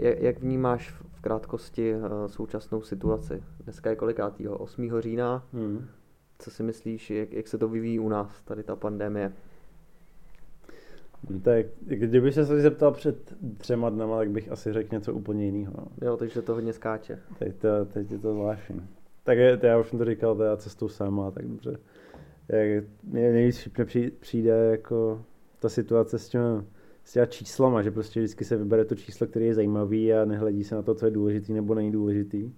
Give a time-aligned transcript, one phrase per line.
[0.00, 3.42] jak, jak vnímáš v krátkosti uh, současnou situaci?
[3.64, 4.58] Dneska je kolikátýho?
[4.58, 5.00] 8.
[5.00, 5.44] října?
[5.52, 5.86] Hmm.
[6.38, 9.32] Co si myslíš, jak, jak se to vyvíjí u nás, tady ta pandemie?
[11.42, 15.72] Tak kdyby se se zeptal před třema dnama, tak bych asi řekl něco úplně jiného.
[15.78, 15.86] No.
[16.06, 17.18] Jo, takže to hodně skáče.
[17.38, 18.88] Teď, to, teď je to zvláštní.
[19.24, 21.78] Tak je, to já už jsem to říkal, to já cestou sama, tak dobře.
[22.48, 23.68] Jak, mě nejvíc
[24.20, 25.24] přijde jako
[25.58, 26.62] ta situace s těmi,
[27.08, 30.64] s těma číslama, že prostě vždycky se vybere to číslo, které je zajímavý a nehledí
[30.64, 32.52] se na to, co je důležitý nebo není důležitý.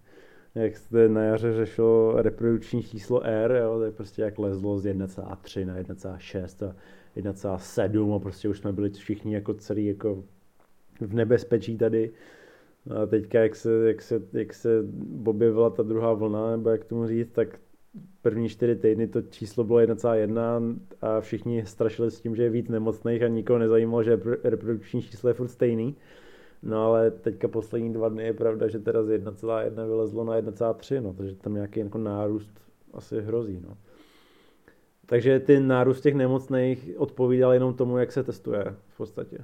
[0.54, 4.84] Jak jste na jaře řešilo reprodukční číslo R, jo, to je prostě jak lezlo z
[4.84, 6.76] 1,3 na 1,6 a
[7.16, 10.24] 1,7 a prostě už jsme byli všichni jako celý jako
[11.00, 12.10] v nebezpečí tady.
[13.02, 14.84] A teďka, jak se, jak se, jak se
[15.24, 17.58] objevila ta druhá vlna, nebo jak tomu říct, tak
[18.22, 22.68] první čtyři týdny to číslo bylo 1,1 a všichni strašili s tím, že je víc
[22.68, 25.96] nemocných a nikoho nezajímalo, že reprodukční číslo je furt stejný.
[26.62, 31.02] No ale teďka poslední dva dny je pravda, že teda z 1,1 vylezlo na 1,3,
[31.02, 32.50] no, takže tam nějaký jako nárůst
[32.94, 33.60] asi hrozí.
[33.68, 33.76] No.
[35.06, 39.38] Takže ty nárůst těch nemocných odpovídal jenom tomu, jak se testuje v podstatě.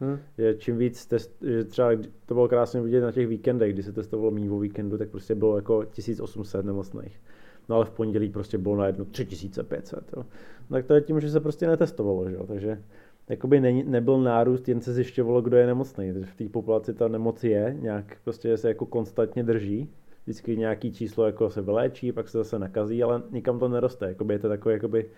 [0.00, 0.18] Hmm.
[0.38, 1.90] Že čím víc test, že třeba
[2.26, 5.34] to bylo krásně vidět na těch víkendech, kdy se testovalo méně o víkendu, tak prostě
[5.34, 7.20] bylo jako 1800 nemocných.
[7.68, 10.12] No ale v pondělí prostě bylo na jedno 3500.
[10.16, 10.26] Jo.
[10.70, 12.46] Tak to je tím, že se prostě netestovalo, že jo?
[12.46, 12.82] takže
[13.28, 16.12] jakoby ne, nebyl nárůst, jen se zjišťovalo, kdo je nemocný.
[16.12, 19.90] V té populaci ta nemoc je, nějak prostě se jako konstantně drží.
[20.24, 24.06] Vždycky nějaký číslo jako se vyléčí, pak se zase nakazí, ale nikam to neroste.
[24.06, 25.10] Jakoby je to takový jakoby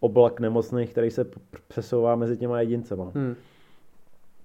[0.00, 1.26] oblak nemocných, který se
[1.68, 3.12] přesouvá mezi těma jedincema.
[3.14, 3.34] Hmm.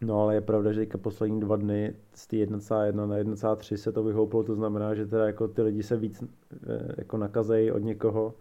[0.01, 3.91] No ale je pravda, že teďka poslední dva dny z té 1,1 na 1,3 se
[3.91, 7.79] to vyhouplo, to znamená, že teda jako ty lidi se víc eh, jako nakazejí od
[7.79, 8.33] někoho,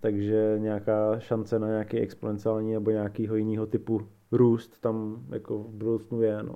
[0.00, 4.00] takže nějaká šance na nějaký exponenciální nebo nějakýho jiného typu
[4.32, 6.54] růst tam jako v budoucnu je, no.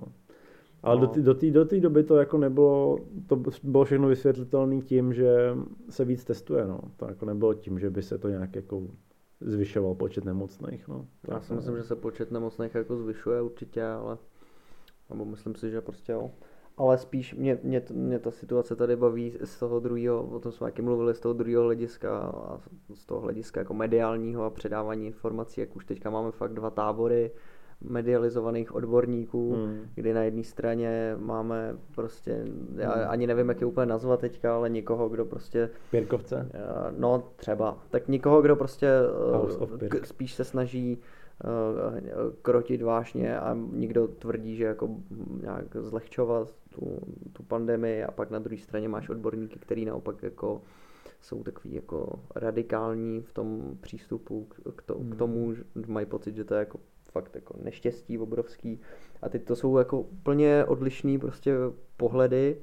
[0.82, 1.06] Ale no.
[1.06, 5.54] do té do do doby to jako nebylo, to bylo všechno vysvětlitelné tím, že
[5.90, 6.80] se víc testuje, no.
[6.96, 8.82] To jako nebylo tím, že by se to nějak jako
[9.40, 10.88] zvyšoval počet nemocných.
[10.88, 11.06] No.
[11.28, 14.18] Já si myslím, že se počet nemocných jako zvyšuje určitě, ale
[15.10, 16.30] nebo myslím si, že prostě jo.
[16.76, 20.66] Ale spíš mě, mě, mě ta situace tady baví z toho druhého, o tom jsme
[20.66, 22.60] taky mluvili, z toho druhého hlediska a
[22.94, 27.30] z toho hlediska jako mediálního a předávání informací, jak už teďka máme fakt dva tábory,
[27.84, 29.80] medializovaných odborníků, hmm.
[29.94, 32.44] kdy na jedné straně máme prostě,
[32.76, 33.04] já hmm.
[33.08, 35.70] ani nevím, jak je úplně nazvat teďka, ale někoho, kdo prostě...
[35.90, 36.48] Pěrkovce?
[36.54, 36.58] Eh,
[36.98, 37.78] no, třeba.
[37.90, 38.88] Tak někoho, kdo prostě
[39.92, 41.46] eh, spíš se snaží eh,
[42.42, 44.88] krotit vážně a někdo tvrdí, že jako
[45.42, 46.98] nějak zlehčovat tu,
[47.32, 50.60] tu pandemii a pak na druhé straně máš odborníky, který naopak jako
[51.20, 56.44] jsou takový jako radikální v tom přístupu k, to, k tomu, že mají pocit, že
[56.44, 56.78] to je jako
[57.12, 58.80] fakt jako neštěstí obrovský.
[59.22, 61.54] A teď to jsou jako úplně odlišný prostě
[61.96, 62.56] pohledy,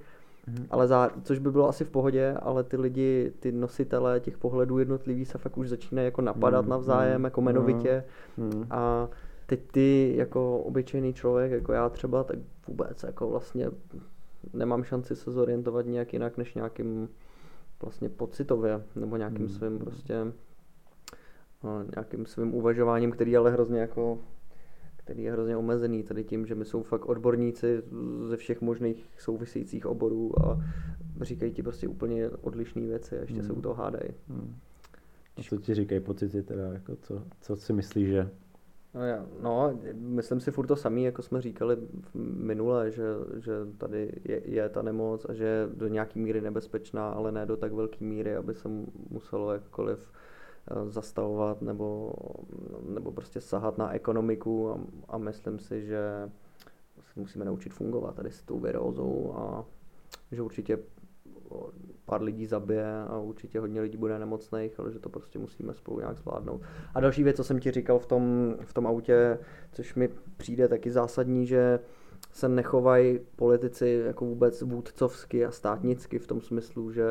[0.48, 0.66] mm-hmm.
[0.70, 4.80] ale za, což by bylo asi v pohodě, ale ty lidi, ty nositelé těch pohledů
[4.80, 6.70] jednotlivý se fakt už začínají jako napadat mm-hmm.
[6.70, 8.04] navzájem, jako jmenovitě.
[8.40, 8.68] Mm-hmm.
[8.70, 9.10] A
[9.46, 13.70] teď ty jako obyčejný člověk, jako já třeba, tak vůbec jako vlastně
[14.54, 17.10] nemám šanci se zorientovat nějak jinak, než nějakým
[17.82, 19.50] vlastně pocitově, nebo nějakým mm.
[19.50, 20.14] svým prostě
[21.64, 24.20] no, nějakým svým uvažováním, který ale hrozně jako
[25.08, 27.82] který je hrozně omezený tady tím, že my jsou fakt odborníci
[28.28, 30.60] ze všech možných souvisejících oborů a
[31.22, 33.48] říkají ti prostě úplně odlišné věci a ještě hmm.
[33.48, 34.10] se u toho hádají.
[34.28, 34.56] Hmm.
[35.38, 38.30] A co ti říkají pocity teda, jako co, co si myslíš, že?
[38.94, 41.78] No, já, no, myslím si furt to samé, jako jsme říkali
[42.14, 43.04] minule, že,
[43.38, 47.46] že tady je, je ta nemoc a že je do nějaký míry nebezpečná, ale ne
[47.46, 48.70] do tak velké míry, aby se
[49.10, 50.12] muselo jakkoliv
[50.88, 52.14] zastavovat nebo,
[52.90, 56.30] nebo prostě sahat na ekonomiku a, a myslím si, že
[57.02, 59.66] se musíme naučit fungovat tady s tou virózou a
[60.32, 60.80] že určitě
[62.06, 66.00] pár lidí zabije a určitě hodně lidí bude nemocných, ale že to prostě musíme spolu
[66.00, 66.62] nějak zvládnout.
[66.94, 69.40] A další věc, co jsem ti říkal v tom, v tom autě,
[69.72, 71.80] což mi přijde taky zásadní, že
[72.32, 77.06] se nechovají politici jako vůbec vůdcovsky a státnicky v tom smyslu, že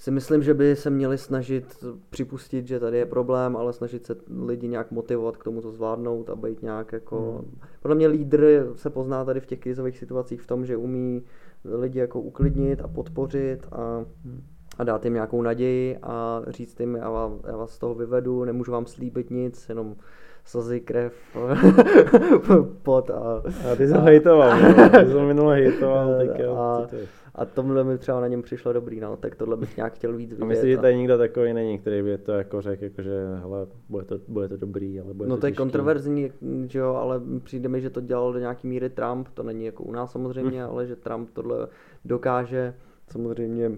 [0.00, 4.16] si myslím, že by se měli snažit připustit, že tady je problém, ale snažit se
[4.46, 7.42] lidi nějak motivovat k tomu to zvládnout a být nějak jako...
[7.42, 7.58] Hmm.
[7.82, 11.22] Podle mě lídr se pozná tady v těch krizových situacích v tom, že umí
[11.64, 14.42] lidi jako uklidnit a podpořit a, hmm.
[14.78, 18.44] a dát jim nějakou naději a říct jim, já vás, já vás z toho vyvedu,
[18.44, 19.96] nemůžu vám slíbit nic, jenom
[20.44, 21.12] slzy, krev,
[22.82, 23.42] pot a...
[23.72, 24.58] A ty jsi hejtoval,
[24.90, 26.86] ty jsi minule hejtoval, teďka, a,
[27.34, 30.30] a tomhle mi třeba na něm přišlo dobrý, no, tak tohle bych nějak chtěl víc
[30.30, 30.42] vidět.
[30.42, 33.66] A myslíš, že tady nikdo takový není, který by to jako řekl, jako že hele,
[33.88, 35.58] bude to, bude to dobrý, ale bude No to, to je těžký.
[35.58, 36.32] kontroverzní,
[36.68, 39.82] že jo, ale přijde mi, že to dělal do nějaký míry Trump, to není jako
[39.82, 41.68] u nás samozřejmě, ale že Trump tohle
[42.04, 42.74] dokáže,
[43.08, 43.68] samozřejmě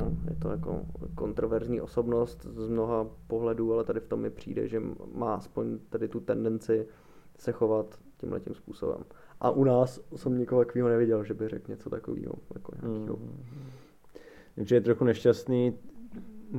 [0.00, 0.80] no, je to jako
[1.14, 4.82] kontroverzní osobnost z mnoha pohledů, ale tady v tom mi přijde, že
[5.14, 6.86] má aspoň tady tu tendenci
[7.38, 8.98] se chovat tímhle tím způsobem.
[9.40, 12.34] A u nás jsem nikoho takového neviděl, že by řekl něco takového.
[12.54, 13.16] Jako nějakýho.
[13.16, 13.44] Mm.
[14.54, 15.74] Takže je trochu nešťastný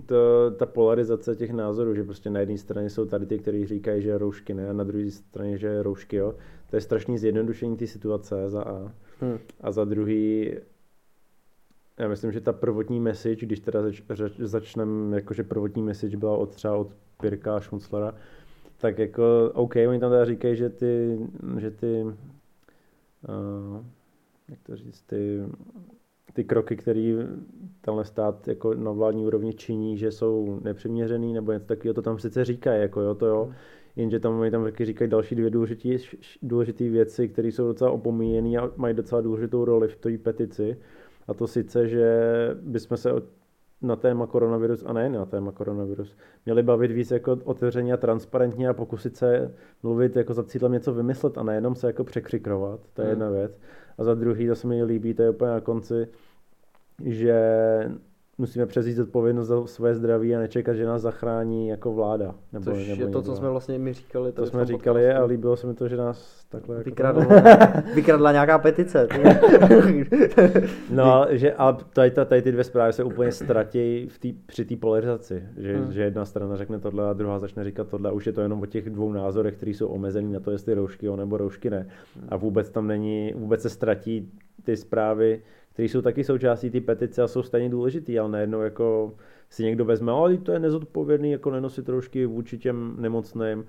[0.06, 4.02] to, ta polarizace těch názorů, že prostě na jedné straně jsou tady ty, kteří říkají,
[4.02, 6.36] že roušky ne, a na druhé straně, že roušky jo.
[6.70, 8.92] To je strašný zjednodušení té situace za A.
[9.20, 9.38] Hmm.
[9.62, 10.54] A za druhý,
[11.98, 16.38] já myslím, že ta prvotní message, když teda zač, zač, začneme, jakože prvotní message byla
[16.38, 16.92] od třeba od
[17.22, 18.14] Pirka Šmuclera,
[18.78, 21.20] tak jako, OK, oni tam teda říkají, že ty,
[21.58, 22.06] že ty,
[24.50, 25.40] jak to říct, ty,
[26.34, 27.28] ty kroky, které
[27.81, 32.19] tenhle stát jako na vládní úrovni činí, že jsou nepřiměřený, nebo něco takového, to tam
[32.19, 33.54] sice říkají, jako jo, to jo,
[33.96, 35.90] jenže tam oni tam taky říkají další dvě důležité
[36.42, 40.78] důležité věci, které jsou docela opomíjené a mají docela důležitou roli v té petici.
[41.28, 42.19] A to sice, že
[42.62, 43.12] bychom se
[43.82, 46.16] na téma koronavirus, a nejen na téma koronavirus,
[46.46, 49.54] měli bavit víc jako otevřeně a transparentně a pokusit se
[49.84, 53.12] mluvit jako za cílem něco vymyslet a nejenom se jako překřikrovat, to je hmm.
[53.12, 53.60] jedna věc.
[53.98, 56.08] A za druhý, to se mi líbí, to je úplně na konci,
[57.06, 57.40] že
[58.38, 62.36] musíme přezít odpovědnost za své zdraví a nečekat, že nás zachrání jako vláda.
[62.54, 64.31] Nebo, Což nebo je to, co jsme vlastně mi říkali.
[64.31, 65.24] To jsme říkali podcastu.
[65.24, 67.89] a líbilo se mi to, že nás takhle vykradla, jako...
[67.95, 69.07] vykradla nějaká petice.
[70.89, 74.75] no, že a tady, tady ty dvě zprávy se úplně ztratí v tý, při té
[74.75, 75.44] polarizaci.
[75.57, 75.92] Že, hmm.
[75.92, 78.12] že jedna strana řekne tohle a druhá začne říkat tohle.
[78.12, 81.06] Už je to jenom o těch dvou názorech, které jsou omezený na to, jestli roušky
[81.06, 81.88] jo nebo roušky ne.
[82.30, 84.31] A vůbec tam není, vůbec se ztratí
[84.63, 85.42] ty zprávy,
[85.78, 89.14] které jsou taky součástí té petice a jsou stejně důležitý, ale najednou jako
[89.50, 93.66] si někdo vezme, ale to je nezodpovědný, jako nenosit trošky vůči těm nemocným,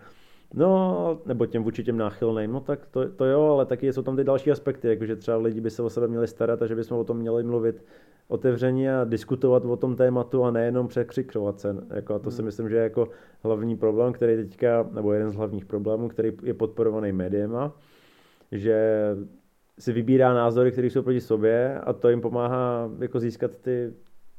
[0.55, 4.17] No, nebo těm vůči těm náchylným, no tak to, to jo, ale taky jsou tam
[4.17, 6.99] ty další aspekty, jakože třeba lidi by se o sebe měli starat a že bychom
[6.99, 7.85] o tom měli mluvit
[8.29, 11.77] otevřeně a diskutovat o tom tématu a nejenom překřikovat se.
[11.95, 12.37] Jako, a to hmm.
[12.37, 13.09] si myslím, že je jako
[13.43, 17.73] hlavní problém, který teďka, nebo jeden z hlavních problémů, který je podporovaný médiema,
[18.53, 19.01] že
[19.79, 23.93] si vybírá názory, které jsou proti sobě a to jim pomáhá jako získat ty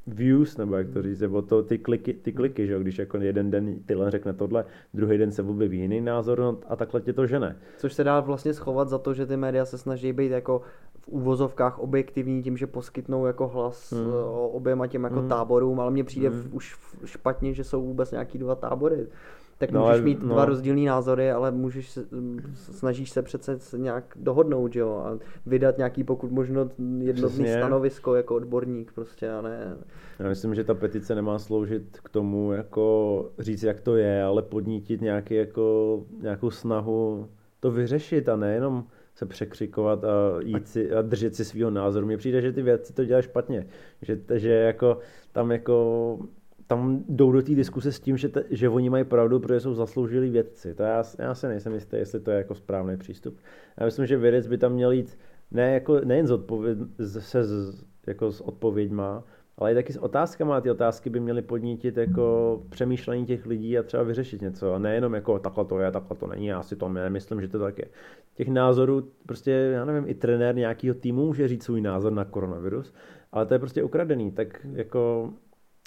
[0.07, 2.79] views, nebo jak to říct, nebo to, ty kliky, ty kliky, že jo?
[2.79, 6.75] když jako jeden den Tylen řekne tohle, druhý den se objeví jiný názor no, a
[6.75, 7.57] takhle tě to žene.
[7.77, 10.61] Což se dá vlastně schovat za to, že ty média se snaží být jako
[10.99, 14.11] v úvozovkách objektivní tím, že poskytnou jako hlas hmm.
[14.51, 15.29] oběma těm jako hmm.
[15.29, 16.49] táborům, ale mně přijde hmm.
[16.51, 19.07] už špatně, že jsou vůbec nějaký dva tábory
[19.59, 20.33] tak no, můžeš mít no.
[20.33, 22.05] dva rozdílné názory, ale můžeš se,
[22.53, 26.69] snažíš se přece nějak dohodnout, že jo, a vydat nějaký pokud možno
[26.99, 27.57] jednotný Přesně.
[27.57, 29.77] stanovisko jako odborník prostě a ne.
[30.19, 34.41] Já myslím, že ta petice nemá sloužit k tomu jako říct, jak to je, ale
[34.41, 37.29] podnítit nějaký jako, nějakou snahu
[37.59, 38.83] to vyřešit a nejenom
[39.15, 40.09] se překřikovat a,
[40.43, 42.05] jít si, a držet si svého názoru.
[42.05, 43.67] Mně přijde, že ty věci to dělají špatně.
[44.01, 44.97] Že, že jako
[45.31, 46.19] tam jako
[46.69, 49.73] tam jdou do té diskuse s tím, že, te, že oni mají pravdu, protože jsou
[49.73, 50.75] zasloužilí vědci.
[50.75, 53.37] To já, já se nejsem jistý, jestli to je jako správný přístup.
[53.77, 55.17] Já myslím, že vědec by tam měl jít
[55.51, 56.77] ne jako, nejen z odpověd,
[57.19, 59.23] se z, jako s odpověďma,
[59.57, 63.83] ale i taky s otázkama ty otázky by měly podnítit jako přemýšlení těch lidí a
[63.83, 64.73] třeba vyřešit něco.
[64.73, 67.59] A nejenom jako takhle to je, takhle to není, já si to nemyslím, že to
[67.59, 67.85] tak je.
[68.35, 72.93] Těch názorů, prostě, já nevím, i trenér nějakého týmu může říct svůj názor na koronavirus,
[73.31, 75.33] ale to je prostě ukradený, tak jako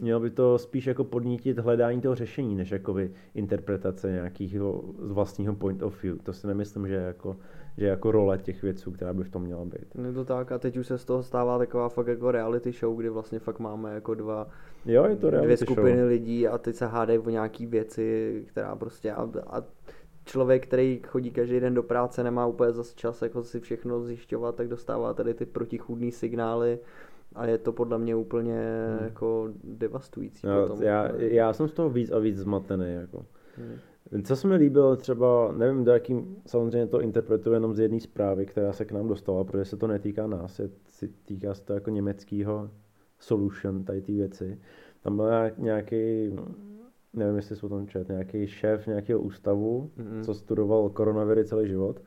[0.03, 5.55] mělo by to spíš jako podnítit hledání toho řešení, než jakoby interpretace nějakého z vlastního
[5.55, 6.19] point of view.
[6.23, 7.37] To si nemyslím, že je jako,
[7.79, 10.07] že je jako role těch věců, která by v tom měla být.
[10.07, 12.97] Je to tak a teď už se z toho stává taková fakt jako reality show,
[12.97, 14.49] kdy vlastně fakt máme jako dva,
[14.87, 16.09] jo, je to dvě skupiny show.
[16.09, 19.63] lidí a teď se hádají o nějaký věci, která prostě a, a
[20.25, 24.55] člověk, který chodí každý den do práce, nemá úplně zase čas jako si všechno zjišťovat,
[24.55, 26.79] tak dostává tady ty protichůdné signály
[27.35, 29.05] a je to podle mě úplně hmm.
[29.05, 30.47] jako devastující.
[30.47, 30.83] No, potom.
[30.83, 32.95] Já, já jsem z toho víc a víc zmatený.
[32.95, 33.27] Jako.
[33.57, 33.77] Hmm.
[34.23, 38.47] Co se mi líbilo třeba, nevím do jakým, samozřejmě to interpretuji jenom z jedné zprávy,
[38.47, 40.69] která se k nám dostala, protože se to netýká nás, je,
[41.25, 42.71] týká se to jako německého
[43.19, 44.59] solution, tady ty věci.
[45.03, 45.27] Tam byl
[45.59, 45.97] nějaký,
[47.13, 50.25] nevím, jestli jsi o tom čet, nějaký šéf nějakého ústavu, mm-hmm.
[50.25, 52.01] co studoval koronaviry celý život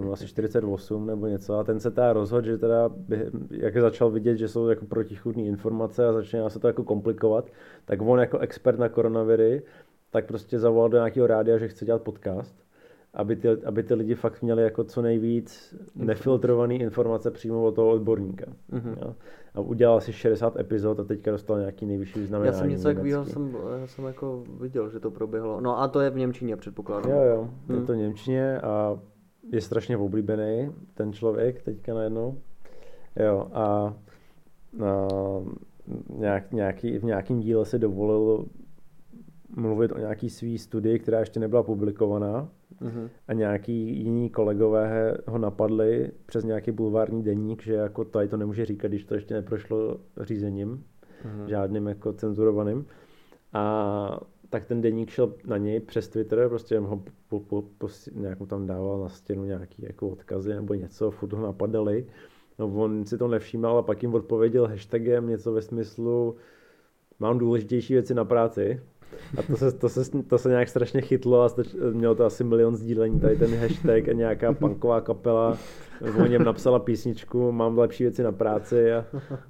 [0.00, 2.90] mu asi 48 nebo něco a ten se teda rozhodl, že teda,
[3.50, 7.50] jak začal vidět, že jsou jako protichudné informace a začíná se to jako komplikovat,
[7.84, 9.62] tak on jako expert na koronaviry
[10.12, 12.56] tak prostě zavolal do nějakého rádia, že chce dělat podcast,
[13.14, 17.90] aby ty, aby ty lidi fakt měli jako co nejvíc nefiltrované informace přímo od toho
[17.90, 18.46] odborníka.
[18.72, 18.96] Mm-hmm.
[19.02, 19.14] Jo?
[19.54, 22.56] A udělal si 60 epizod a teďka dostal nějaký nejvyšší vyznamenání.
[22.56, 25.60] Já jsem něco takového jsem, já jsem jako viděl, že to proběhlo.
[25.60, 27.12] No a to je v Němčině, předpokládám.
[27.12, 27.86] Jo, jo, je hmm.
[27.86, 28.98] to v Němčině a
[29.52, 32.38] je strašně oblíbený ten člověk teďka najednou.
[33.16, 33.94] Jo, a, a
[36.08, 38.46] nějak, nějaký, v nějakém díle se dovolil
[39.56, 42.48] mluvit o nějaký svý studii, která ještě nebyla publikovaná
[42.80, 43.08] mm-hmm.
[43.28, 48.64] a nějaký jiní kolegové ho napadli přes nějaký bulvární deník, že jako tady to nemůže
[48.64, 50.84] říkat, když to ještě neprošlo řízením,
[51.24, 51.46] mm-hmm.
[51.46, 52.86] žádným jako cenzurovaným.
[53.52, 54.20] A
[54.52, 58.46] tak ten deník šel na něj přes Twitter, prostě ho po, po, po, nějak mu
[58.46, 62.06] tam dával na stěnu nějaký jako odkazy nebo něco, furt ho napadali.
[62.58, 66.36] No on si to nevšímal a pak jim odpověděl hashtagem něco ve smyslu
[67.18, 68.80] mám důležitější věci na práci,
[69.38, 72.44] a to se, to se, to se nějak strašně chytlo a stač, mělo to asi
[72.44, 75.58] milion sdílení, tady ten hashtag a nějaká punková kapela
[76.22, 79.04] o něm napsala písničku, mám lepší věci na práci a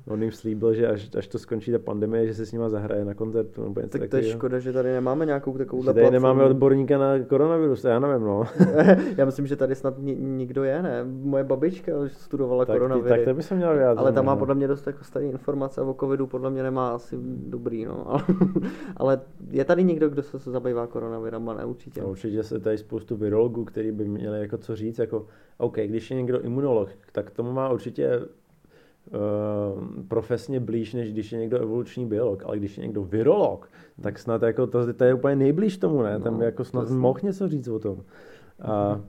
[0.08, 3.04] on jim slíbil, že až, až to skončí ta pandemie, že se s nima zahraje
[3.04, 3.62] na koncertu.
[3.62, 6.12] Nebo něco tak to je škoda, že tady nemáme nějakou takovou Tady platformu.
[6.12, 8.44] nemáme odborníka na koronavirus, já nevím, no.
[9.16, 11.04] já myslím, že tady snad nikdo je, ne?
[11.04, 13.08] Moje babička studovala tak, koronavirus.
[13.08, 14.00] Tak to by se měl vyjádřit.
[14.00, 14.38] Ale tam má no.
[14.38, 18.06] podle mě dost jako starý informace o covidu, podle mě nemá asi dobrý, no.
[18.96, 19.20] Ale, ale
[19.50, 22.00] je tady někdo, kdo se zabývá koronavirem, ne určitě.
[22.00, 25.26] No, určitě se tady spoustu virologů, kteří by měli jako co říct, jako
[25.58, 28.24] OK, když je někdo imunolog, tak tomu má určitě uh,
[30.08, 33.68] profesně blíž, než když je někdo evoluční biolog, ale když je někdo virolog,
[34.02, 36.20] tak snad jako to, to je úplně nejblíž tomu, ne?
[36.20, 38.04] Tam no, jako snad mohl něco říct o tom.
[38.60, 39.04] A, mm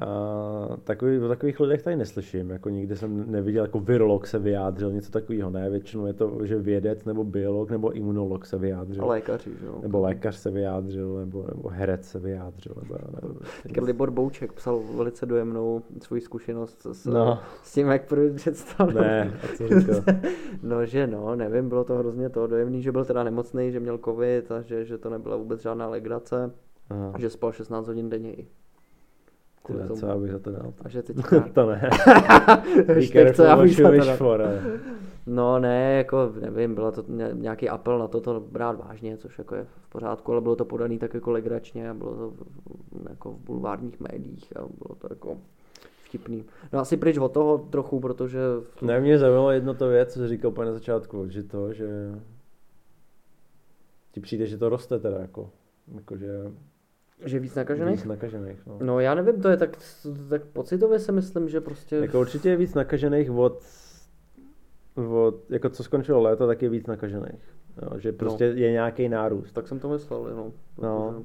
[0.00, 4.92] a takový, o takových lidech tady neslyším, jako nikdy jsem neviděl, jako virolog se vyjádřil,
[4.92, 9.04] něco takového, ne, většinou je to, že vědec nebo biolog nebo imunolog se vyjádřil.
[9.04, 9.78] A lékaři, že jo.
[9.82, 12.74] Nebo lékař se vyjádřil, nebo, nebo herec se vyjádřil.
[12.82, 13.34] Nebo, nebo,
[13.64, 17.38] nebo Libor Bouček psal velice dojemnou svoji zkušenost s, no.
[17.62, 19.00] s tím, jak první představil.
[19.00, 20.00] Ne, a co říkal?
[20.62, 23.98] no, že no, nevím, bylo to hrozně to dojemný, že byl teda nemocný, že měl
[23.98, 26.50] covid a že, že to nebyla vůbec žádná legrace,
[26.90, 27.12] Aha.
[27.18, 28.32] že spal 16 hodin denně
[29.66, 30.72] Tyhle, co já bych za to dal?
[30.84, 31.40] A že teďka...
[31.54, 31.90] to ne.
[32.94, 34.16] Hashtag, co já bych za to dal.
[34.16, 34.42] For,
[35.26, 39.54] no ne, jako nevím, bylo to nějaký apel na to, to brát vážně, což jako
[39.54, 42.32] je v pořádku, ale bylo to podaný tak jako legračně a bylo to
[43.08, 45.38] jako v bulvárních médiích a bylo to jako
[46.04, 46.44] vtipný.
[46.72, 48.38] No asi pryč od toho trochu, protože...
[48.82, 51.86] Ne, mě zaujalo jedno to věc, co říkal úplně na začátku, že to, že
[54.12, 55.50] ti přijde, že to roste teda jako,
[55.94, 56.52] jako že
[57.24, 57.96] že víc nakažených?
[57.96, 58.78] Víc nakažených, no.
[58.82, 59.76] No já nevím, to je tak,
[60.28, 61.96] tak pocitově si myslím, že prostě...
[61.96, 63.64] Jako určitě je víc nakažených od,
[64.94, 67.54] od jako co skončilo léto, tak je víc nakažených.
[67.82, 68.58] Jo, že prostě no.
[68.58, 69.52] je nějaký nárůst.
[69.52, 70.52] Tak jsem to myslel, jenom.
[70.82, 71.24] No,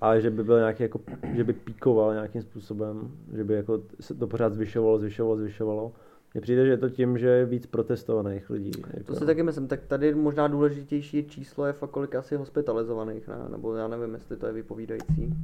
[0.00, 1.00] ale že by byl nějaký, jako,
[1.34, 5.92] že by píkoval nějakým způsobem, že by jako se to pořád zvyšovalo, zvyšovalo, zvyšovalo.
[6.34, 8.70] Mně přijde, že je to tím, že je víc protestovaných lidí.
[8.94, 9.12] Jako.
[9.12, 13.36] To si taky myslím, tak tady možná důležitější číslo je fakt kolik asi hospitalizovaných, ne?
[13.50, 15.34] nebo já nevím, jestli to je vypovídající.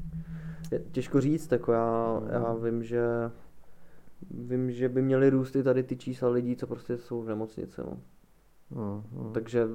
[0.72, 3.02] Je těžko říct, jako já, já vím, že
[4.30, 7.80] vím, že by měly růst i tady ty čísla lidí, co prostě jsou v nemocnici.
[7.80, 7.98] No.
[8.70, 9.32] Uh, uh.
[9.32, 9.68] Takže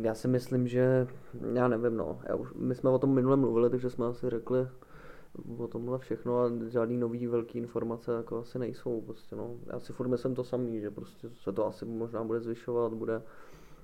[0.00, 1.06] já si myslím, že
[1.54, 2.20] já nevím, no.
[2.28, 4.58] Já už, my jsme o tom minule mluvili, takže jsme asi řekli,
[5.58, 9.00] o tomhle všechno a žádný nový velký informace jako asi nejsou.
[9.00, 9.56] Prostě, no.
[9.72, 13.22] Já si furt myslím to samý, že prostě se to asi možná bude zvyšovat, bude,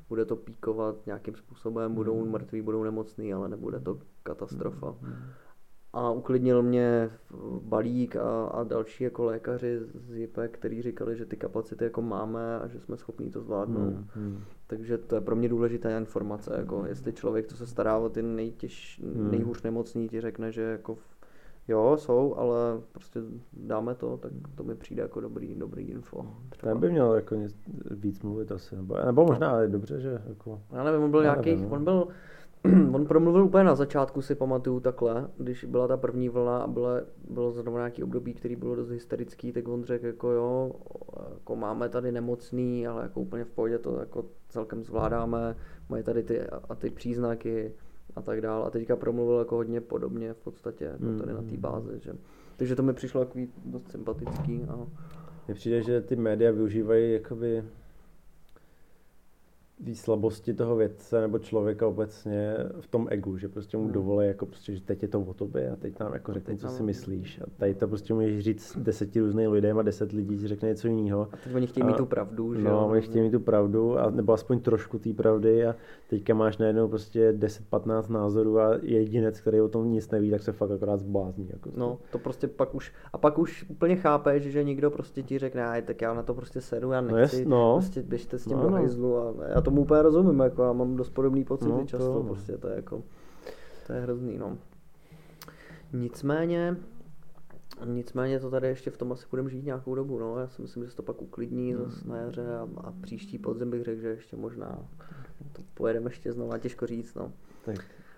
[0.09, 1.95] bude to píkovat nějakým způsobem, mm.
[1.95, 4.95] budou mrtví, budou nemocní, ale nebude to katastrofa.
[5.01, 5.15] Mm.
[5.95, 7.11] A uklidnil mě
[7.61, 12.59] Balík a, a další jako lékaři z JIPE, kteří říkali, že ty kapacity jako máme
[12.59, 13.95] a že jsme schopni to zvládnout.
[14.17, 14.41] Mm.
[14.67, 18.23] Takže to je pro mě důležitá informace, jako jestli člověk, co se stará o ty
[18.23, 19.31] nejtěž, mm.
[19.31, 20.99] nejhůř nemocný, ti řekne, že jako
[21.69, 23.21] Jo, jsou, ale prostě
[23.53, 26.27] dáme to, tak to mi přijde jako dobrý, dobrý info.
[26.51, 26.73] Třeba.
[26.73, 27.57] Ten by měl jako nic,
[27.91, 30.61] víc mluvit asi, nebo, nebo možná je dobře, že jako...
[30.73, 31.77] Já nevím, on byl nějaký, nevím, no.
[31.77, 32.09] on byl,
[32.93, 36.89] on promluvil úplně na začátku, si pamatuju takhle, když byla ta první vlna a bylo,
[37.31, 40.73] bylo zrovna nějaký období, který bylo dost hysterický, tak on řekl jako jo,
[41.35, 45.57] jako máme tady nemocný, ale jako úplně v pohodě to jako celkem zvládáme,
[45.89, 47.73] mají tady ty a ty příznaky,
[48.17, 48.67] a tak dále.
[48.67, 51.19] A teďka promluvil jako hodně podobně v podstatě, jako mm.
[51.19, 52.01] tady na té bázi.
[52.01, 52.13] Že.
[52.57, 54.63] Takže to mi přišlo jako dost sympatický.
[54.69, 54.87] A...
[55.47, 57.65] Mně přijde, že ty média využívají jakoby
[59.85, 63.93] té slabosti toho vědce nebo člověka obecně v tom egu, že prostě mu hmm.
[63.93, 66.69] dovolí jako prostě, že teď je to o tobě a teď nám jako řekni, co
[66.69, 67.41] si myslíš.
[67.41, 70.89] A tady to prostě můžeš říct deseti různým lidem a deset lidí ti řekne něco
[70.89, 71.29] jiného.
[71.33, 74.11] A teď oni chtějí mít tu pravdu, že No, oni chtějí mít tu pravdu, a,
[74.11, 75.75] nebo aspoň trošku té pravdy a
[76.11, 80.53] teďka máš najednou prostě 10-15 názorů a jedinec, který o tom nic neví, tak se
[80.53, 81.49] fakt akorát zblázní.
[81.53, 85.39] Jako no, to prostě pak už, a pak už úplně chápeš, že někdo prostě ti
[85.39, 87.75] řekne, tak já na to prostě sedu, já no nechci, no, no.
[87.75, 88.77] prostě běžte s tím no, do no.
[88.77, 92.59] a já tomu úplně rozumím, jako já mám dost podobný pocity no, často, to, prostě
[92.59, 93.03] to je jako,
[93.87, 94.59] to je hrozný, no.
[95.93, 96.77] Nicméně,
[97.85, 100.39] Nicméně to tady ještě v tom asi budeme žít nějakou dobu, no.
[100.39, 101.85] Já si myslím, že se to pak uklidní hmm.
[101.85, 104.79] zase na jaře a, a příští podzim bych řekl, že ještě možná
[105.53, 107.33] to pojedeme ještě znova, těžko říct, no.
[107.65, 107.77] Tak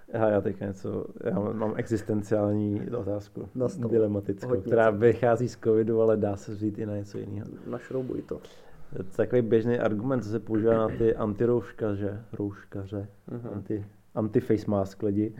[0.09, 3.49] já, já teď něco, já mám existenciální otázku,
[3.89, 7.47] dilematickou, Hodně která vychází z covidu, ale dá se vzít i na něco jiného.
[7.67, 8.41] Našroubuj to.
[9.17, 13.53] Takový běžný argument, co se používá na ty antirouškaře, rouškaře, uh-huh.
[13.53, 15.35] anti, anti-face mask lidi.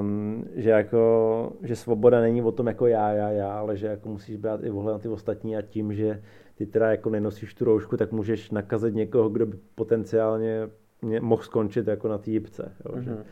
[0.00, 4.08] Um, že jako, že svoboda není o tom jako já, já, já, ale že jako
[4.08, 6.22] musíš brát i ohled na ty ostatní a tím, že
[6.54, 10.68] ty teda jako nenosíš tu roušku, tak můžeš nakazit někoho, kdo by potenciálně
[11.20, 12.72] mohl skončit jako na té jipce.
[12.84, 13.00] Jo, uh-huh.
[13.00, 13.24] že, mhm.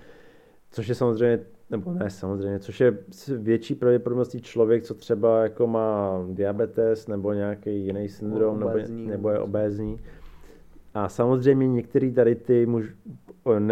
[0.71, 1.41] což je samozřejmě,
[1.71, 2.99] nebo ne samozřejmě, což je
[3.39, 9.39] větší pravděpodobností člověk, co třeba jako má diabetes nebo nějaký jiný syndrom, nebo, nebo je
[9.39, 10.01] obézní.
[10.95, 12.95] A samozřejmě některé tady ty muž,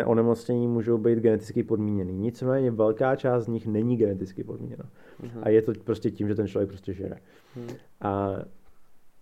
[0.04, 2.12] onemocnění můžou být geneticky podmíněny.
[2.12, 4.84] Nicméně velká část z nich není geneticky podmíněna.
[5.22, 5.40] Uh-huh.
[5.42, 7.16] A je to prostě tím, že ten člověk prostě žere.
[7.56, 7.76] Uh-huh.
[8.00, 8.36] A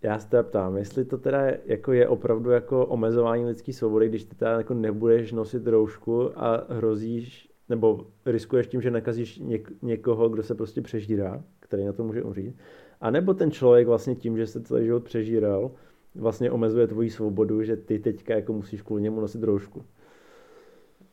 [0.02, 4.24] já se teda ptám, jestli to teda jako je opravdu jako omezování lidské svobody, když
[4.24, 10.28] ty teda jako nebudeš nosit roušku a hrozíš, nebo riskuješ tím, že nakazíš něk- někoho,
[10.28, 12.56] kdo se prostě přežírá, který na to může umřít,
[13.00, 15.70] a nebo ten člověk vlastně tím, že se celý život přežíral,
[16.14, 19.84] vlastně omezuje tvoji svobodu, že ty teďka jako musíš kvůli němu nosit roušku.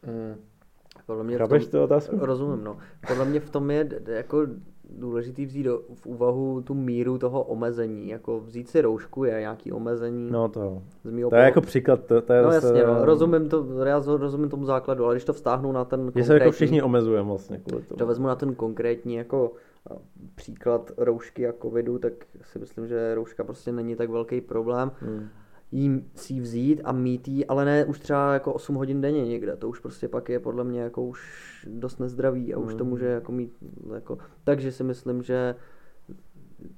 [0.05, 0.36] Mm.
[1.05, 2.15] Podle mě Chápeš tu otázku?
[2.19, 2.77] Rozumím, no.
[3.07, 4.48] Podle mě v tom je jako
[4.89, 8.09] důležitý vzít do, v úvahu tu míru toho omezení.
[8.09, 10.31] Jako vzít si roušku je nějaký omezení.
[10.31, 12.05] No to, z to je jako příklad.
[12.05, 15.25] To, to je no zase, jasně, no, rozumím, to, já rozumím tomu základu, ale když
[15.25, 16.27] to vztáhnu na ten konkrétní...
[16.27, 17.97] se jako všichni omezujeme vlastně kvůli tomu.
[17.97, 19.51] To vezmu na ten konkrétní jako
[20.35, 24.91] příklad roušky a covidu, tak si myslím, že rouška prostě není tak velký problém.
[24.99, 25.27] Hmm
[25.73, 29.55] jí si vzít a mít jí, ale ne už třeba jako 8 hodin denně někde,
[29.55, 31.21] to už prostě pak je podle mě jako už
[31.69, 32.89] dost nezdravý a už to hmm.
[32.89, 33.53] může jako mít
[33.93, 35.55] jako, takže si myslím, že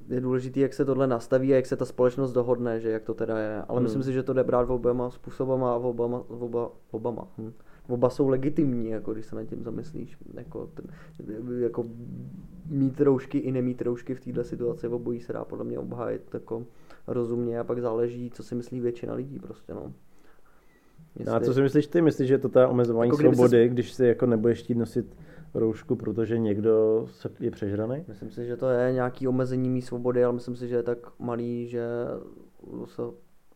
[0.09, 3.13] je důležitý, jak se tohle nastaví a jak se ta společnost dohodne, že jak to
[3.13, 3.61] teda je.
[3.61, 3.83] Ale hmm.
[3.83, 6.93] myslím si, že to jde brát v obama způsobama a v obama, v oba, v
[6.93, 7.27] obama.
[7.37, 7.53] Hm.
[7.87, 10.17] Oba jsou legitimní, jako když se nad tím zamyslíš.
[10.33, 10.85] Jako, ten,
[11.59, 11.85] jako
[12.65, 16.33] mít roušky i nemít roušky v této situaci, v obojí se dá podle mě obhájit
[16.33, 16.65] jako
[17.07, 19.93] rozumně a pak záleží, co si myslí většina lidí prostě, no.
[21.15, 21.31] Jestli...
[21.31, 22.01] No a co si myslíš ty?
[22.01, 23.67] Myslíš, že to ta omezování jako svobody, se...
[23.67, 25.17] když si jako nebudeš chtít nosit
[25.53, 27.05] roušku, protože někdo
[27.39, 28.05] je přežraný?
[28.07, 31.19] Myslím si, že to je nějaký omezení mý svobody, ale myslím si, že je tak
[31.19, 31.87] malý, že
[32.85, 33.01] se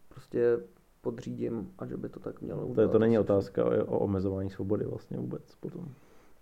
[0.09, 0.57] prostě
[1.01, 2.87] podřídím a že by to tak mělo udělat.
[2.87, 5.87] To, to není otázka o, o omezování svobody vlastně vůbec potom.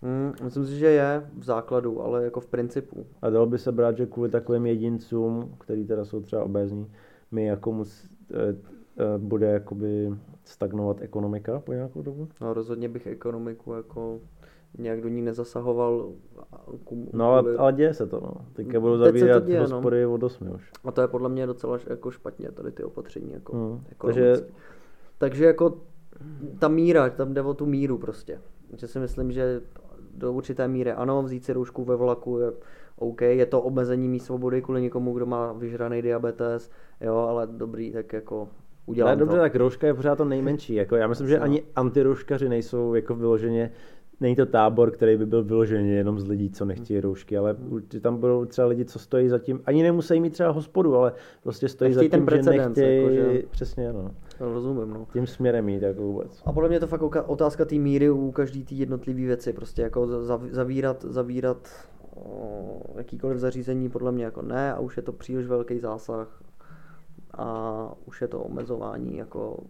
[0.02, 3.06] Hmm, myslím si, že je v základu, ale jako v principu.
[3.22, 6.92] A dalo by se brát, že kvůli takovým jedincům, který teda jsou třeba obézní,
[7.32, 10.14] my jako mus, e, e, bude jakoby
[10.46, 12.28] stagnovat ekonomika po nějakou dobu?
[12.42, 14.20] No rozhodně bych ekonomiku jako
[14.78, 16.12] nějak do ní nezasahoval.
[16.84, 18.34] Kum, no ale, ale děje se to, no.
[18.54, 19.66] Teďka budou zavírat děje, no.
[19.66, 20.14] hospody no.
[20.14, 20.72] od 8 už.
[20.84, 23.84] A to je podle mě docela jako špatně, tady ty opatření jako hmm.
[24.02, 24.36] Takže...
[25.18, 25.82] Takže jako
[26.60, 28.42] ta míra, tam jde o tu míru prostě.
[28.78, 29.62] Že si myslím, že
[30.18, 32.52] do určité míry ano, vzít si roušku ve vlaku je
[32.96, 36.70] OK, je to omezení mý svobody kvůli někomu, kdo má vyžraný diabetes,
[37.02, 38.50] jo, ale dobrý, tak jako
[38.86, 39.42] udělám ale dobře, to.
[39.42, 43.72] tak rouška je pořád to nejmenší, jako já myslím, že ani antirouškaři nejsou jako vyloženě
[44.20, 47.56] není to tábor, který by byl vyložený jenom z lidí, co nechtějí roušky, ale
[48.02, 51.68] tam budou třeba lidi, co stojí za tím, ani nemusí mít třeba hospodu, ale prostě
[51.68, 53.44] stojí za tím, že nechtějí, jako, že...
[53.50, 54.12] přesně, no.
[54.40, 55.08] Rozumím, no.
[55.14, 56.42] Tím směrem jít, jako vůbec.
[56.46, 60.08] A podle mě to fakt otázka té míry u každý té jednotlivé věci, prostě jako
[60.52, 61.70] zavírat, zavírat
[62.96, 66.44] jakýkoliv zařízení podle mě jako ne a už je to příliš velký zásah
[67.34, 69.64] a už je to omezování jako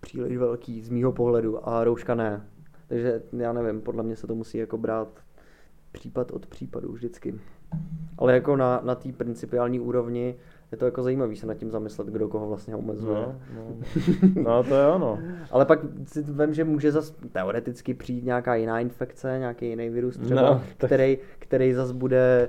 [0.00, 2.48] příliš velký z mýho pohledu a rouška ne.
[2.88, 5.08] Takže já nevím, podle mě se to musí jako brát
[5.92, 7.40] případ od případu vždycky.
[8.18, 10.34] Ale jako na, na té principiální úrovni
[10.72, 13.18] je to jako zajímavý se nad tím zamyslet, kdo koho vlastně omezuje.
[13.18, 13.76] No, no.
[14.42, 15.18] no to je ono.
[15.50, 20.16] Ale pak si vím, že může zas teoreticky přijít nějaká jiná infekce, nějaký jiný virus
[20.16, 20.90] třeba, no, tak...
[20.90, 22.48] který, který zas bude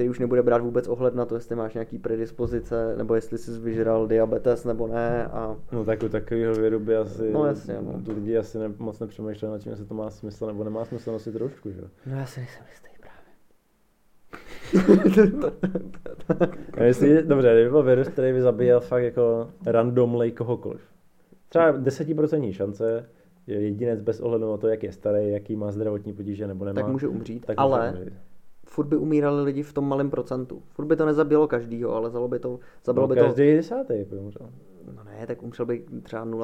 [0.00, 3.50] který už nebude brát vůbec ohled na to, jestli máš nějaký predispozice, nebo jestli jsi
[3.50, 5.26] vyžral diabetes nebo ne.
[5.26, 5.56] A...
[5.72, 8.14] No tak u takového věru by asi no, jasně, no.
[8.14, 11.36] lidi asi ne, moc nepřemýšleli nad tím, jestli to má smysl nebo nemá smysl nosit
[11.36, 11.80] roušku, že?
[12.06, 12.89] No já si nejsem jistý
[16.70, 16.88] právě.
[16.88, 20.80] jestli, dobře, kdyby byl virus, který by zabíjel fakt jako randomly kohokoliv.
[21.48, 23.08] Třeba desetiprocentní šance,
[23.46, 26.80] jedinec bez ohledu na to, jak je starý, jaký má zdravotní potíže nebo nemá.
[26.80, 28.18] Tak může umřít, tak ale může umřít.
[28.66, 30.62] furt by umírali lidi v tom malém procentu.
[30.68, 33.56] Furt by to nezabilo každýho, ale zalo by to, zabilo no, by každý to...
[33.56, 34.50] Desátý by umřel.
[34.96, 35.84] No ne, tak umřel by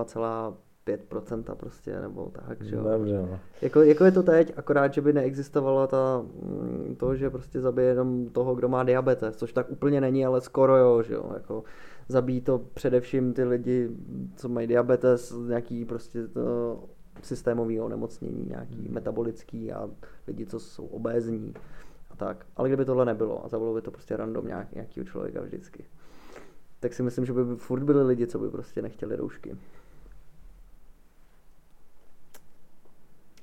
[0.05, 0.55] třeba
[0.87, 2.83] 5% prostě, nebo tak, že jo.
[2.83, 3.40] Dobře, no.
[3.62, 7.88] jako, jako, je to teď, akorát, že by neexistovala ta, mm, to, že prostě zabije
[7.88, 11.64] jenom toho, kdo má diabetes, což tak úplně není, ale skoro jo, že jo, jako
[12.09, 13.90] zabíjí to především ty lidi,
[14.37, 16.79] co mají diabetes, nějaký prostě to
[17.22, 18.94] systémový onemocnění, nějaký hmm.
[18.94, 19.90] metabolický a
[20.27, 21.55] lidi, co jsou obézní
[22.11, 22.46] a tak.
[22.57, 25.85] Ale kdyby tohle nebylo a zabilo by to prostě random nějak, nějakýho člověka vždycky,
[26.81, 29.57] tak si myslím, že by furt byli lidi, co by prostě nechtěli roušky.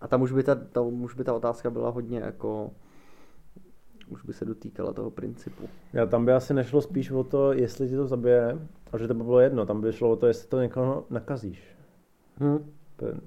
[0.04, 2.72] A tam už by ta, ta, už by ta otázka byla hodně jako
[4.10, 5.64] už by se dotýkala toho principu.
[5.94, 8.60] Já tam by asi nešlo spíš o to, jestli ti to zabije,
[8.92, 11.78] a že to by bylo jedno, tam by šlo o to, jestli to někoho nakazíš.
[12.38, 12.60] Hmm.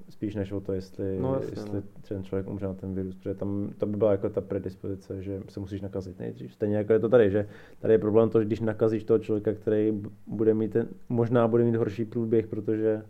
[0.09, 1.83] Spíš než o to, jestli, no, jasně, jestli no.
[2.09, 5.43] ten člověk umře na ten virus, protože tam to by byla jako ta predispozice, že
[5.49, 6.55] se musíš nakazit nejdřív.
[6.55, 9.53] Stejně jako je to tady, že tady je problém to, že když nakazíš toho člověka,
[9.53, 13.03] který bude mít ten, možná bude mít horší průběh, protože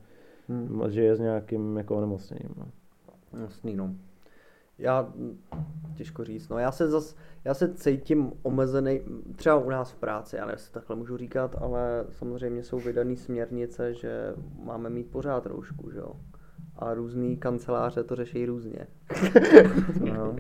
[0.49, 0.91] hmm.
[0.91, 2.55] žije s nějakým jako onemocněním.
[2.57, 2.67] No.
[3.43, 3.95] Jasný, no.
[4.79, 5.13] Já,
[5.95, 9.01] těžko říct, no já se zas, já se cítím omezený,
[9.37, 13.17] třeba u nás v práci, já nevím, jestli takhle můžu říkat, ale samozřejmě jsou vydané
[13.17, 16.13] směrnice, že máme mít pořád roušku, že jo.
[16.77, 18.87] A různý kanceláře to řeší různě.
[20.01, 20.37] no.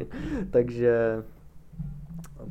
[0.50, 1.22] Takže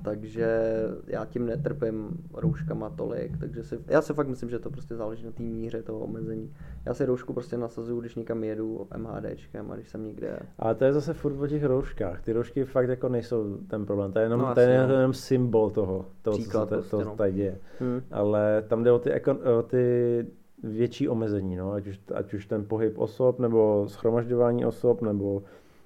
[0.03, 0.61] takže
[1.07, 5.25] já tím netrpím rouškama tolik, takže si, já si fakt myslím, že to prostě záleží
[5.25, 6.53] na té míře toho omezení.
[6.85, 10.39] Já si roušku prostě nasazuju, když někam jedu MHDčkem a když jsem někde.
[10.59, 12.21] Ale to je zase furt o těch rouškách.
[12.21, 14.95] Ty roušky fakt jako nejsou ten problém, to je jenom, no, to je jenom, no.
[14.95, 17.57] jenom symbol toho, toho Příklad, co se prostě, to, tady děje.
[17.79, 18.01] Hmm.
[18.11, 19.11] Ale tam jde o ty,
[19.59, 20.25] o ty
[20.63, 21.71] větší omezení, no?
[21.71, 25.43] ať, už, ať už ten pohyb osob, nebo schromažďování osob, nebo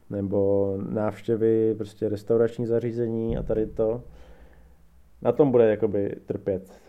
[0.10, 4.04] nebo návštěvy, prostě restaurační zařízení a tady to.
[5.22, 6.82] Na tom bude jakoby trpět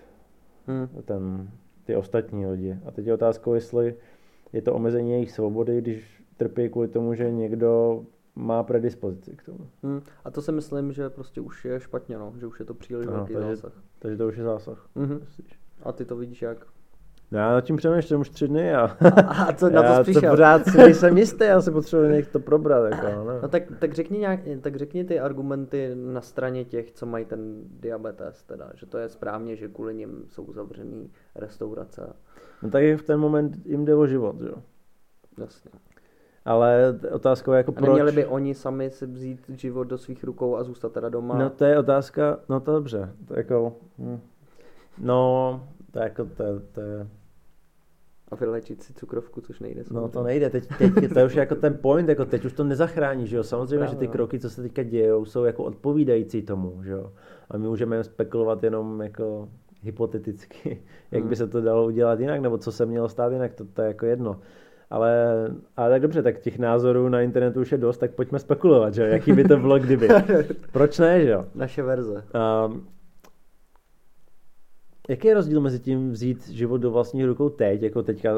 [0.66, 0.88] hmm.
[1.04, 1.50] ten,
[1.85, 2.78] ty ostatní lidi.
[2.87, 3.94] A teď je otázkou, jestli
[4.52, 8.02] je to omezení jejich svobody, když trpí kvůli tomu, že někdo
[8.35, 9.70] má predispozici k tomu.
[9.83, 10.00] Hmm.
[10.24, 13.06] A to si myslím, že prostě už je špatně, no, že už je to příliš
[13.06, 13.83] no, velký takže, zásah.
[13.98, 14.88] Takže to už je zásah.
[14.96, 15.20] Hmm.
[15.83, 16.66] A ty to vidíš jak?
[17.33, 18.97] Já nad tím přemýšlím už tři dny a,
[19.29, 20.23] a co na to přišel?
[20.23, 22.93] to pořád si nejsem jistý, já si potřebuji někdo to probrat.
[22.93, 23.40] Jako, no.
[23.43, 27.62] no tak, tak, řekni nějak, tak řekni ty argumenty na straně těch, co mají ten
[27.81, 32.12] diabetes, teda, že to je správně, že kvůli nim jsou zavřený restaurace.
[32.62, 34.55] No tak v ten moment jim jde o život, jo.
[35.38, 35.71] Jasně.
[36.45, 37.88] Ale otázka je jako proč...
[37.88, 41.38] Neměli by oni sami si vzít život do svých rukou a zůstat teda doma?
[41.38, 43.73] No to je otázka, no to dobře, to jako...
[43.99, 44.21] Hm.
[44.99, 47.07] No, to je jako, to, to je
[48.31, 49.85] a vylečit si cukrovku, což nejde.
[49.85, 50.01] Samozřejmě.
[50.01, 52.64] No to nejde, teď, teď to je už jako ten point, jako teď už to
[52.64, 53.43] nezachrání, že jo.
[53.43, 54.12] Samozřejmě, Právě, že ty no.
[54.12, 57.12] kroky, co se teďka dějou, jsou jako odpovídající tomu, že jo.
[57.51, 59.49] A my můžeme spekulovat jenom jako
[59.83, 61.31] hypoteticky, jak hmm.
[61.31, 63.88] by se to dalo udělat jinak, nebo co se mělo stát jinak, to, to je
[63.88, 64.40] jako jedno.
[64.90, 65.35] Ale,
[65.77, 69.03] ale tak dobře, tak těch názorů na internetu už je dost, tak pojďme spekulovat, že
[69.03, 70.09] jo, jaký by to bylo kdyby.
[70.73, 71.47] Proč ne, že jo?
[71.55, 72.25] Naše verze.
[72.66, 72.87] Um,
[75.11, 78.35] Jaký je rozdíl mezi tím vzít život do vlastních rukou teď, jako teďka,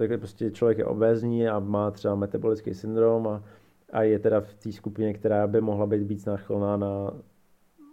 [0.00, 3.44] jako prostě člověk je obézní a má třeba metabolický syndrom a,
[3.92, 7.10] a je teda v té skupině, která by mohla být víc náchylná na,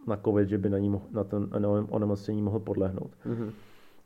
[0.07, 1.47] na COVID, že by na, ní mohl, na to
[1.89, 3.11] onemocnění mohl podlehnout.
[3.25, 3.51] Mm-hmm.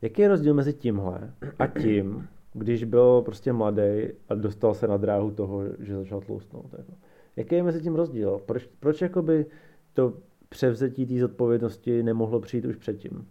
[0.02, 4.96] Jaký je rozdíl mezi tímhle a tím, když byl prostě mladý a dostal se na
[4.96, 6.74] dráhu toho, že začal tloustnout?
[6.78, 6.92] Jako?
[7.36, 8.40] Jaký je mezi tím rozdíl?
[8.46, 9.46] Proč, proč jakoby
[9.92, 10.12] to
[10.48, 13.26] převzetí té zodpovědnosti nemohlo přijít už předtím?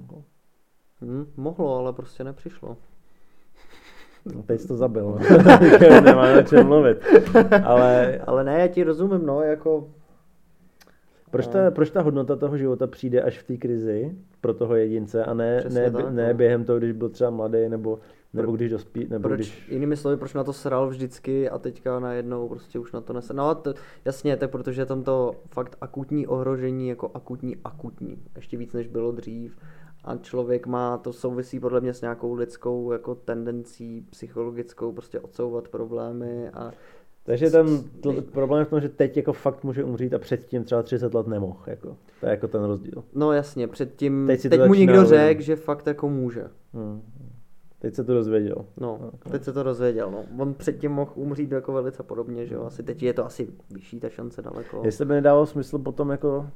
[0.00, 0.24] Jako?
[1.04, 2.76] Hmm, mohlo, ale prostě nepřišlo.
[4.34, 5.18] No, teď to zabil.
[6.04, 6.98] Nemá o čem mluvit.
[7.64, 8.18] Ale...
[8.26, 9.88] ale ne, já ti rozumím, no, jako...
[11.30, 15.24] Proč ta, proč ta hodnota toho života přijde až v té krizi pro toho jedince
[15.24, 16.34] a ne, ne, tak, ne no.
[16.34, 17.98] během toho, když byl třeba mladý nebo,
[18.32, 19.68] nebo když dospí, nebo proč, když...
[19.68, 23.34] Jinými slovy, proč na to sral vždycky a teďka najednou prostě už na to nese.
[23.34, 28.18] No to, jasně, tak protože je tam to fakt akutní ohrožení jako akutní, akutní.
[28.36, 29.56] Ještě víc, než bylo dřív
[30.04, 35.68] a člověk má, to souvisí podle mě s nějakou lidskou jako tendencí psychologickou prostě odsouvat
[35.68, 36.72] problémy a
[37.26, 37.66] Takže ten
[38.00, 41.14] to, problém je v tom, že teď jako fakt může umřít a předtím třeba 30
[41.14, 41.60] let nemohl.
[41.66, 41.96] Jako.
[42.20, 43.04] To je jako ten rozdíl.
[43.14, 46.44] No jasně, předtím, teď, teď mu někdo řekl, že fakt jako může.
[46.72, 47.02] Hmm.
[47.78, 48.66] Teď se to dozvěděl.
[48.76, 49.32] No, okay.
[49.32, 50.10] teď se to dozvěděl.
[50.10, 50.24] No.
[50.38, 52.64] On předtím mohl umřít jako velice podobně, že jo.
[52.64, 54.82] Asi teď je to asi vyšší ta šance daleko.
[54.84, 56.46] Jestli by nedávalo smysl potom jako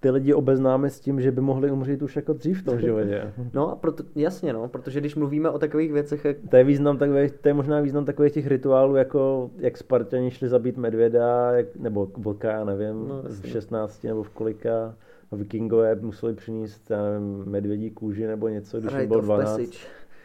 [0.00, 3.32] ty lidi obeznáme s tím, že by mohli umřít už jako dřív v tom životě.
[3.54, 6.36] No a proto, jasně no, protože když mluvíme o takových věcech, jak...
[6.50, 10.48] To je, význam takových, to je možná význam takových těch rituálů, jako jak Spartani šli
[10.48, 14.94] zabít medvěda, jak, nebo vlka, já nevím, no, v 16 nebo v kolika.
[15.32, 19.50] A vikingové museli přinést, já nevím, medvědí kůži nebo něco, když right bylo 12.
[19.50, 19.78] Passage.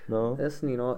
[0.10, 0.36] No.
[0.40, 0.98] Jasný, no.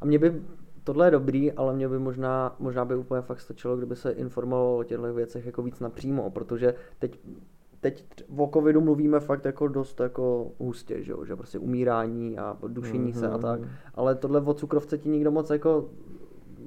[0.00, 0.42] A mě by,
[0.84, 4.78] tohle je dobrý, ale mě by možná, možná by úplně fakt stačilo, kdyby se informovalo
[4.78, 7.18] o těchto věcech jako víc napřímo, protože teď
[7.82, 8.04] teď
[8.36, 13.18] o covidu mluvíme fakt jako dost jako hustě, že, že prostě umírání a dušení mm-hmm.
[13.18, 13.70] se a tak, mhm.
[13.94, 15.88] ale tohle o cukrovce ti nikdo moc jako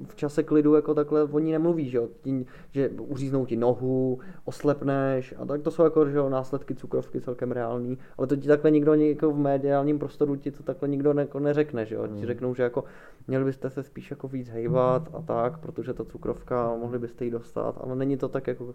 [0.08, 5.34] v čase klidu jako takhle o ní nemluví, že, Tí, že uříznou ti nohu, oslepneš
[5.38, 8.94] a tak to jsou jako že následky cukrovky celkem reální, ale to ti takhle nikdo
[8.94, 12.06] jako v mediálním prostoru ti to takhle nikdo ne, jako neřekne, že jo?
[12.06, 12.26] Ti hmm.
[12.26, 12.84] řeknou, že jako
[13.28, 17.30] měli byste se spíš jako víc hejbat a tak, protože ta cukrovka, mohli byste ji
[17.30, 18.74] dostat, ale není to tak jako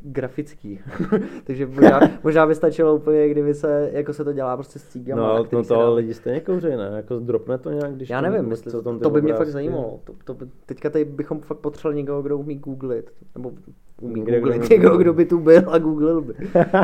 [0.00, 0.80] grafický.
[1.44, 5.22] Takže možná, možná by stačilo úplně, kdyby se, jako se to dělá prostě s cígama.
[5.22, 5.88] No, no to dá...
[5.90, 6.90] lidi stejně kouří, ne?
[6.96, 10.00] Jako dropne to nějak, když Já nevím, to, to, to by mě fakt zajímalo.
[10.24, 13.10] To, to, teďka tady bychom fakt potřebovali někoho, kdo umí googlit.
[13.34, 13.52] Nebo
[14.00, 16.34] umí Kde googlit někoho, kdo by tu byl a googlil by.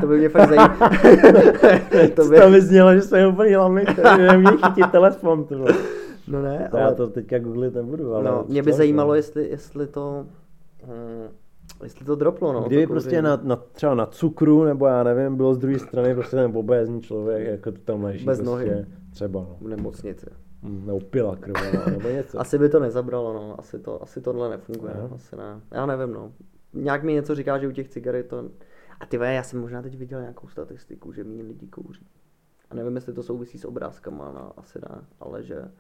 [0.01, 0.79] To by mě fakt zajímalo.
[2.15, 2.41] to by...
[2.41, 3.57] to by znělo, že jsme úplně
[3.93, 5.47] který neumí chytit telefon.
[6.29, 6.87] No ne, to ale...
[6.87, 8.25] Já to teďka googlit nebudu, ale...
[8.25, 10.27] No, mě by zajímalo, jestli, jestli to...
[10.83, 11.29] Hmm,
[11.83, 12.61] Jestli to droplo, no.
[12.61, 16.37] Kdyby prostě na, na, třeba na cukru, nebo já nevím, bylo z druhé strany prostě
[16.37, 18.25] ten obézní člověk, jako to tam leží.
[18.25, 18.87] Bez prostě, nohy.
[19.11, 19.57] Třeba, no.
[19.61, 20.27] V nemocnici.
[20.65, 22.41] Nebo pila krvavá, nebo něco.
[22.41, 23.61] asi by to nezabralo, no.
[23.61, 25.11] Asi, to, asi tohle nefunguje, no.
[25.15, 25.61] asi ne.
[25.71, 26.33] Já nevím, no.
[26.73, 28.51] Nějak mi něco říká, že u těch cigaret to...
[29.01, 32.07] A ty já jsem možná teď viděl nějakou statistiku, že méně lidí kouří.
[32.71, 35.71] A nevím, jestli to souvisí s obrázkama, no, asi ne, ale že,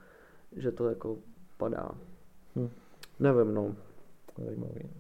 [0.56, 1.16] že to jako
[1.56, 1.90] padá.
[2.56, 2.68] Hm.
[3.20, 3.76] Nevím, no.
[4.44, 4.90] Zajímavý.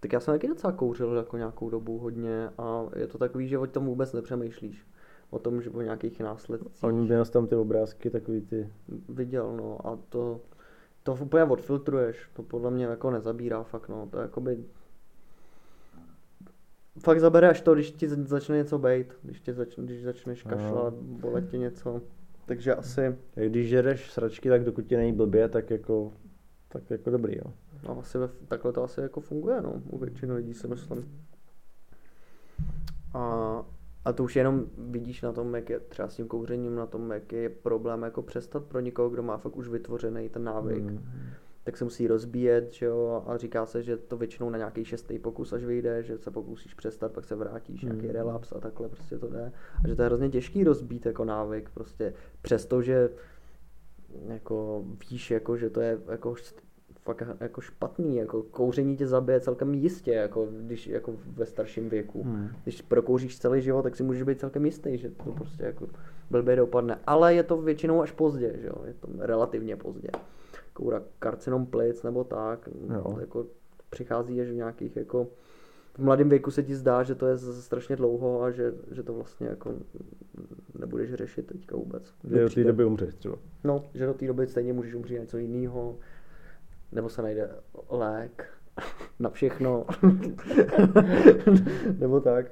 [0.00, 3.58] Tak já jsem taky docela kouřil jako nějakou dobu hodně a je to takový, že
[3.58, 4.86] o tom vůbec nepřemýšlíš.
[5.34, 6.84] O tom, že o nějakých následcích.
[6.84, 8.68] A měl tam ty obrázky takový ty...
[9.08, 10.40] Viděl, no a to,
[11.02, 12.30] to úplně odfiltruješ.
[12.32, 14.08] To podle mě jako nezabírá fakt, no.
[14.10, 14.64] To jakoby
[16.98, 20.94] fakt zabere až to, když ti začne něco bejt, když, ti začne, když začneš kašlat,
[20.94, 22.00] bolet ti něco.
[22.46, 23.16] Takže asi...
[23.34, 26.12] Když žereš sračky, tak dokud ti není blbě, tak jako,
[26.68, 27.52] tak jako dobrý, jo.
[27.88, 31.26] No, asi ve, takhle to asi jako funguje, no, u většiny lidí si myslím.
[33.14, 33.64] A,
[34.04, 37.10] a to už jenom vidíš na tom, jak je třeba s tím kouřením, na tom,
[37.10, 40.84] jak je problém jako přestat pro někoho, kdo má fakt už vytvořený ten návyk.
[40.84, 41.00] Mm.
[41.64, 45.18] Tak se musí rozbíjet, že jo, a říká se, že to většinou na nějaký šestý
[45.18, 47.88] pokus až vyjde, že se pokusíš přestat, pak se vrátíš, mm.
[47.88, 49.52] nějaký relaps a takhle prostě to jde.
[49.84, 53.10] A že to je hrozně těžký rozbít jako návyk, prostě přesto, že
[54.28, 56.34] jako víš, jako, že to je jako
[57.04, 62.22] fakt jako špatný, jako kouření tě zabije celkem jistě, jako když jako ve starším věku.
[62.22, 62.48] Hmm.
[62.62, 65.86] Když prokouříš celý život, tak si můžeš být celkem jistý, že to prostě jako
[66.30, 66.98] blbě dopadne.
[67.06, 70.08] Ale je to většinou až pozdě, že jo, je to relativně pozdě.
[70.72, 73.16] Koura karcinom plic nebo tak, jo.
[73.20, 73.46] jako
[73.90, 75.26] přichází až v nějakých jako
[75.94, 79.14] v mladém věku se ti zdá, že to je strašně dlouho a že, že to
[79.14, 79.74] vlastně jako
[80.78, 82.14] nebudeš řešit teďka vůbec.
[82.24, 83.36] Že do té doby umřeš třeba.
[83.64, 85.96] No, že do té doby stejně můžeš umřít něco jiného,
[86.94, 87.50] nebo se najde
[87.88, 88.46] lék
[89.18, 89.86] na všechno,
[91.98, 92.46] nebo tak.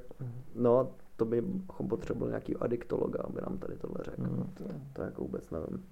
[0.54, 4.22] No, to bychom potřebovali nějaký adiktologa, aby nám tady tohle řekl.
[4.22, 4.52] Mm.
[4.54, 5.86] To, to jako vůbec nevím.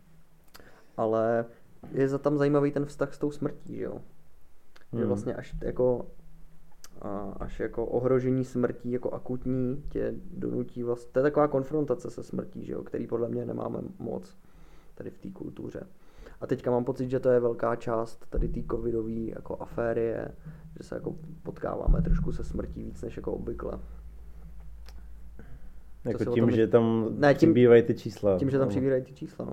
[0.96, 1.44] Ale
[1.92, 4.00] je za tam zajímavý ten vztah s tou smrtí, že jo?
[4.92, 4.98] Mm.
[4.98, 6.06] Že vlastně až jako
[7.02, 12.22] a až jako ohrožení smrtí, jako akutní, tě donutí vlastně, to je taková konfrontace se
[12.22, 14.36] smrtí, že jo, který podle mě nemáme moc
[14.94, 15.86] tady v té kultuře.
[16.40, 20.28] A teďka mám pocit, že to je velká část tady té covidové jako aféry, je,
[20.76, 23.78] že se jako potkáváme trošku se smrtí víc než jako obvykle.
[26.04, 28.38] Jako tím, tom, že tam ne, tím, přibývají ty čísla.
[28.38, 28.70] Tím, že tam no.
[28.70, 29.52] přibývají ty čísla, no.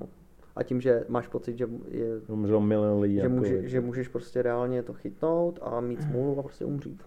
[0.56, 2.18] A tím, že máš pocit, že je...
[2.28, 3.16] Umřelo milion lidí.
[3.16, 7.04] Že, jako může, že můžeš prostě reálně to chytnout a mít smůlu a prostě umřít.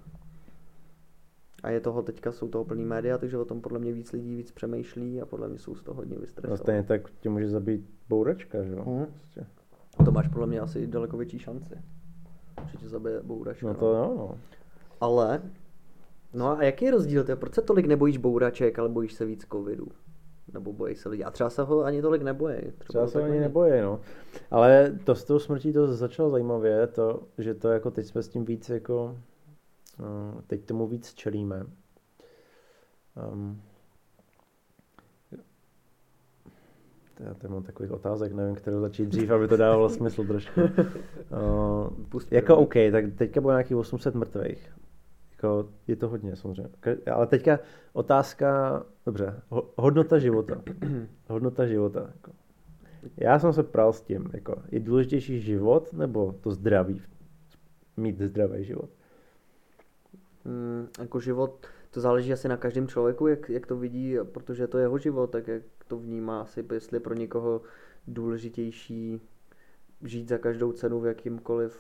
[1.63, 4.37] A je toho teďka, jsou toho plný média, takže o tom podle mě víc lidí
[4.37, 6.59] víc přemýšlí a podle mě jsou z toho hodně vystresovaní.
[6.59, 8.85] No stejně tak tě může zabít bouračka, že jo?
[8.85, 9.07] Hmm.
[9.07, 9.47] Prostě.
[10.05, 11.75] To máš podle mě asi daleko větší šanci.
[12.71, 13.67] Že tě zabije bouračka.
[13.67, 14.39] No to jo, no.
[15.01, 15.43] Ale,
[16.35, 17.25] no a jaký je rozdíl?
[17.25, 17.37] Tě?
[17.37, 19.87] Proč se tolik nebojíš bouraček, ale bojíš se víc covidu?
[20.53, 21.25] nebo bojí se lidi.
[21.25, 22.57] A třeba se ho ani tolik nebojí.
[22.57, 24.01] Třeba, třeba se ani nebojí, no.
[24.51, 28.29] Ale to s tou smrtí to začalo zajímavě, to, že to jako teď jsme s
[28.29, 29.19] tím víc jako,
[29.99, 31.67] uh, teď tomu víc čelíme.
[33.33, 33.63] Um,
[37.25, 40.61] já tady mám takových otázek, nevím, kterou začít dřív, aby to dávalo smysl trošku.
[42.13, 44.73] Uh, jako OK, tak teďka bylo nějakých 800 mrtvých.
[45.33, 46.71] Jako, je to hodně samozřejmě.
[47.13, 47.59] Ale teďka
[47.93, 49.43] otázka, dobře,
[49.77, 50.63] hodnota života.
[51.29, 52.01] hodnota života.
[52.01, 52.33] Jako.
[53.17, 57.03] Já jsem se pral s tím, jako, je důležitější život nebo to zdraví?
[57.97, 58.91] Mít zdravý život?
[60.45, 64.79] Mm, jako život, to záleží asi na každém člověku, jak, jak to vidí, protože to
[64.79, 67.61] je jeho život, tak jak to vnímá asi, jestli je pro někoho
[68.07, 69.21] důležitější
[70.03, 71.77] žít za každou cenu v jakýmkoliv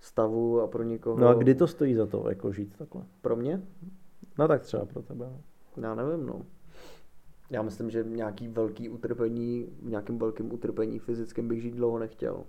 [0.00, 1.20] stavu a pro někoho...
[1.20, 3.02] No a kdy to stojí za to, jako žít takhle?
[3.20, 3.62] Pro mě?
[4.38, 5.26] No tak třeba pro tebe.
[5.76, 6.42] Já nevím, no.
[7.50, 12.44] Já myslím, že nějaký velký utrpení, v nějakém velkém utrpení fyzickém bych žít dlouho nechtěl.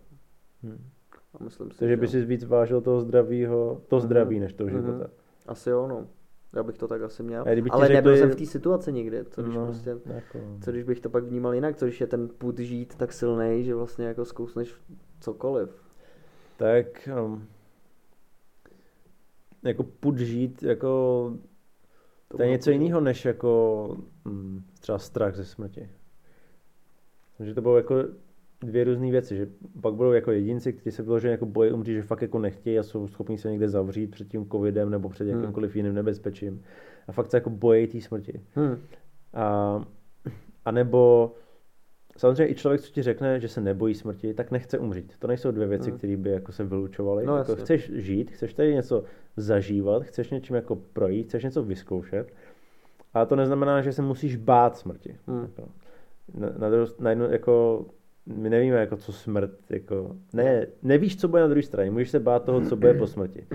[0.64, 0.90] Hmm.
[1.34, 4.54] A myslím si, Takže že by si víc vážil toho zdravího, to zdraví, mm než
[4.54, 5.06] toho života.
[5.06, 5.48] Mm-hmm.
[5.48, 6.08] Asi jo, no.
[6.54, 7.42] Já bych to tak asi měl.
[7.42, 7.96] Ale řekli...
[7.96, 9.26] nebyl jsem v té situaci nikdy.
[9.26, 10.40] Co když, no, prostě, jako...
[10.64, 11.76] co když bych to pak vnímal jinak?
[11.76, 14.76] Co když je ten put žít tak silný, že vlastně jako zkousneš
[15.20, 15.84] cokoliv?
[16.58, 17.48] Tak um,
[19.64, 20.88] jako put žít, jako
[22.28, 25.90] to, to je něco jiného než jako um, třeba strach ze smrti.
[27.38, 27.96] Takže to bylo jako
[28.62, 29.48] dvě různé věci, že
[29.82, 32.84] pak budou jako jedinci, kteří se vyloženě jako bojí umřít, že fakt jako nechtějí a
[32.84, 35.40] jsou schopni se někde zavřít před tím covidem nebo před hmm.
[35.40, 36.64] jakýmkoliv jiným nebezpečím.
[37.08, 38.42] A fakt se jako bojí té smrti.
[38.56, 38.78] Hmm.
[39.34, 39.86] A,
[40.66, 41.32] a nebo
[42.18, 45.14] samozřejmě i člověk, co ti řekne, že se nebojí smrti, tak nechce umřít.
[45.20, 45.98] To nejsou dvě věci, hmm.
[45.98, 47.26] které by jako se vylučovaly.
[47.26, 49.04] No, jako chceš žít, chceš tady něco
[49.38, 52.34] zažívat, chceš něčím jako projít, chceš něco vyzkoušet.
[53.14, 55.18] A to neznamená, že se musíš bát smrti.
[55.28, 55.42] Hmm.
[55.42, 55.70] Jako,
[56.34, 57.86] na, na, na jednu, jako
[58.36, 62.20] my nevíme, jako co smrt, jako, ne, nevíš, co bude na druhé straně, můžeš se
[62.20, 63.46] bát toho, co bude po smrti.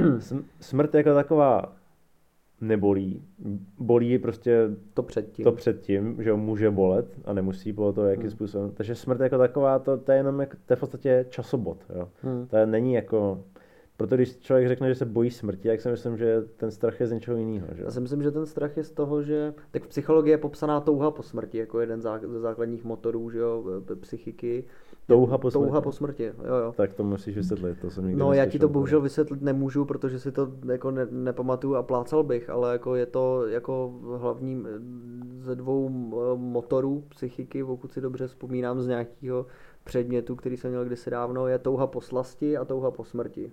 [0.60, 1.76] Smrt jako taková
[2.60, 3.22] nebolí,
[3.78, 8.30] bolí prostě to předtím, to předtím že může bolet a nemusí bylo to, jakým hmm.
[8.30, 8.70] způsobem.
[8.74, 12.08] Takže smrt jako taková, to, to je jenom, jako, to je v podstatě časobot, jo.
[12.22, 12.46] Hmm.
[12.46, 13.44] To je, není jako,
[14.00, 17.06] proto když člověk řekne, že se bojí smrti, tak si myslím, že ten strach je
[17.06, 17.66] z něčeho jiného.
[17.72, 17.82] Že?
[17.82, 20.80] Já si myslím, že ten strach je z toho, že tak v psychologii je popsaná
[20.80, 23.64] touha po smrti jako jeden ze základních motorů že jo,
[24.00, 24.64] psychiky.
[25.06, 25.66] Touha po smrti.
[25.66, 26.72] Touha po smrti, jo, jo.
[26.76, 30.32] Tak to musíš vysvětlit, to jsem No já ti to bohužel vysvětlit nemůžu, protože si
[30.32, 34.64] to jako ne, nepamatuju a plácal bych, ale jako je to jako hlavní
[35.40, 35.88] ze dvou
[36.36, 39.46] motorů psychiky, pokud si dobře vzpomínám z nějakého
[39.84, 43.52] předmětu, který jsem měl kdysi dávno, je touha po slasti a touha po smrti.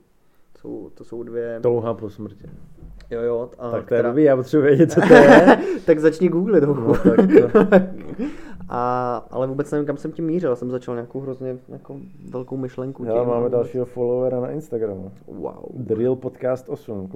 [0.62, 1.60] Jsou, to jsou dvě...
[1.62, 2.50] Touha po smrti.
[3.10, 3.50] Jo, jo.
[3.60, 4.20] A tak to je která...
[4.20, 5.60] já potřebuji vědět, co to je.
[5.86, 7.16] tak začni googlit no, tak
[7.52, 7.60] to...
[8.70, 10.56] a, ale vůbec nevím, kam jsem tím mířil.
[10.56, 13.04] Jsem začal nějakou hrozně jako velkou myšlenku.
[13.04, 13.52] Já máme vůbec.
[13.52, 15.12] dalšího followera na Instagramu.
[15.28, 15.66] Wow.
[15.74, 17.10] The Real Podcast 8.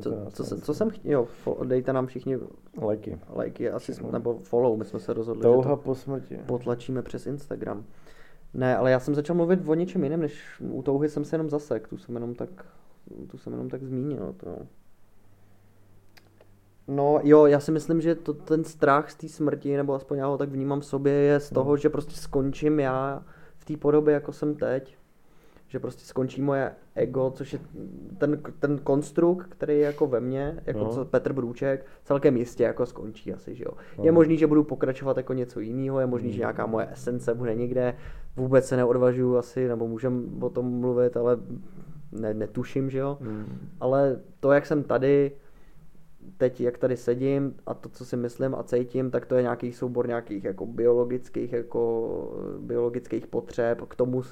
[0.00, 2.38] co, co, jsem, co jsem chtěl, jo, dejte nám všichni
[2.82, 3.18] lajky.
[3.34, 6.38] Lajky, asi, jsme, nebo follow, my jsme se rozhodli, Touha že to po smrti.
[6.46, 7.84] potlačíme přes Instagram.
[8.54, 11.50] Ne, ale já jsem začal mluvit o něčem jiném, než u touhy jsem se jenom
[11.50, 12.48] zasek, tu jsem jenom tak,
[13.30, 14.34] tu jsem jenom tak zmínil.
[14.36, 14.56] To.
[16.88, 20.26] No jo, já si myslím, že to, ten strach z té smrti, nebo aspoň já
[20.26, 21.78] ho tak vnímám v sobě, je z toho, hmm.
[21.78, 23.22] že prostě skončím já
[23.56, 24.98] v té podobě, jako jsem teď.
[25.68, 27.58] Že prostě skončí moje ego, což je
[28.18, 30.90] ten, ten konstrukt, který je jako ve mně, jako no.
[30.90, 33.72] co Petr Brůček, celkem jistě jako skončí asi, že jo.
[33.98, 34.04] No.
[34.04, 36.34] Je možný, že budu pokračovat jako něco jiného, je možný, hmm.
[36.34, 37.94] že nějaká moje esence bude někde,
[38.36, 41.38] vůbec se neodvažuju asi, nebo můžem o tom mluvit, ale
[42.12, 43.18] ne, netuším, že jo.
[43.20, 43.68] Hmm.
[43.80, 45.32] Ale to, jak jsem tady,
[46.36, 49.72] teď, jak tady sedím a to, co si myslím a cítím, tak to je nějaký
[49.72, 53.80] soubor nějakých jako biologických, jako biologických potřeb.
[53.88, 54.22] K tomu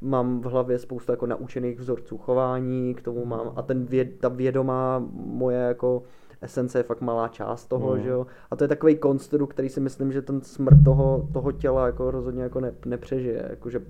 [0.00, 4.28] mám v hlavě spoustu jako naučených vzorců chování, k tomu mám a ten věd, ta
[4.28, 6.02] vědomá moje jako
[6.42, 8.02] esence je fakt malá část toho, mm.
[8.02, 8.26] že jo.
[8.50, 12.10] A to je takový konstrukt, který si myslím, že ten smrt toho, toho těla jako
[12.10, 13.46] rozhodně jako ne, nepřežije.
[13.50, 13.80] Jakože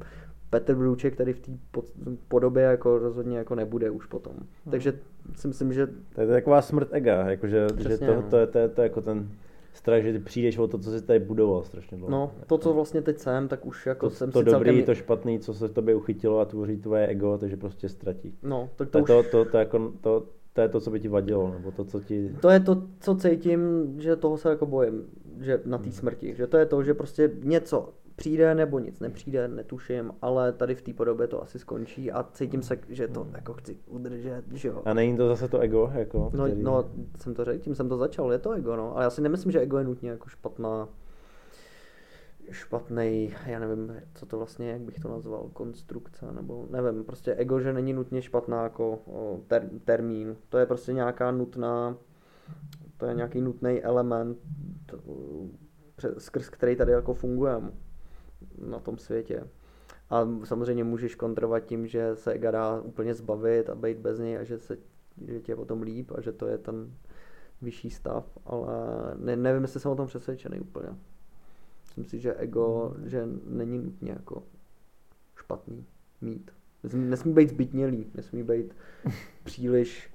[0.50, 1.52] Petr Brůček tady v té
[2.28, 4.32] podobě jako rozhodně jako nebude už potom.
[4.34, 4.70] Hmm.
[4.70, 4.92] Takže
[5.36, 5.88] si myslím, že...
[6.14, 8.22] To je taková smrt ega, jakože, že to, no.
[8.30, 9.28] to, je, to, je, to je jako ten
[9.72, 12.10] strach, že ty přijdeš o to, co jsi tady budoval strašně dlouho.
[12.10, 14.84] No, to, co vlastně teď jsem, tak už jako to, jsem to si dobrý, celkem...
[14.84, 18.34] to špatný, co se v tobě uchytilo a tvoří tvoje ego, takže prostě ztratí.
[18.42, 19.26] No, tak to, to, už...
[19.26, 22.00] to, to, to, jako, to, to je to, co by ti vadilo, nebo to, co
[22.00, 22.30] ti...
[22.40, 23.60] To je to, co cítím,
[23.98, 25.04] že toho se jako bojím,
[25.40, 25.92] že na té hmm.
[25.92, 27.88] smrti, že to je to, že prostě něco
[28.20, 32.62] přijde nebo nic nepřijde, netuším, ale tady v té podobě to asi skončí a cítím
[32.62, 34.82] se, že to jako chci udržet, že jo.
[34.84, 36.30] A není to zase to ego, jako?
[36.34, 36.62] No, který...
[36.62, 39.22] no jsem to řekl, tím jsem to začal, je to ego, no, ale já si
[39.22, 40.88] nemyslím, že ego je nutně jako špatná,
[42.50, 47.60] špatný, já nevím, co to vlastně, jak bych to nazval, konstrukce, nebo nevím, prostě ego,
[47.60, 48.98] že není nutně špatná jako
[49.46, 50.36] ter, termín.
[50.48, 51.96] To je prostě nějaká nutná,
[52.96, 54.38] to je nějaký nutný element,
[56.18, 57.70] skrz který tady jako fungujeme
[58.58, 59.48] na tom světě.
[60.10, 64.38] A samozřejmě můžeš kontrolovat tím, že se ega dá úplně zbavit a být bez něj
[64.38, 64.76] a že, se,
[65.26, 66.92] že tě je potom líp a že to je ten
[67.62, 68.74] vyšší stav, ale
[69.16, 70.88] ne, nevím, jestli jsem o tom přesvědčený úplně.
[71.82, 73.08] Myslím si, že ego, hmm.
[73.08, 74.42] že není nutně jako
[75.36, 75.86] špatný
[76.20, 76.50] mít.
[76.82, 78.76] Nesmí, nesmí být zbytnělý, nesmí být
[79.44, 80.10] příliš,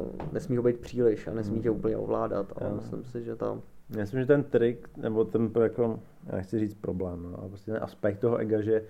[0.00, 1.78] uh, nesmí ho být příliš a nesmí tě hmm.
[1.78, 6.00] úplně ovládat, ale myslím si, že tam já myslím, že ten trik, nebo ten jako,
[6.26, 8.84] já nechci říct problém, no, ale prostě ten aspekt toho ega, že,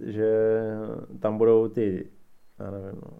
[0.00, 0.60] že
[1.20, 2.06] tam budou ty,
[2.58, 3.18] já nevím, no,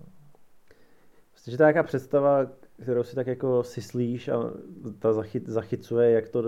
[1.30, 2.46] prostě, že to je nějaká představa,
[2.82, 4.52] kterou si tak jako syslíš a
[4.98, 6.42] ta zachyt, zachycuje, jak to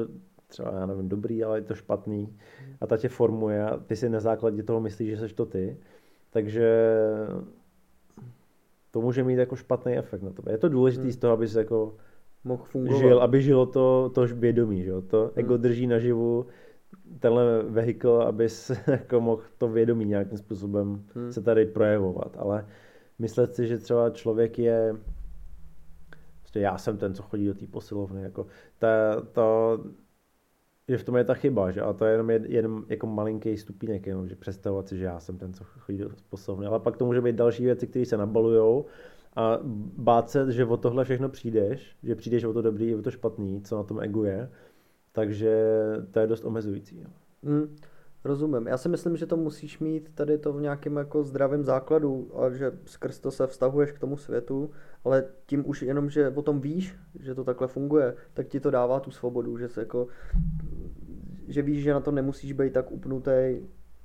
[0.48, 2.38] třeba, já nevím, dobrý, ale je to špatný
[2.80, 5.76] a ta tě formuje a ty si na základě toho myslíš, že jsi to ty,
[6.30, 6.96] takže
[8.90, 10.52] to může mít jako špatný efekt na tebe.
[10.52, 11.12] Je to důležité hmm.
[11.12, 11.94] z toho, aby jsi jako
[12.44, 12.98] mohl fungovat.
[12.98, 15.02] Žil, aby žilo to, to vědomí, že jo?
[15.02, 15.30] To hmm.
[15.36, 16.46] ego drží naživu
[17.18, 21.32] tenhle vehikl, aby se jako mohl to vědomí nějakým způsobem hmm.
[21.32, 22.66] se tady projevovat, ale
[23.18, 24.96] myslet si, že třeba člověk je
[26.52, 28.46] prostě já jsem ten, co chodí do té posilovny, jako
[28.78, 29.78] ta, to,
[30.88, 31.80] že v tom je ta chyba, že?
[31.80, 35.38] a to je jenom, jenom jako malinký stupínek, jenom, že představovat si, že já jsem
[35.38, 38.86] ten, co chodí do posilovny, ale pak to může být další věci, které se nabalujou
[39.36, 39.58] a
[39.96, 43.62] bát se, že o tohle všechno přijdeš, že přijdeš o to dobrý o to špatný,
[43.62, 44.50] co na tom egu je,
[45.12, 45.66] takže
[46.10, 47.04] to je dost omezující.
[47.42, 47.76] Mm,
[48.24, 48.66] rozumím.
[48.66, 52.50] Já si myslím, že to musíš mít tady to v nějakém jako zdravém základu a
[52.50, 54.70] že skrz to se vztahuješ k tomu světu,
[55.04, 58.70] ale tím už jenom, že o tom víš, že to takhle funguje, tak ti to
[58.70, 60.06] dává tu svobodu, že se jako,
[61.48, 63.60] že víš, že na to nemusíš být tak upnutý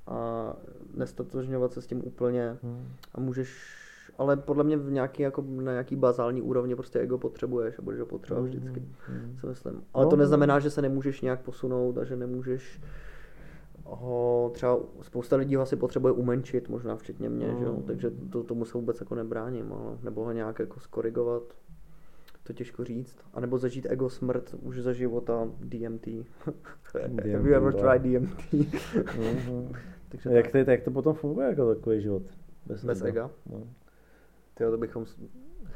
[0.06, 0.56] a
[0.94, 2.88] nestatožňovat se s tím úplně hmm.
[3.14, 3.87] a můžeš
[4.18, 8.00] ale podle mě v nějaký, jako na nějaký bazální úrovni prostě ego potřebuješ a budeš
[8.00, 9.82] ho potřebovat mm, vždycky, mm, co myslím.
[9.94, 12.80] Ale no, to neznamená, že se nemůžeš nějak posunout a že nemůžeš
[13.84, 17.58] ho třeba spousta lidí ho asi potřebuje umenčit, možná včetně mě, no.
[17.58, 17.72] že jo?
[17.72, 17.82] Mm.
[17.82, 21.42] takže to, tomu se vůbec jako nebráním, ale, nebo ho nějak jako skorigovat,
[22.42, 23.16] to těžko říct.
[23.34, 26.06] A nebo zažít ego smrt už za života DMT.
[26.06, 28.52] DMT Have you ever tried DMT?
[28.52, 29.76] mm-hmm.
[30.08, 32.22] takže jak, to, jak to potom funguje jako takový život?
[32.66, 33.30] Bez, bez ega?
[33.50, 33.62] No.
[34.58, 35.04] Tyjo, to bychom...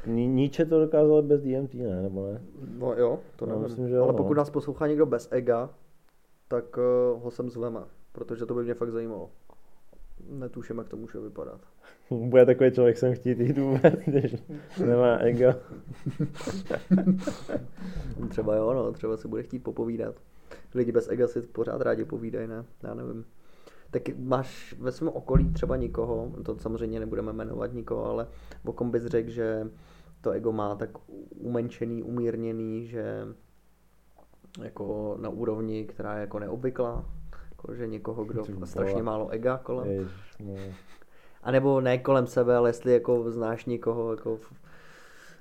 [0.05, 2.01] Níče to dokázal bez DMT, ne?
[2.01, 2.41] Nebo ne?
[2.77, 4.17] No jo, to no, myslím, že jo, Ale no.
[4.17, 5.69] pokud nás poslouchá někdo bez ega,
[6.47, 7.79] tak uh, ho sem zveme,
[8.11, 9.29] protože to by mě fakt zajímalo.
[10.29, 11.61] Netuším, jak to může vypadat.
[12.09, 14.35] Bude takový člověk sem chtít jít vůbec, když
[14.85, 15.53] nemá ego.
[18.29, 20.15] třeba jo, no, třeba si bude chtít popovídat.
[20.75, 22.65] Lidi bez ega si pořád rádi povídají, ne?
[22.83, 23.25] Já nevím
[23.93, 28.27] tak máš ve svém okolí třeba nikoho, to samozřejmě nebudeme jmenovat nikoho, ale
[28.65, 29.67] o kom bys řekl, že
[30.21, 30.89] to ego má tak
[31.37, 33.27] umenšený, umírněný, že
[34.61, 37.05] jako na úrovni, která je jako neobvyklá,
[37.51, 40.09] jako, že někoho, kdo má strašně málo ega kolem.
[40.39, 40.55] No.
[41.43, 44.39] A nebo ne kolem sebe, ale jestli jako znáš někoho, jako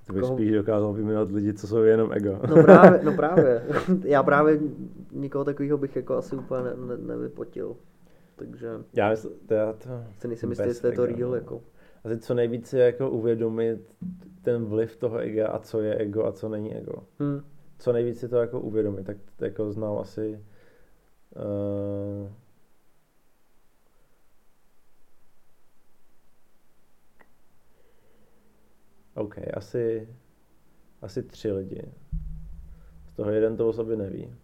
[0.06, 0.34] to bych koho...
[0.34, 2.40] spíš dokázal vyjmenovat lidi, co jsou jenom ego.
[2.48, 3.62] No právě, no právě.
[4.04, 4.60] Já právě
[5.12, 7.76] nikoho takového bych jako asi úplně ne, ne, nevypotil
[8.50, 9.88] takže já myslím, to, já to
[10.18, 11.30] se nejsem jistý, jestli je to real.
[11.30, 11.34] No.
[11.34, 11.62] Jako.
[12.04, 13.94] Asi co nejvíce jako uvědomit
[14.42, 17.06] ten vliv toho ega a co je ego a co není ego.
[17.18, 17.40] Hmm.
[17.78, 20.44] Co nejvíce to jako uvědomit, tak jako znal asi
[21.36, 22.30] uh,
[29.14, 30.08] OK, asi,
[31.02, 31.82] asi tři lidi.
[33.08, 34.34] Z toho jeden to o sobě neví.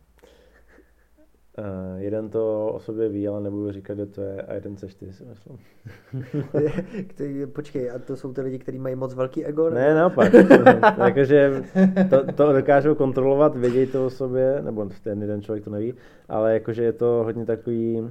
[1.59, 4.95] Uh, jeden to o sobě ví, ale nebudu říkat, kdo to je a jeden seš
[4.95, 5.59] ty, si myslím.
[7.15, 9.71] ty, počkej, a to jsou ty lidi, kteří mají moc velký ego?
[9.71, 10.33] Ne, naopak.
[11.05, 11.65] Jakože
[12.11, 15.95] to, to dokážou kontrolovat, vědějí to o sobě, nebo ten jeden člověk to neví,
[16.29, 18.11] ale jakože je to hodně takový,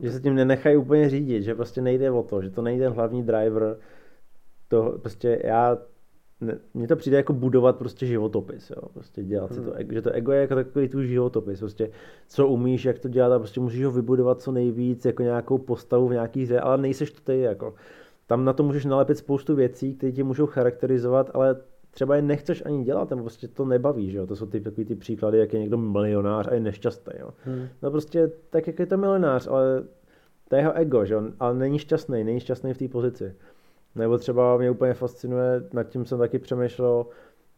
[0.00, 3.22] že se tím nenechají úplně řídit, že prostě nejde o to, že to nejde hlavní
[3.22, 3.76] driver,
[4.68, 5.78] to prostě já
[6.74, 9.60] mně to přijde jako budovat prostě životopis, jo, prostě dělat hmm.
[9.60, 9.92] si to, hmm.
[9.92, 11.90] že to ego je jako takový tu životopis, prostě
[12.28, 16.08] co umíš, jak to dělat a prostě musíš ho vybudovat co nejvíc, jako nějakou postavu
[16.08, 17.74] v nějaký hře, ale nejseš to ty, jako.
[18.26, 21.56] Tam na to můžeš nalepit spoustu věcí, které tě můžou charakterizovat, ale
[21.90, 24.26] třeba je nechceš ani dělat, nebo prostě to nebaví, že jo?
[24.26, 27.30] To jsou ty takový ty příklady, jak je někdo milionář a je nešťastný, jo?
[27.44, 27.68] Hmm.
[27.82, 29.84] No prostě tak, jak je to milionář, ale
[30.48, 31.22] to je jeho ego, že jo?
[31.40, 33.34] Ale není šťastný, není šťastný v té pozici.
[33.94, 37.06] Nebo třeba mě úplně fascinuje, nad tím jsem taky přemýšlel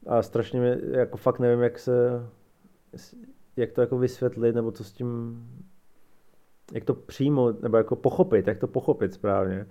[0.06, 2.26] a strašně mě, jako fakt nevím, jak se,
[3.56, 5.38] jak to jako vysvětlit, nebo co s tím,
[6.72, 9.66] jak to přijmout, nebo jako pochopit, jak to pochopit správně.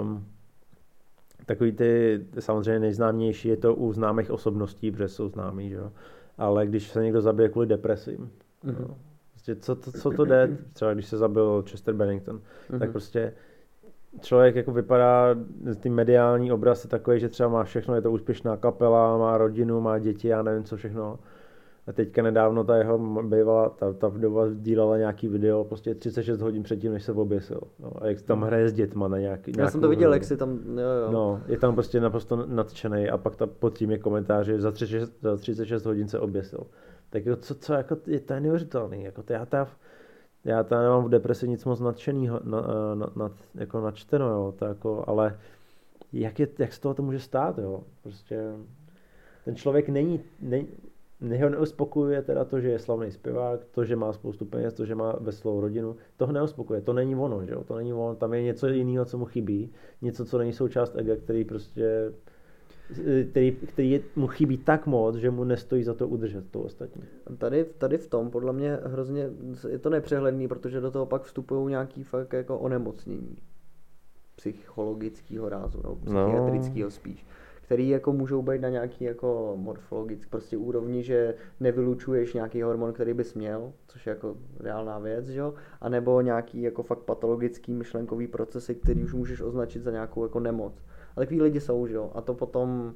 [0.00, 0.26] Um,
[1.46, 5.92] takový ty, samozřejmě nejznámější je to u známých osobností, protože jsou známí, že jo.
[6.38, 8.30] Ale když se někdo zabije kvůli depresím,
[8.64, 8.88] mm-hmm.
[8.88, 8.96] no,
[9.30, 12.78] prostě co, to, co to jde, třeba když se zabil Chester Bennington, mm-hmm.
[12.78, 13.32] tak prostě
[14.20, 15.26] člověk jako vypadá,
[15.80, 19.80] ty mediální obraz je takový, že třeba má všechno, je to úspěšná kapela, má rodinu,
[19.80, 21.18] má děti, já nevím co všechno.
[21.86, 26.62] A teďka nedávno ta jeho bývala, ta, ta vdova sdílela nějaký video prostě 36 hodin
[26.62, 27.60] předtím, než se oběsil.
[27.80, 28.46] No, a jak tam hmm.
[28.46, 29.52] hraje s dětma na nějaký.
[29.58, 31.12] Já jsem to viděl, jak si tam, jo, jo.
[31.12, 34.72] No, je tam prostě naprosto nadšený a pak ta, pod tím je komentář, že za
[34.72, 36.60] 36, za 36 hodin se oběsil.
[37.10, 39.68] Tak jo, co, co jako, je to neuvěřitelný, jako to já ta,
[40.44, 42.60] já tam nemám v depresi nic moc nadšenýho, na,
[42.94, 45.38] na, na, jako načteno, jo, to jako, ale
[46.12, 48.52] jak, je, jak z toho to může stát, jo, prostě
[49.44, 50.68] ten člověk není, není
[51.42, 54.94] ho neuspokojuje teda to, že je slavný zpěvák, to, že má spoustu peněz, to, že
[54.94, 57.64] má veselou rodinu, to ho neuspokojuje, to není ono, že jo?
[57.64, 59.72] to není ono, tam je něco jiného, co mu chybí,
[60.02, 62.12] něco, co není součást ega, který prostě
[63.30, 67.02] který, který mu chybí tak moc, že mu nestojí za to udržet to ostatní.
[67.38, 69.30] Tady, tady v tom podle mě hrozně
[69.68, 73.36] je to nepřehledný, protože do toho pak vstupují nějaký fakt jako onemocnění
[74.36, 76.26] psychologického rázu, nebo no.
[76.26, 76.90] psychiatrického no.
[76.90, 77.26] spíš
[77.72, 83.14] který jako můžou být na nějaký jako morfologický prostě úrovni, že nevylučuješ nějaký hormon, který
[83.14, 87.74] bys měl, což je jako reálná věc, že jo, a nebo nějaký jako fakt patologický
[87.74, 90.84] myšlenkový procesy, který už můžeš označit za nějakou jako nemoc.
[91.16, 92.92] A takový lidi jsou, že jo, a to potom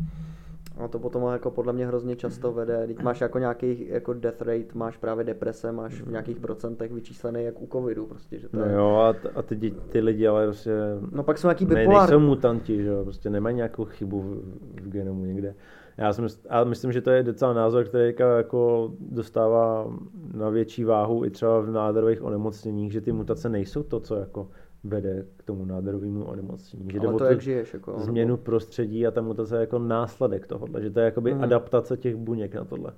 [0.79, 2.87] a to potom jako podle mě hrozně často vede.
[2.87, 7.45] Teď máš jako nějaký jako death rate, máš právě deprese, máš v nějakých procentech vyčíslený
[7.45, 8.39] jak u covidu prostě.
[8.39, 8.73] Že to no je...
[8.73, 10.73] jo a, t- a ty, ty lidi ale prostě...
[11.13, 11.93] No pak jsou nějaký bipolární.
[11.93, 14.43] Ne, nejsou mutanti, že jo, prostě nemají nějakou chybu v,
[14.83, 15.55] v genomu někde.
[15.99, 19.87] Já myslím, a myslím, že to je docela názor, který jako dostává
[20.35, 24.49] na větší váhu i třeba v nádorových onemocněních, že ty mutace nejsou to, co jako
[24.89, 26.89] vede k tomu nádorovému onemocnění.
[26.93, 27.75] Že Ale to, jak žiješ.
[27.75, 28.45] Jako, změnu nebo...
[28.45, 31.43] prostředí a ta mutace je jako následek tohohle, že to je jakoby hmm.
[31.43, 32.93] adaptace těch buněk na tohle.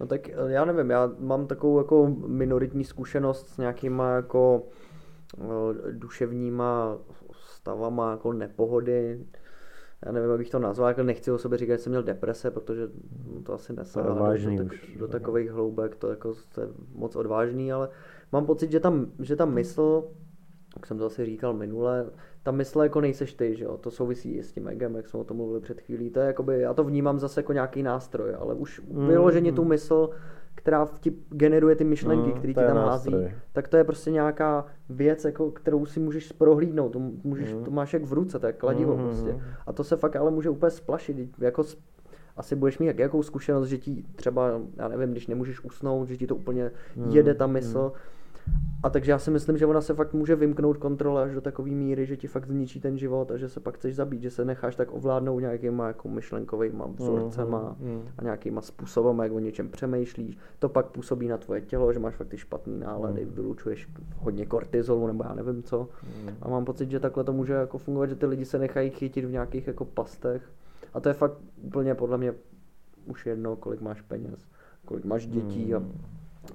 [0.00, 4.62] No tak eh, já nevím, já mám takovou jako minoritní zkušenost s nějakýma jako
[5.38, 6.98] eh, duševníma
[7.32, 9.26] stavama jako nepohody.
[10.06, 12.50] Já nevím, jak bych to nazval, jako nechci o sobě říkat, že jsem měl deprese,
[12.50, 12.88] protože
[13.42, 14.68] to asi nesahá do, do,
[14.98, 17.88] do takových hloubek, to jako je moc odvážný, ale
[18.32, 20.04] mám pocit, že tam, že ta mysl
[20.76, 22.06] jak jsem to asi říkal minule,
[22.42, 25.20] ta mysl jako nejseš ty, že jo, to souvisí i s tím egem, jak jsme
[25.20, 28.34] o tom mluvili před chvílí, to je jakoby, já to vnímám zase jako nějaký nástroj,
[28.38, 29.56] ale už mm, vyloženě mm.
[29.56, 30.10] tu mysl,
[30.54, 33.14] která ti generuje ty myšlenky, mm, které ti tam hází,
[33.52, 37.64] tak to je prostě nějaká věc, jako, kterou si můžeš prohlídnout, to, můžeš, mm.
[37.64, 39.40] to máš jak v ruce, to je kladivo mm, prostě.
[39.66, 41.64] A to se fakt ale může úplně splašit, jako
[42.36, 46.26] asi budeš mít jakou zkušenost, že ti třeba, já nevím, když nemůžeš usnout, že ti
[46.26, 48.00] to úplně mm, jede ta mysl, mm
[48.82, 51.70] a takže já si myslím, že ona se fakt může vymknout kontrole až do takové
[51.70, 54.44] míry, že ti fakt zničí ten život a že se pak chceš zabít, že se
[54.44, 58.02] necháš tak ovládnout nějakýma jako myšlenkovými vzorcema mm, mm.
[58.18, 60.38] a nějakýma způsobem, jak o něčem přemýšlíš.
[60.58, 63.32] To pak působí na tvoje tělo, že máš fakt ty špatný nálady, mm.
[63.32, 63.88] vylučuješ
[64.18, 65.88] hodně kortizolu nebo já nevím co.
[66.22, 66.30] Mm.
[66.42, 69.24] A mám pocit, že takhle to může jako fungovat, že ty lidi se nechají chytit
[69.24, 70.42] v nějakých jako pastech.
[70.94, 72.34] A to je fakt úplně podle mě
[73.06, 74.46] už jedno, kolik máš peněz,
[74.84, 75.76] kolik máš dětí mm.
[75.76, 75.82] a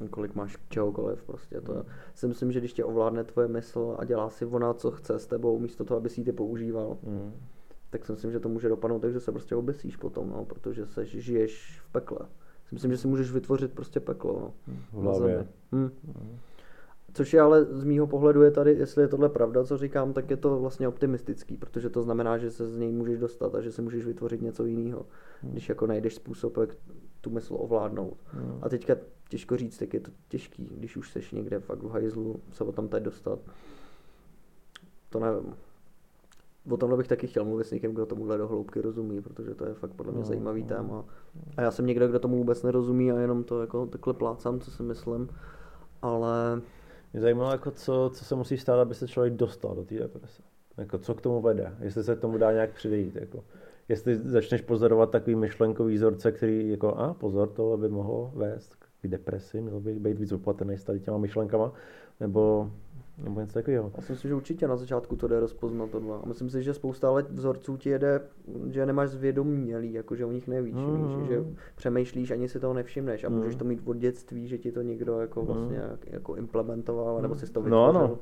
[0.10, 1.62] kolik máš čehokoliv prostě.
[1.62, 5.20] To si myslím, že když tě ovládne tvoje mysl a dělá si ona, co chce
[5.20, 7.34] s tebou, místo toho, aby si ty používal, mm.
[7.90, 10.88] tak si myslím, že to může dopadnout tak, že se prostě obesíš potom, no, protože
[10.88, 12.20] se žiješ v pekle.
[12.66, 14.54] Si myslím, že si můžeš vytvořit prostě peklo.
[14.94, 15.48] No, v hlavě.
[15.72, 15.92] Hm.
[16.04, 16.40] Mm.
[17.14, 20.30] Což je ale z mýho pohledu je tady, jestli je tohle pravda, co říkám, tak
[20.30, 23.72] je to vlastně optimistický, protože to znamená, že se z něj můžeš dostat a že
[23.72, 25.06] si můžeš vytvořit něco jiného,
[25.42, 25.52] hmm.
[25.52, 26.70] když jako najdeš způsob, jak
[27.22, 28.18] tu mysl ovládnout.
[28.26, 28.60] Hmm.
[28.62, 28.96] A teďka
[29.30, 32.72] těžko říct, tak je to těžký, když už seš někde fakt v hajzlu, se o
[32.72, 33.40] tam teď dostat.
[35.10, 35.56] To nevím.
[36.70, 39.66] O tomhle bych taky chtěl mluvit s někým, kdo tomuhle do hloubky rozumí, protože to
[39.66, 41.06] je fakt podle mě no, zajímavý téma.
[41.58, 44.72] A já jsem někdo, kdo tomu vůbec nerozumí a jenom to jako takhle plácám, co
[44.72, 45.30] si myslím.
[46.02, 46.62] Ale...
[47.14, 50.42] Mě zajímalo, jako co, co se musí stát, aby se člověk dostal do té deprese.
[50.78, 53.16] Jako co k tomu vede, jestli se k tomu dá nějak předejít.
[53.16, 53.44] Jako
[53.90, 59.08] jestli začneš pozorovat takový myšlenkový vzorce, který jako, a pozor, to by mohlo vést k
[59.08, 61.74] depresi, měl by být víc opatrný s tady těma myšlenkama,
[62.20, 62.72] nebo,
[63.24, 63.92] nebo něco takového.
[63.96, 66.18] Já si myslím, že určitě na začátku to jde rozpoznat tohle.
[66.24, 68.22] A myslím si, že spousta let vzorců ti jede,
[68.70, 71.20] že nemáš zvědomělý, jako že o nich nevíš, mm.
[71.20, 71.44] víš, že
[71.76, 73.36] přemýšlíš, ani si toho nevšimneš a mm.
[73.36, 75.98] můžeš to mít od dětství, že ti to někdo jako vlastně mm.
[76.08, 77.94] jako implementoval, nebo si to vytvořil.
[77.94, 78.18] No ano,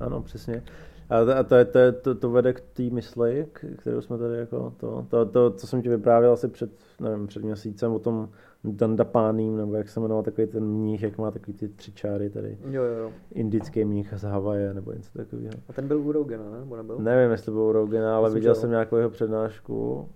[0.00, 0.62] ano, přesně.
[1.10, 3.46] A, a to, je, to, je, to, to vede k té mysli,
[3.78, 7.42] kterou jsme tady jako, to, to, to, co jsem ti vyprávěl asi před, nevím, před
[7.42, 8.28] měsícem o tom
[8.64, 12.58] Dandapáním, nebo jak se jmenoval takový ten mních, jak má takový ty tři čáry tady.
[12.70, 13.12] Jo, jo, jo.
[13.32, 15.52] Indický mních z Havaje, nebo něco takového.
[15.68, 16.58] A ten byl u Rogena, ne?
[16.58, 16.98] Nebo nebyl?
[16.98, 20.08] Nevím, jestli byl u Rogena, ale Myslím, viděl jsem nějakou jeho přednášku,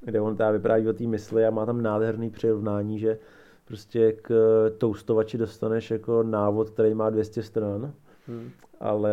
[0.00, 3.18] kde on tady vypráví o té mysli a má tam nádherný přirovnání, že
[3.64, 4.30] prostě k
[4.78, 7.92] toustovači dostaneš jako návod, který má 200 stran,
[8.26, 8.50] hmm.
[8.80, 9.12] ale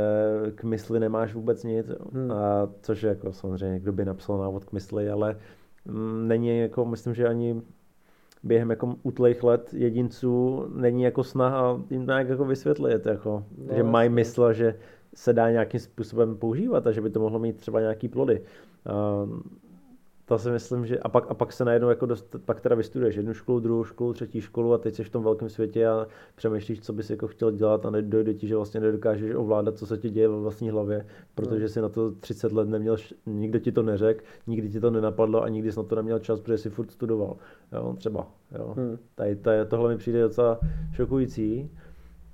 [0.56, 1.88] k mysli nemáš vůbec nic.
[2.14, 2.32] Hmm.
[2.32, 5.38] A což jako samozřejmě, kdo by napsal návod k mysli, ale
[5.86, 7.62] mm, není jako, myslím, že ani
[8.44, 13.84] během jako utlejch let jedinců není jako snaha jim nějak jako vysvětlit, jako, no, že
[13.84, 14.76] mají mysl, že
[15.16, 18.42] se dá nějakým způsobem používat a že by to mohlo mít třeba nějaký plody.
[18.44, 19.40] Uh,
[20.32, 23.16] to si myslím, že a pak, a pak se najednou jako dost, pak teda vystuduješ
[23.16, 26.82] jednu školu, druhou školu, třetí školu a teď jsi v tom velkém světě a přemýšlíš,
[26.82, 30.10] co bys jako chtěl dělat a dojde ti, že vlastně nedokážeš ovládat, co se ti
[30.10, 31.06] děje ve vlastní hlavě,
[31.36, 31.70] protože no.
[31.70, 35.50] jsi na to 30 let neměl, nikdo ti to neřekl, nikdy ti to nenapadlo a
[35.50, 37.38] nikdy jsi na to neměl čas, protože jsi furt studoval.
[37.72, 38.28] Jo, třeba.
[38.60, 38.74] Jo.
[38.78, 38.98] Hmm.
[39.16, 40.60] Tady, tady, tohle mi přijde docela
[40.94, 41.72] šokující.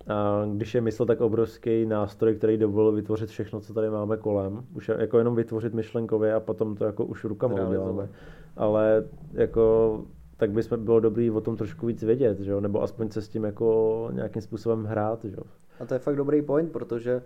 [0.08, 4.66] A když je mysl tak obrovský nástroj, který dovolil vytvořit všechno, co tady máme kolem,
[4.76, 8.10] už jako jenom vytvořit myšlenkově a potom to jako už rukama uděláme.
[8.58, 9.04] Ale
[9.34, 10.02] jako
[10.38, 12.62] tak by bylo dobrý o tom trošku víc vědět, že jo?
[12.62, 15.26] nebo aspoň se s tím jako nějakým způsobem hrát.
[15.26, 15.44] Že jo?
[15.80, 17.24] A to je fakt dobrý point, protože,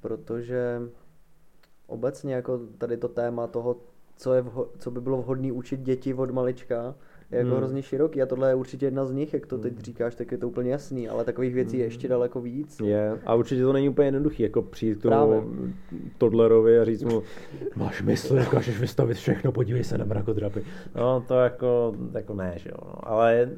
[0.00, 0.82] protože
[1.86, 3.76] obecně jako tady to téma toho,
[4.16, 6.94] co, je vho- co by bylo vhodné učit děti od malička,
[7.32, 7.58] je jako hmm.
[7.58, 9.82] hrozně široký a tohle je určitě jedna z nich, jak to teď hmm.
[9.82, 12.10] říkáš, tak je to úplně jasný, ale takových věcí je ještě hmm.
[12.10, 12.80] daleko víc.
[12.80, 15.44] Je a určitě to není úplně jednoduchý, jako přijít k tomu
[16.18, 17.22] Todlerovi a říct mu,
[17.76, 20.64] máš mysl, dokážeš vystavit všechno, podívej se na mrakodrapy.
[20.94, 23.08] No to jako, jako ne, že jo, no.
[23.08, 23.50] ale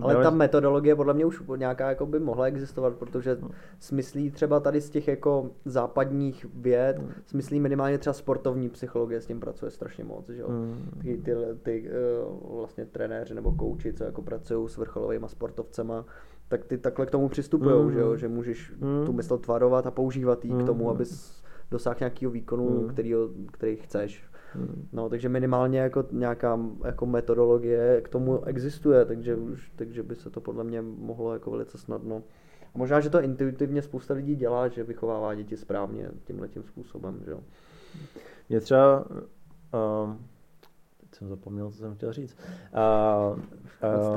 [0.00, 3.48] ale ta metodologie podle mě už nějaká jako by mohla existovat, protože no.
[3.78, 7.10] smyslí třeba tady z těch jako západních věd, hmm.
[7.26, 10.48] smyslí minimálně třeba sportovní psychologie s tím pracuje strašně moc, že jo.
[10.48, 10.90] Hmm.
[11.02, 11.32] Ty, ty,
[11.62, 11.90] ty
[12.50, 16.04] uh, vlastně trenéři nebo kouči, co jako pracují s vrcholovými sportovcema,
[16.48, 17.92] tak ty takhle k tomu přistupují, hmm.
[17.92, 19.06] že jo, že můžeš hmm.
[19.06, 20.62] tu mysl tvarovat a používat ji hmm.
[20.62, 20.90] k tomu, hmm.
[20.90, 23.14] abys dosáhl nějakého výkonu, který,
[23.52, 24.24] který chceš.
[24.92, 30.30] No, takže minimálně jako nějaká jako metodologie k tomu existuje, takže, už, takže by se
[30.30, 32.22] to podle mě mohlo jako velice snadno.
[32.74, 37.20] A možná, že to intuitivně spousta lidí dělá, že vychovává děti správně tímhle tím způsobem,
[37.24, 37.40] že jo.
[38.48, 40.14] Mě třeba, uh,
[41.00, 42.36] teď jsem zapomněl, co jsem chtěl říct,
[43.32, 43.38] uh,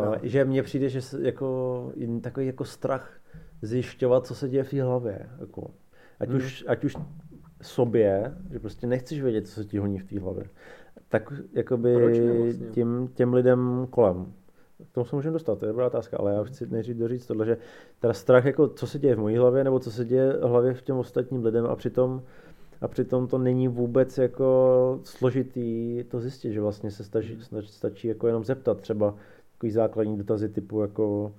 [0.09, 3.19] uh, že mně přijde, že jako takový jako strach
[3.61, 5.30] zjišťovat, co se děje v té hlavě.
[5.39, 5.71] Jako.
[6.19, 6.38] Ať, hmm.
[6.38, 6.95] už, ať už
[7.62, 10.43] sobě, že prostě nechceš vědět, co se ti honí v té hlavě,
[11.10, 12.72] tak jakoby vlastně?
[12.72, 14.34] tím, těm lidem kolem.
[14.91, 17.45] K tomu se můžeme dostat, to je dobrá otázka, ale já chci nejdřív doříct tohle,
[17.45, 17.57] že
[17.99, 20.74] teda strach, jako co se děje v mojí hlavě, nebo co se děje v hlavě
[20.74, 22.22] v těm ostatním lidem a přitom
[22.82, 28.28] a přitom to není vůbec jako složitý to zjistit, že vlastně se stačí, stačí jako
[28.28, 29.16] jenom zeptat třeba
[29.53, 31.34] takový základní dotazy typu jako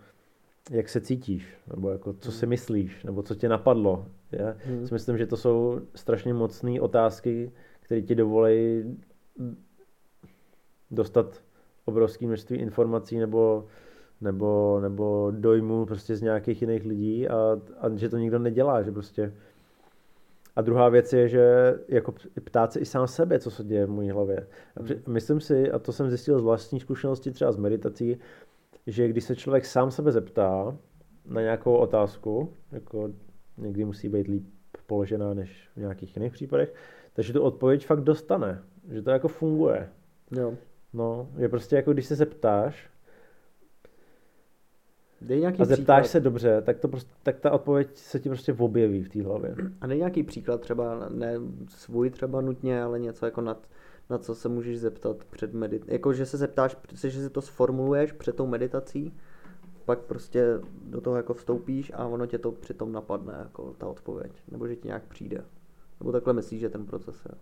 [0.71, 2.51] jak se cítíš, nebo jako co si hmm.
[2.51, 4.07] myslíš, nebo co tě napadlo.
[4.33, 4.87] Já hmm.
[4.87, 8.85] si myslím, že to jsou strašně mocné otázky, které ti dovolí
[10.91, 11.43] dostat
[11.85, 13.67] obrovské množství informací nebo,
[14.21, 18.93] nebo, nebo dojmů prostě z nějakých jiných lidí a, a že to nikdo nedělá, že
[18.93, 19.33] prostě
[20.57, 23.91] a druhá věc je, že jako ptát se i sám sebe, co se děje v
[23.91, 24.47] mojí hlavě.
[24.77, 25.03] A hmm.
[25.09, 28.19] myslím si, a to jsem zjistil z vlastní zkušenosti třeba z meditací,
[28.87, 30.77] že když se člověk sám sebe zeptá
[31.27, 33.11] na nějakou otázku, jako
[33.57, 34.47] někdy musí být líp
[34.87, 36.75] položená než v nějakých jiných případech,
[37.13, 39.89] takže tu odpověď fakt dostane, že to jako funguje.
[40.31, 40.55] Jo.
[40.93, 42.91] No, je prostě jako když se zeptáš
[45.21, 46.11] Dej nějaký a zeptáš příklad.
[46.13, 49.55] se dobře, tak, to prostě, tak ta odpověď se ti prostě objeví v té hlavě.
[49.81, 51.35] A dej nějaký příklad třeba, ne
[51.69, 53.69] svůj třeba nutně, ale něco jako nad,
[54.11, 55.93] na co se můžeš zeptat před meditací.
[55.93, 59.15] Jako, že se zeptáš, že si to sformuluješ před tou meditací,
[59.85, 60.45] pak prostě
[60.85, 64.33] do toho jako vstoupíš a ono tě to přitom napadne, jako ta odpověď.
[64.51, 65.45] Nebo že ti nějak přijde.
[66.01, 67.35] Nebo takhle myslíš, že ten proces je.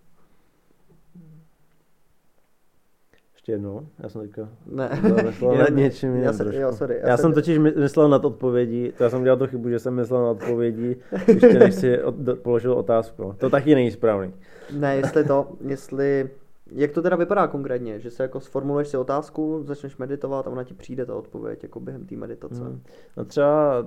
[3.34, 5.02] Ještě jednou, já jsem teďka ne.
[5.58, 9.04] nad něčím jiným já, se, jo, sorry, já, já jsem totiž myslel nad odpovědí, to
[9.04, 10.96] já jsem dělal to chybu, že jsem myslel nad odpovědí,
[11.28, 13.34] ještě než si od, do, položil otázku.
[13.38, 14.34] To taky není správný.
[14.72, 16.30] Ne, jestli to, jestli
[16.72, 18.00] jak to teda vypadá konkrétně?
[18.00, 21.80] Že se jako sformuluješ si otázku, začneš meditovat a ona ti přijde ta odpověď jako
[21.80, 22.64] během té meditace?
[22.64, 22.82] Hmm.
[23.16, 23.86] No třeba,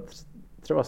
[0.60, 0.84] třeba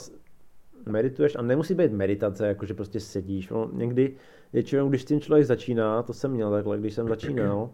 [0.89, 3.49] medituješ a nemusí být meditace, jako že prostě sedíš.
[3.49, 4.15] No, někdy
[4.53, 7.69] většinou, když s tím člověk začíná, to jsem měl takhle, když jsem začínal,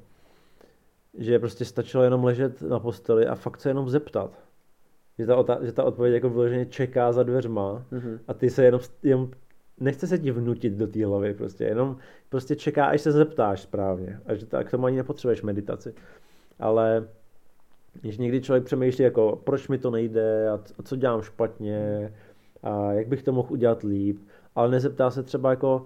[1.18, 4.40] že prostě stačilo jenom ležet na posteli a fakt se jenom zeptat.
[5.20, 8.20] Že ta, otá- že ta odpověď jako vyloženě čeká za dveřma mm-hmm.
[8.28, 9.32] a ty se jenom, jenom
[9.80, 11.98] nechce se ti vnutit do té hlavy prostě, jenom
[12.30, 14.20] prostě čeká, až se zeptáš správně.
[14.26, 15.94] A že tak tomu ani nepotřebuješ meditaci.
[16.60, 17.08] Ale
[18.02, 22.14] když někdy člověk přemýšlí, jako proč mi to nejde a co dělám špatně
[22.64, 24.20] a jak bych to mohl udělat líp,
[24.56, 25.86] ale nezeptá se třeba jako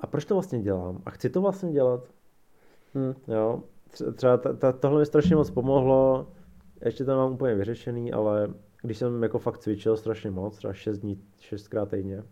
[0.00, 2.08] a proč to vlastně dělám a chci to vlastně dělat.
[2.94, 3.14] Hmm.
[3.28, 3.62] Jo,
[4.14, 6.26] třeba ta, ta, tohle mi strašně moc pomohlo,
[6.84, 10.98] ještě to mám úplně vyřešený, ale když jsem jako fakt cvičil strašně moc, třeba 6
[10.98, 12.22] dní, 6 krát týdně,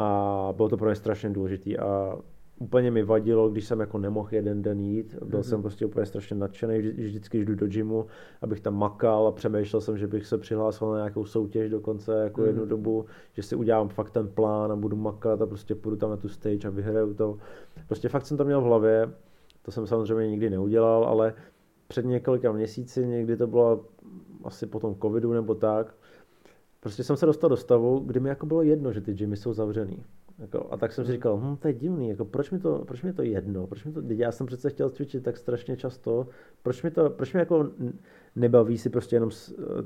[0.00, 2.16] a bylo to pro mě strašně důležité a
[2.58, 5.14] úplně mi vadilo, když jsem jako nemohl jeden den jít.
[5.24, 5.42] Byl mm-hmm.
[5.42, 8.06] jsem prostě úplně strašně nadšený, vždycky, když jdu do gymu,
[8.42, 12.40] abych tam makal a přemýšlel jsem, že bych se přihlásil na nějakou soutěž dokonce jako
[12.40, 12.46] mm-hmm.
[12.46, 16.10] jednu dobu, že si udělám fakt ten plán a budu makat a prostě půjdu tam
[16.10, 17.38] na tu stage a vyhraju to.
[17.86, 19.10] Prostě fakt jsem to měl v hlavě,
[19.62, 21.34] to jsem samozřejmě nikdy neudělal, ale
[21.88, 23.84] před několika měsíci, někdy to bylo
[24.44, 25.94] asi po tom covidu nebo tak,
[26.80, 29.52] prostě jsem se dostal do stavu, kdy mi jako bylo jedno, že ty gymy jsou
[29.52, 30.04] zavřený.
[30.38, 33.02] Jako, a tak jsem si říkal, hm, to je divný, jako, proč, mi to, proč
[33.02, 36.26] mi to jedno, proč mi to, já jsem přece chtěl cvičit tak strašně často,
[36.62, 37.70] proč mi to, proč mi jako
[38.36, 39.30] nebaví si prostě jenom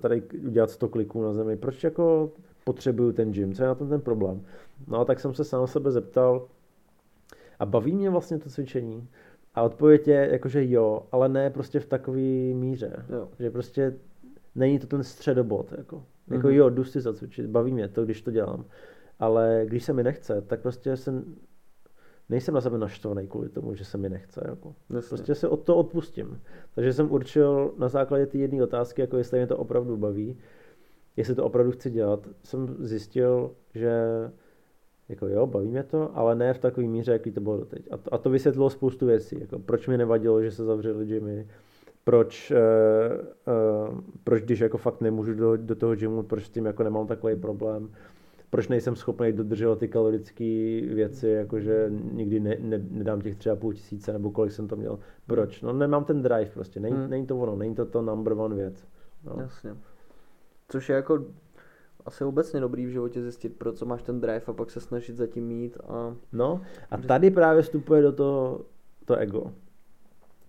[0.01, 2.33] tady udělat 100 kliků na zemi, proč jako
[2.65, 4.43] potřebuju ten gym, co je na tom ten problém.
[4.87, 6.49] No a tak jsem se sám sebe zeptal,
[7.59, 9.09] a baví mě vlastně to cvičení?
[9.55, 13.05] A odpověď je jakože jo, ale ne prostě v takové míře.
[13.09, 13.29] Jo.
[13.39, 13.95] Že prostě
[14.55, 15.73] není to ten středobod.
[15.77, 16.35] Jako, mm-hmm.
[16.35, 18.65] jako jo, jdu si zacvičit, baví mě to, když to dělám.
[19.19, 21.37] Ale když se mi nechce, tak prostě jsem,
[22.29, 24.45] nejsem na sebe naštvaný kvůli tomu, že se mi nechce.
[24.49, 24.75] Jako.
[25.09, 26.41] Prostě se od to odpustím.
[26.75, 30.39] Takže jsem určil na základě té jedné otázky, jako jestli mě to opravdu baví,
[31.17, 33.93] jestli to opravdu chci dělat, jsem zjistil, že
[35.09, 37.89] jako jo, baví mě to, ale ne v takové míře, jaký to bylo doteď.
[37.91, 41.49] A to, a to vysvětlilo spoustu věcí, jako proč mi nevadilo, že se zavřeli gymy,
[42.05, 46.67] proč, uh, uh, proč když jako fakt nemůžu do, do toho gymu, proč s tím
[46.67, 47.91] jako nemám takový problém,
[48.51, 53.73] proč nejsem schopný dodržovat ty kalorické věci, jakože nikdy ne, ne, nedám těch třeba půl
[53.73, 54.99] tisíce nebo kolik jsem to měl.
[55.27, 55.63] Proč?
[55.63, 57.11] No nemám ten drive prostě, není, hmm.
[57.11, 58.87] není to ono, není to to number one věc.
[59.25, 59.37] No.
[59.43, 59.77] Jasně.
[60.69, 61.25] Což je jako
[62.07, 65.17] asi obecně dobrý v životě zjistit, pro co máš ten drive a pak se snažit
[65.17, 65.79] zatím mít.
[65.89, 66.15] A...
[66.33, 68.61] No a tady právě vstupuje do toho
[69.05, 69.53] to ego.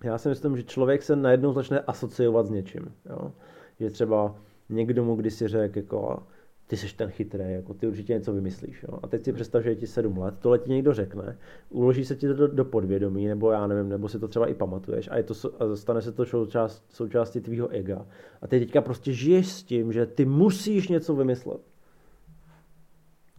[0.05, 2.91] Já si myslím, že člověk se najednou začne asociovat s něčím.
[3.09, 3.31] Jo?
[3.79, 4.35] Že třeba
[4.69, 6.23] někdo mu kdysi řekl, jako,
[6.67, 8.83] ty jsi ten chytrý, jako ty určitě něco vymyslíš.
[8.83, 8.99] Jo?
[9.03, 11.37] A teď si představ, že je ti sedm let, tohle ti někdo řekne,
[11.69, 14.53] uloží se ti to do, do podvědomí, nebo já nevím, nebo si to třeba i
[14.53, 18.05] pamatuješ a, je to, a stane se to součást, součástí tvýho ega.
[18.41, 21.61] A ty teďka prostě žiješ s tím, že ty musíš něco vymyslet.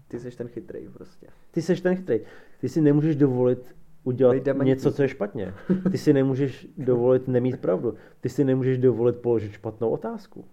[0.09, 1.27] Ty jsi ten chytrý prostě.
[1.51, 2.21] Ty jsi ten chytrý.
[2.61, 3.77] Ty si nemůžeš dovolit
[4.07, 5.55] udělat něco, co je špatně.
[5.91, 7.95] Ty si nemůžeš dovolit nemít pravdu.
[8.21, 10.45] Ty si nemůžeš dovolit položit špatnou otázku.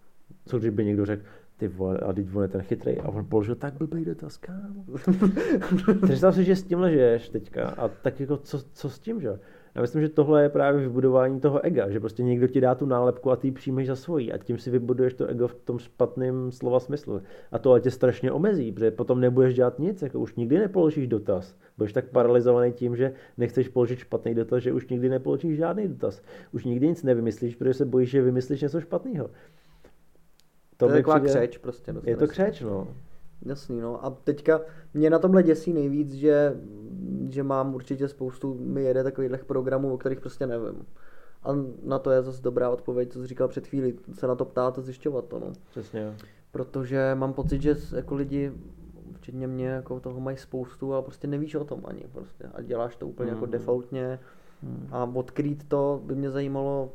[0.46, 1.24] Co kdyby někdo řekl,
[1.58, 4.86] ty vole, a teď on je ten chytrý a on položil tak blbý dotaz, kámo.
[6.06, 9.40] Představ si, že s tímhle žiješ teďka a tak jako co, co s tím, že?
[9.76, 12.86] Já myslím, že tohle je právě vybudování toho ega, že prostě někdo ti dá tu
[12.86, 15.80] nálepku a ty ji přijmeš za svojí a tím si vybuduješ to ego v tom
[15.80, 17.22] špatném slova smyslu.
[17.52, 21.56] A to tě strašně omezí, protože potom nebudeš dělat nic, jako už nikdy nepoložíš dotaz.
[21.78, 26.22] Budeš tak paralizovaný tím, že nechceš položit špatný dotaz, že už nikdy nepoložíš žádný dotaz.
[26.52, 29.30] Už nikdy nic nevymyslíš, protože se bojíš, že vymyslíš něco špatného.
[30.78, 31.34] To, to je taková přijde...
[31.34, 31.94] křeč prostě.
[32.04, 32.88] Je to křeč, no.
[33.46, 34.06] Jasný, no.
[34.06, 34.62] A teďka
[34.94, 36.56] mě na tomhle děsí nejvíc, že,
[37.30, 40.86] že mám určitě spoustu, mi jede takových programů, o kterých prostě nevím.
[41.44, 41.50] A
[41.84, 44.78] na to je zase dobrá odpověď, co jsi říkal před chvíli, se na to ptát
[44.78, 45.54] a zjišťovat to, no.
[45.70, 46.16] Přesně.
[46.52, 48.52] Protože mám pocit, že jako lidi,
[49.16, 52.44] včetně mě, jako toho mají spoustu, ale prostě nevíš o tom ani prostě.
[52.54, 53.36] A děláš to úplně mm.
[53.36, 53.52] jako mhm.
[53.52, 54.20] defaultně.
[54.62, 54.88] Mm.
[54.92, 56.92] A odkrýt to by mě zajímalo,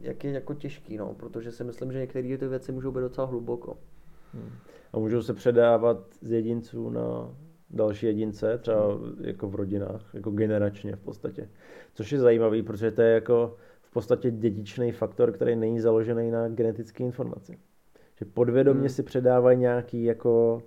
[0.00, 3.26] jak je jako těžký, no, protože si myslím, že některé ty věci můžou být docela
[3.26, 3.76] hluboko.
[4.34, 4.50] Hmm.
[4.92, 7.34] A můžou se předávat z jedinců na
[7.70, 11.48] další jedince, třeba jako v rodinách, jako generačně v podstatě.
[11.94, 16.48] Což je zajímavý, protože to je jako v podstatě dědičný faktor, který není založený na
[16.48, 17.58] genetické informaci.
[18.18, 18.88] Že podvědomě hmm.
[18.88, 20.62] si předávají nějaký jako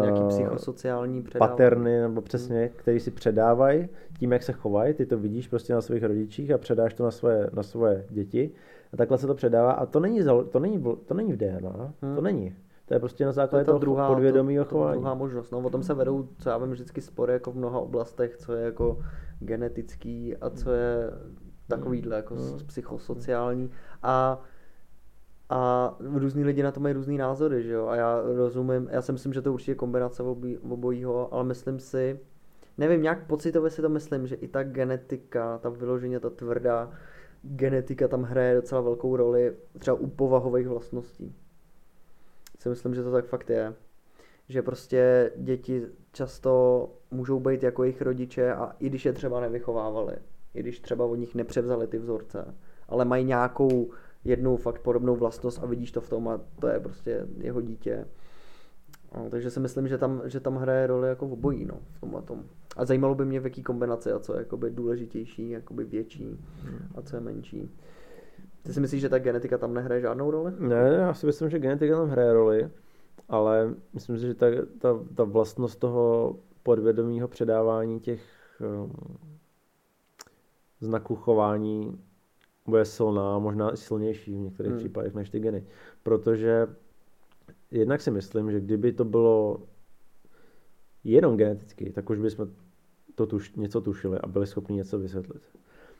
[0.00, 1.50] Nějaký uh, psychosociální předávání.
[1.50, 2.68] Paterny, nebo přesně, hmm.
[2.76, 3.88] který si předávají
[4.18, 4.94] tím, jak se chovají.
[4.94, 8.50] Ty to vidíš prostě na svých rodičích a předáš to na svoje, na svoje děti.
[8.92, 9.72] A takhle se to předává.
[9.72, 11.92] A to není, to není, to není v DNA.
[12.02, 12.14] Hmm.
[12.14, 12.56] To není.
[12.88, 14.94] To je prostě na základě to toho druhá, podvědomího to, chování.
[14.94, 15.50] To druhá možnost.
[15.50, 18.52] No, o tom se vedou, co já vím, vždycky spory jako v mnoha oblastech, co
[18.52, 18.98] je jako
[19.40, 21.10] genetický a co je
[21.68, 22.58] takovýhle jako hmm.
[22.66, 23.70] psychosociální.
[24.02, 24.42] A
[25.50, 29.12] a různí lidi na to mají různý názory, že jo, a já rozumím, já si
[29.12, 32.20] myslím, že to určitě je kombinace oboj, obojího, ale myslím si,
[32.78, 36.90] nevím, nějak pocitově si to myslím, že i ta genetika, ta vyloženě ta tvrdá
[37.42, 41.34] genetika tam hraje docela velkou roli, třeba u povahových vlastností.
[42.58, 43.74] Si myslím, že to tak fakt je.
[44.48, 50.16] že prostě děti často můžou být jako jejich rodiče a i když je třeba nevychovávali,
[50.54, 52.54] i když třeba od nich nepřevzali ty vzorce,
[52.88, 53.90] ale mají nějakou
[54.24, 58.06] jednu fakt podobnou vlastnost a vidíš to v tom a to je prostě jeho dítě.
[59.14, 62.00] No, takže si myslím, že tam, že tam hraje roli jako v obojí, no, v
[62.00, 62.44] tomhle tom.
[62.76, 66.44] A zajímalo by mě, v jaký kombinaci a co je jakoby důležitější, jakoby větší
[66.94, 67.70] a co je menší.
[68.62, 70.52] Ty si myslíš, že ta genetika tam nehraje žádnou roli?
[70.58, 72.70] Ne, já si myslím, že genetika tam hraje roli,
[73.28, 74.46] ale myslím si, že ta,
[74.78, 78.22] ta, ta vlastnost toho podvědomího předávání těch
[78.60, 79.18] um,
[80.80, 82.00] znaků chování
[82.66, 84.78] bude silná, možná i silnější v některých hmm.
[84.78, 85.64] případech než ty geny.
[86.02, 86.66] Protože
[87.70, 89.62] jednak si myslím, že kdyby to bylo
[91.04, 92.48] jenom geneticky, tak už bychom
[93.14, 95.42] to tuš, něco tušili a byli schopni něco vysvětlit.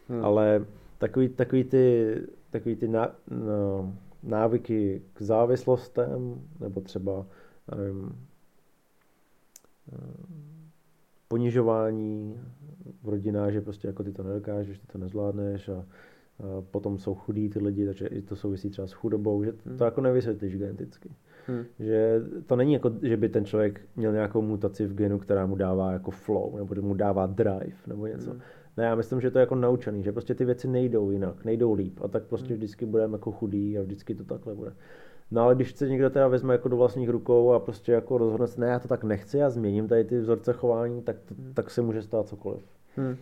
[0.08, 0.24] Hmm.
[0.24, 0.66] Ale
[0.98, 2.14] takový, takový ty,
[2.50, 7.26] takový ty ná, no, návyky k závislostem, nebo třeba
[7.76, 8.28] nevím,
[11.28, 12.40] ponižování
[13.02, 15.84] v rodinách, že prostě jako ty to nedokážeš, ty to nezvládneš a
[16.70, 19.78] potom jsou chudí ty lidi, takže i to souvisí třeba s chudobou, že to, hmm.
[19.78, 21.10] to jako nevysvětlíš geneticky.
[21.46, 21.64] Hmm.
[21.78, 25.56] Že to není jako, že by ten člověk měl nějakou mutaci v genu, která mu
[25.56, 28.30] dává jako flow, nebo mu dává drive, nebo něco.
[28.30, 28.40] Hmm.
[28.78, 31.72] Ne, já myslím, že to je jako naučený, že prostě ty věci nejdou jinak, nejdou
[31.72, 32.56] líp a tak prostě hmm.
[32.56, 34.72] vždycky budeme jako chudý a vždycky to takhle bude.
[35.30, 38.46] No ale když se někdo teda vezme jako do vlastních rukou a prostě jako rozhodne
[38.46, 41.54] se, ne, já to tak nechci, já změním tady ty vzorce chování, tak, to, hmm.
[41.54, 42.62] tak se může stát cokoliv.
[42.96, 43.16] Hmm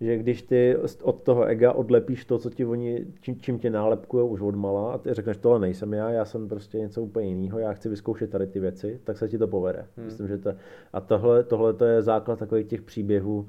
[0.00, 4.30] že když ty od toho ega odlepíš to, co ti oni, čím, čím tě nálepkují
[4.30, 7.58] už od mala a ty řekneš, tohle nejsem já, já jsem prostě něco úplně jiného,
[7.58, 9.86] já chci vyzkoušet tady ty věci, tak se ti to povede.
[9.96, 10.06] Hmm.
[10.06, 10.54] Myslím, že to,
[10.92, 13.48] a tohle, tohle to je základ takových těch příběhů,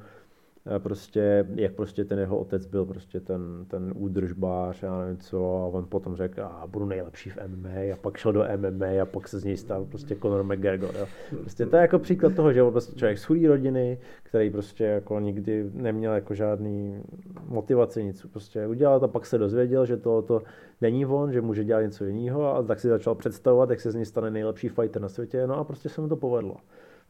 [0.77, 5.65] prostě, jak prostě ten jeho otec byl prostě ten, ten údržbář, já nevím co, a
[5.65, 9.27] on potom řekl, a budu nejlepší v MMA, a pak šel do MMA a pak
[9.27, 11.05] se z něj stal prostě Conor McGregor, jo.
[11.41, 14.83] Prostě to je jako příklad toho, že on prostě člověk z chudé rodiny, který prostě
[14.83, 17.03] jako nikdy neměl jako žádný
[17.47, 20.41] motivaci, nic prostě udělal a pak se dozvěděl, že to, to
[20.81, 23.95] není on, že může dělat něco jiného a tak si začal představovat, jak se z
[23.95, 26.55] něj stane nejlepší fighter na světě, no a prostě se mu to povedlo.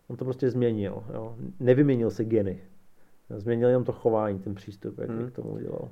[0.08, 1.36] On to prostě změnil, jo.
[1.60, 2.62] Nevyměnil si geny,
[3.38, 5.28] Změnil jenom to chování, ten přístup, jak hmm.
[5.28, 5.90] k tomu udělal.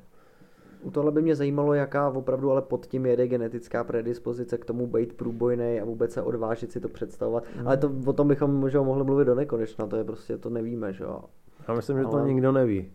[0.81, 4.87] U tohle by mě zajímalo, jaká opravdu ale pod tím jede genetická predispozice k tomu
[4.87, 7.43] být průbojný a vůbec se odvážit si to představovat.
[7.55, 7.67] Hmm.
[7.67, 10.93] Ale to, o tom bychom možná mohli mluvit do nekonečna, to je prostě, to nevíme,
[10.93, 11.23] že jo.
[11.67, 12.21] Já myslím, že ale...
[12.21, 12.91] to nikdo neví.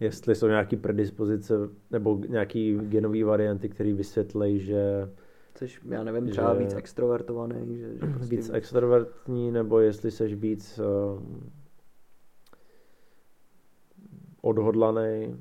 [0.00, 1.54] Jestli jsou nějaké predispozice
[1.90, 5.08] nebo nějaké genové varianty, které vysvětlejí, že
[5.56, 6.60] Jsi, já nevím, třeba že...
[6.60, 7.78] víc extrovertovaný.
[7.78, 11.22] Že, že prostě víc extrovertní, nebo jestli seš víc uh,
[14.42, 15.36] odhodlaný,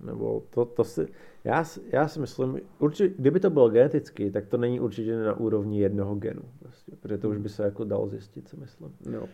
[0.00, 1.06] nebo to, to si,
[1.44, 5.80] já, já si myslím, určitě, kdyby to bylo geneticky, tak to není určitě na úrovni
[5.80, 8.94] jednoho genu, prostě, protože to už by se jako dalo zjistit, si myslím.
[9.10, 9.28] No.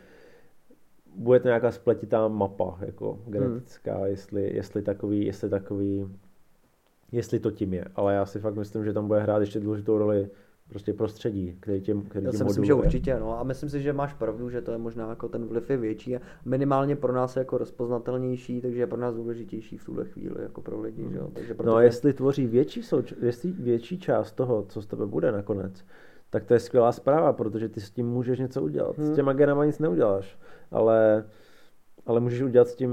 [1.17, 4.07] Bude to nějaká spletitá mapa, jako genetická, hmm.
[4.07, 6.09] jestli, jestli takový, jestli takový,
[7.13, 9.99] jestli to tím je, ale já si fakt myslím, že tam bude hrát ještě důležitou
[9.99, 10.31] roli
[10.71, 13.41] prostě prostředí, který tě, který Já si myslím, že určitě, no.
[13.41, 16.17] A myslím si, že máš pravdu, že to je možná jako ten vliv je větší
[16.17, 20.43] a minimálně pro nás je jako rozpoznatelnější, takže je pro nás důležitější v tuhle chvíli,
[20.43, 21.13] jako pro lidi, hmm.
[21.13, 21.31] že jo.
[21.35, 25.33] Takže No a jestli tvoří větší, souč- jestli větší část toho, co z tebe bude
[25.33, 25.85] nakonec,
[26.31, 28.99] tak to je skvělá zpráva, protože ty s tím můžeš něco udělat.
[28.99, 29.07] Hmm.
[29.07, 30.39] S těma genama nic neuděláš,
[30.71, 31.25] ale,
[32.07, 32.91] ale můžeš udělat s tím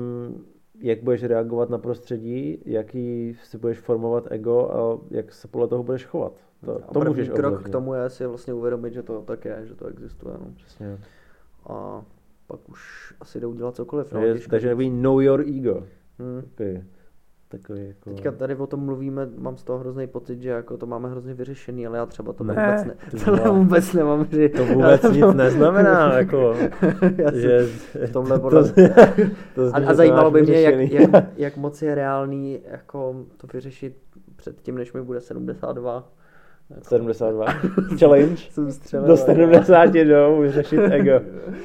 [0.80, 5.84] jak budeš reagovat na prostředí, jaký si budeš formovat ego a jak se podle toho
[5.84, 6.34] budeš chovat.
[6.66, 7.68] To, to můžeš krok ovlivnit.
[7.68, 10.36] k tomu je si vlastně uvědomit, že to tak je, že to existuje.
[10.40, 10.52] No.
[10.56, 11.00] Přesně.
[11.70, 12.02] A
[12.48, 14.14] pak už asi jde udělat cokoliv.
[14.14, 15.84] No, je, takže takový know your ego.
[16.20, 16.42] Hmm.
[16.54, 16.84] Okay.
[17.50, 18.10] Takový jako...
[18.10, 21.34] Teďka tady o tom mluvíme, mám z toho hrozný pocit, že jako to máme hrozně
[21.34, 22.96] vyřešený, ale já třeba to ne, vůbec, ne,
[23.26, 24.28] to vůbec nemám.
[24.32, 25.12] Že, to vůbec to...
[25.12, 26.56] nic neznamená, jako,
[27.34, 27.68] že
[28.08, 28.64] v tomhle podle...
[28.64, 28.74] to,
[29.56, 33.98] to a, a zajímalo by mě, jak, jak, jak moc je reálný jako to vyřešit
[34.36, 36.10] před tím, než mi bude 72.
[36.70, 36.86] Jako...
[36.86, 37.46] 72.
[38.00, 38.42] Challenge.
[39.08, 41.22] Do 70 jdou vyřešit ego.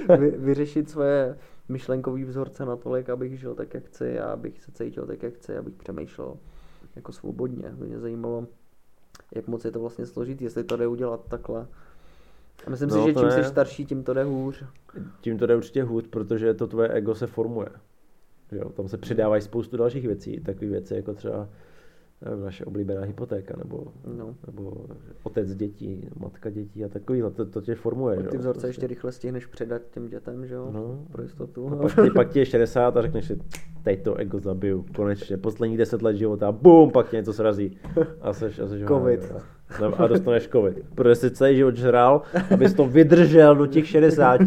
[0.19, 1.39] Vy, vyřešit svoje
[1.69, 5.57] myšlenkový vzorce natolik, abych žil tak, jak chci a abych se cítil tak, jak chci,
[5.57, 6.37] abych přemýšlel
[6.97, 7.75] jako svobodně.
[7.79, 8.47] Mě zajímalo,
[9.35, 11.67] jak moc je to vlastně složitý, jestli to jde udělat takhle.
[12.67, 14.65] A myslím no, si, že čím jsi starší, tím to jde hůř.
[15.21, 17.69] Tím to jde určitě hůř, protože to tvoje ego se formuje.
[18.53, 21.49] Jo, tam se přidávají spoustu dalších věcí, takové věci jako třeba
[22.45, 23.85] naše oblíbená hypotéka, nebo,
[24.17, 24.35] no.
[24.47, 24.73] nebo
[25.23, 28.17] otec dětí, matka dětí a takový, to, to tě formuje.
[28.17, 28.67] Ty vzorce prostě.
[28.67, 31.05] ještě rychle stihneš předat těm dětem, že jo, no.
[31.13, 31.69] pro jistotu.
[31.69, 33.39] A pak, tě, pak ti je 60 a řekneš si,
[33.83, 37.79] teď to ego zabiju, konečně, poslední 10 let života, a bum, pak tě něco srazí.
[38.21, 39.33] A seš, a seš Covid.
[39.97, 40.85] A dostaneš covid.
[40.95, 44.41] Protože jsi celý život žral, abys to vydržel do těch 60,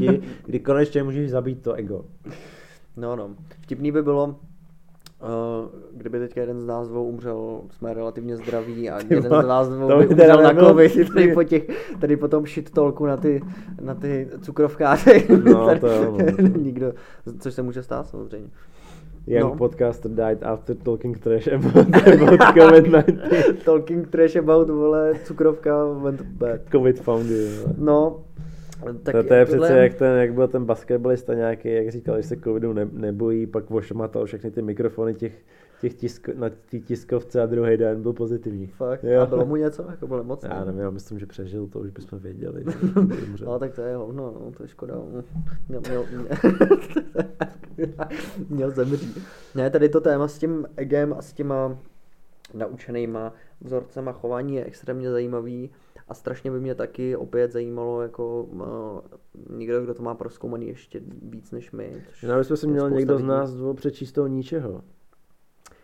[0.45, 2.05] kdy konečně můžeš zabít to ego.
[2.97, 3.36] No, no.
[3.61, 4.36] Vtipný by bylo,
[5.91, 9.88] kdyby teď jeden z nás dvou umřel, jsme relativně zdraví a jeden z nás dvou
[9.88, 11.63] by umřel na covid, tady po, těch,
[11.99, 13.41] tady po tom shit talku na ty,
[13.82, 15.22] na ty cukrovkáře.
[15.43, 16.47] No, to jo, no.
[16.57, 16.93] Nikdo,
[17.39, 18.49] což se může stát samozřejmě.
[19.28, 19.57] Young no.
[19.57, 23.63] podcaster died after talking trash about, about COVID-19.
[23.66, 26.59] talking trash about, vole, cukrovka went bad.
[26.72, 27.74] COVID found you.
[27.78, 28.24] No,
[28.93, 29.67] tak to, to je tohle...
[29.67, 33.47] přece jak, ten, jak byl ten basketbalista nějaký, jak říkal, že se covidu ne, nebojí,
[33.47, 35.43] pak ošmatal všechny ty mikrofony těch,
[35.81, 38.67] těch tisko, na té tiskovce a druhý den byl pozitivní.
[38.67, 39.03] Fakt?
[39.03, 39.21] Jo.
[39.21, 39.86] A bylo mu něco?
[39.89, 40.43] Jako bylo moc?
[40.43, 42.63] Já nevím, já myslím, že přežil to, už bychom věděli.
[43.45, 44.95] no tak to je hovno, no, to je škoda.
[45.67, 46.05] Měl, měl,
[48.49, 49.17] měl zemřít.
[49.55, 51.77] Ne, tady to téma s tím egem a s těma
[52.53, 55.69] naučenýma vzorcema chování je extrémně zajímavý
[56.08, 61.01] a strašně by mě taky opět zajímalo, jako uh, někdo, kdo to má proskoumaný ještě
[61.22, 62.03] víc než my.
[62.28, 63.24] No, bychom si měl někdo lidí.
[63.24, 64.82] z nás dvou přečíst toho ničeho.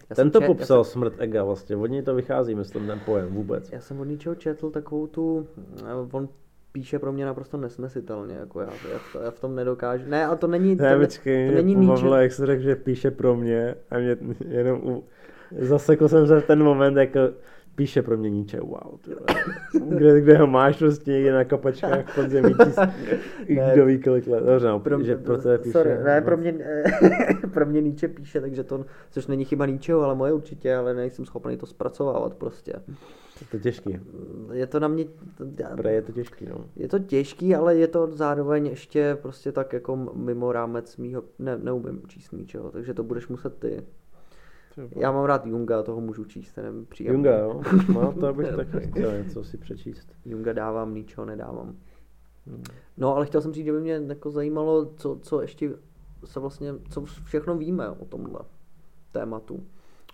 [0.10, 3.00] Já ten to čet, popsal jsem, smrt ega vlastně, od něj to vychází, myslím, ten
[3.06, 3.72] pojem vůbec.
[3.72, 5.48] Já jsem od ničeho četl takovou tu,
[5.86, 6.30] eh, on
[6.72, 10.36] píše pro mě naprosto nesmyslitelně, jako já, já, v, já v tom nedokážu, ne, a
[10.36, 13.76] to není, ne, to, počkej, to není Pavle, jak se řekl, že píše pro mě
[13.90, 14.18] a mě
[14.48, 15.04] jenom u,
[15.60, 17.20] zasekl jsem se v ten moment, jako
[17.76, 19.00] píše pro mě Nietzsche, wow,
[19.88, 22.54] kde, kde ho máš prostě někde na kapačkách pod zemí,
[23.74, 25.72] kdo ví kolik let, dobře, no, pro, že pro tebe píše.
[25.72, 26.26] Sorry, ne, no.
[26.26, 26.56] pro mě,
[27.54, 31.26] pro mě Nietzsche píše, takže to, což není chyba Nietzscheho, ale moje určitě, ale nejsem
[31.26, 32.74] schopný to zpracovávat prostě.
[33.42, 34.00] Je to těžký.
[34.52, 35.06] Je to na mě...
[35.76, 36.66] Pre je to těžký, no.
[36.76, 41.58] Je to těžký, ale je to zároveň ještě prostě tak jako mimo rámec mýho, ne,
[41.58, 43.84] neumím číst ničeho, takže to budeš muset ty.
[44.72, 44.88] Třeba.
[44.96, 47.16] Já mám rád Junga, toho můžu číst, ten příjem.
[47.16, 47.62] Junga, jo?
[47.94, 50.08] No, to bych taky chtěl něco si přečíst.
[50.26, 51.76] Junga dávám, ničeho nedávám.
[52.48, 52.64] Hmm.
[52.98, 55.72] No, ale chtěl jsem říct, že by mě jako zajímalo, co, co ještě
[56.26, 58.40] se vlastně, co všechno víme o tomhle
[59.12, 59.64] tématu.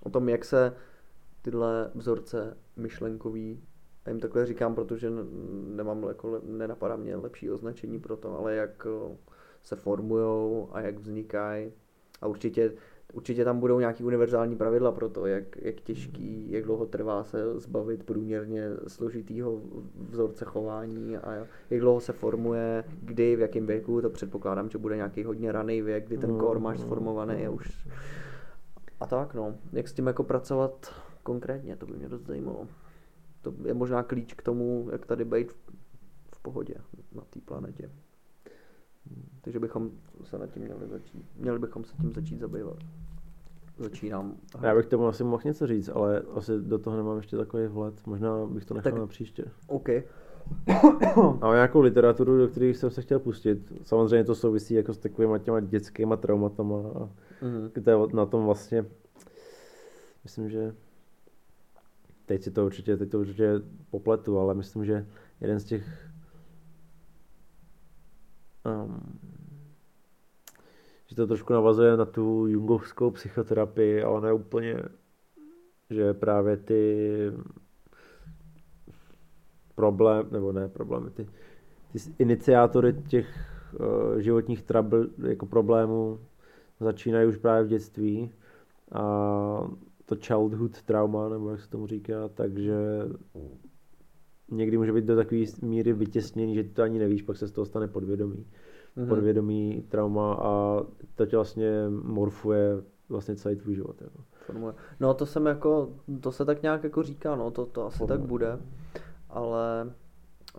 [0.04, 0.74] O tom, jak se
[1.42, 3.60] tyhle vzorce myšlenkový,
[4.06, 5.12] já jim takhle říkám, protože
[5.76, 8.88] nemám, jako, nenapadá mě lepší označení pro to, ale jak
[9.64, 11.72] se formujou a jak vznikají.
[12.22, 12.74] A určitě
[13.14, 17.60] Určitě tam budou nějaký univerzální pravidla pro to, jak, jak těžký, jak dlouho trvá se
[17.60, 19.62] zbavit průměrně složitýho
[19.96, 21.34] vzorce chování a
[21.70, 25.82] jak dlouho se formuje, kdy, v jakém věku, to předpokládám, že bude nějaký hodně raný
[25.82, 27.88] věk, kdy ten kor máš sformovaný a už...
[29.00, 30.94] A tak no, jak s tím jako pracovat
[31.24, 32.68] konkrétně, to by mě dost zajímalo.
[33.42, 35.52] To je možná klíč k tomu, jak tady být
[36.36, 36.76] v pohodě
[37.16, 37.90] na té planetě.
[39.48, 39.92] Takže bychom
[40.24, 42.78] se nad tím měli začít, měli bychom se tím začít zabývat.
[43.78, 44.36] Začínám.
[44.62, 48.08] Já bych tomu asi mohl něco říct, ale asi do toho nemám ještě takový vhled.
[48.08, 49.46] Možná bych to nechal tak, na příště.
[49.68, 49.90] OK.
[51.42, 53.74] Mám nějakou literaturu, do které jsem se chtěl pustit.
[53.84, 56.78] Samozřejmě to souvisí jako s takovými těma dětskými traumatama.
[56.78, 57.10] A
[57.42, 58.16] mm-hmm.
[58.16, 58.86] na tom vlastně,
[60.24, 60.76] myslím, že
[62.26, 65.08] teď si to určitě, teď to určitě popletu, ale myslím, že
[65.42, 66.10] jeden z těch
[68.66, 69.20] um,
[71.08, 74.84] že to trošku navazuje na tu jungovskou psychoterapii, ale ne úplně,
[75.90, 77.32] že právě ty
[79.76, 81.28] problém, nebo ne problémy, ty,
[81.92, 83.28] ty iniciátory těch
[83.80, 86.20] uh, životních trouble, jako problémů
[86.80, 88.32] začínají už právě v dětství.
[88.92, 89.02] A
[90.06, 92.76] to childhood trauma, nebo jak se tomu říká, takže
[94.52, 97.52] někdy může být do takové míry vytěsněný, že ty to ani nevíš, pak se z
[97.52, 98.46] toho stane podvědomí
[98.98, 99.08] mm-hmm.
[99.08, 100.82] podvědomí trauma a
[101.16, 104.02] to tě vlastně morfuje vlastně celý tvůj život.
[104.02, 104.18] Jako.
[104.32, 104.74] Formuje.
[105.00, 105.90] No to jsem jako,
[106.22, 108.18] to se tak nějak jako říká, no to, to asi Formuje.
[108.18, 108.60] tak bude,
[109.30, 109.92] ale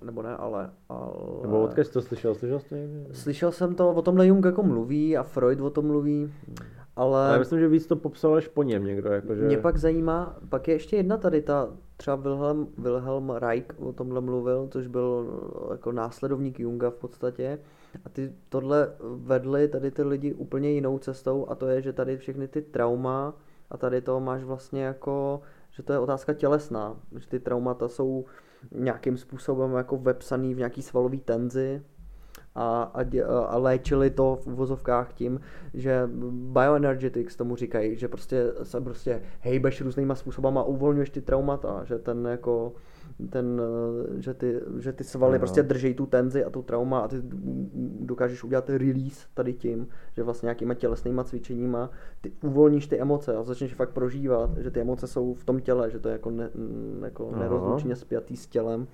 [0.02, 0.70] nebo ne, ale...
[0.88, 1.10] ale...
[1.42, 2.34] Nebo odkud jsi to slyšel?
[2.34, 3.06] Slyšel jsi to někdy?
[3.12, 6.56] Slyšel jsem to, o tomhle Jung jako mluví a Freud o tom mluví, hmm.
[6.96, 7.30] ale...
[7.32, 9.10] Já myslím, že víc to popsal až po něm někdo.
[9.10, 9.42] Jako, že...
[9.42, 14.20] Mě pak zajímá, pak je ještě jedna tady ta, třeba Wilhelm, Wilhelm Reich o tomhle
[14.20, 17.58] mluvil, což byl jako následovník Junga v podstatě
[18.04, 22.16] a ty tohle vedli tady ty lidi úplně jinou cestou a to je, že tady
[22.16, 23.34] všechny ty trauma
[23.70, 25.40] a tady to máš vlastně jako,
[25.70, 28.24] že to je otázka tělesná, že ty traumata jsou
[28.72, 31.82] nějakým způsobem jako vepsaný v nějaký svalový tenzi
[32.54, 33.04] a, a,
[33.48, 35.40] a léčili to v uvozovkách tím,
[35.74, 41.84] že bioenergetics tomu říkají, že prostě se prostě hejbeš různýma způsobama a uvolňuješ ty traumata,
[41.84, 42.72] že ten jako
[43.30, 43.62] ten,
[44.18, 45.38] že ty, že ty svaly no.
[45.38, 47.16] prostě drží tu tenzi a tu trauma a ty
[48.00, 51.90] dokážeš udělat release tady tím, že vlastně nějakýma tělesnýma cvičeníma
[52.20, 55.90] ty uvolníš ty emoce a začneš fakt prožívat, že ty emoce jsou v tom těle,
[55.90, 56.50] že to je jako, ne,
[57.04, 58.86] jako nerozlučně spjatý s tělem,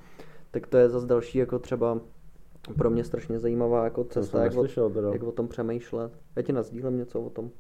[0.51, 2.01] tak to je zase další jako třeba
[2.79, 4.66] pro mě strašně zajímavá jako cesta, jak, o,
[5.12, 6.12] jak o tom přemýšlet.
[6.37, 7.51] Já ti nazdílím něco o tom.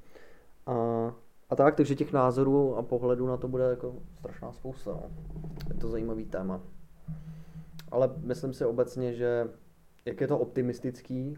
[0.66, 1.14] A,
[1.50, 4.90] a tak, takže těch názorů a pohledů na to bude jako strašná spousta.
[4.90, 5.10] No.
[5.68, 6.60] Je to zajímavý téma.
[7.90, 9.48] Ale myslím si obecně, že
[10.04, 11.36] jak je to optimistický,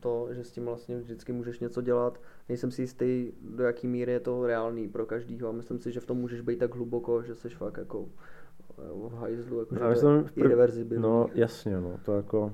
[0.00, 2.20] to, že s tím vlastně vždycky můžeš něco dělat.
[2.48, 6.00] Nejsem si jistý, do jaký míry je to reálný pro každýho a myslím si, že
[6.00, 8.06] v tom můžeš být tak hluboko, že jsi fakt jako
[8.78, 11.02] v hajzlu, jako, že to je irreverzibilní.
[11.02, 12.52] No jasně, no, to jako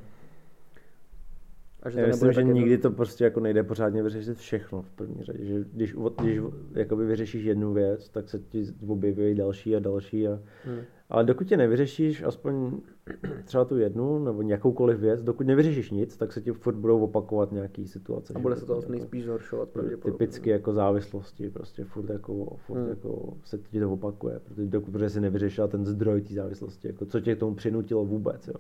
[1.82, 4.90] a že to Já myslím, že nikdy to prostě jako nejde pořádně vyřešit všechno v
[4.90, 5.44] první řadě.
[5.44, 6.40] Že když, když
[6.74, 10.28] jakoby vyřešíš jednu věc, tak se ti objeví další a další.
[10.28, 10.80] A, hmm.
[11.10, 12.72] Ale dokud tě nevyřešíš aspoň
[13.44, 17.52] třeba tu jednu nebo nějakoukoliv věc, dokud nevyřešíš nic, tak se ti furt budou opakovat
[17.52, 18.32] nějaký situace.
[18.36, 19.68] A bude se to jako, nejspíš zhoršovat
[20.04, 22.88] Typicky jako závislosti, prostě furt jako, furt hmm.
[22.88, 27.06] jako se ti to opakuje, protože dokud protože jsi nevyřešil ten zdroj té závislosti, jako
[27.06, 28.54] co tě k tomu přinutilo vůbec, jo.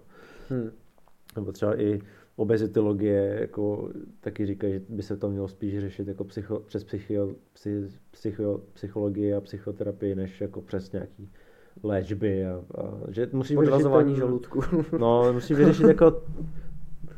[0.48, 0.70] Hmm.
[1.36, 2.00] Nebo třeba i
[2.36, 7.34] obezitologie jako taky říkají, že by se to mělo spíš řešit jako psycho, přes psycho,
[7.52, 11.30] psy, psycho, psychologii a psychoterapii, než jako přes nějaký
[11.82, 14.60] léčby a, a že musí Podvazování žaludku.
[14.98, 16.22] No, musí vyřešit jako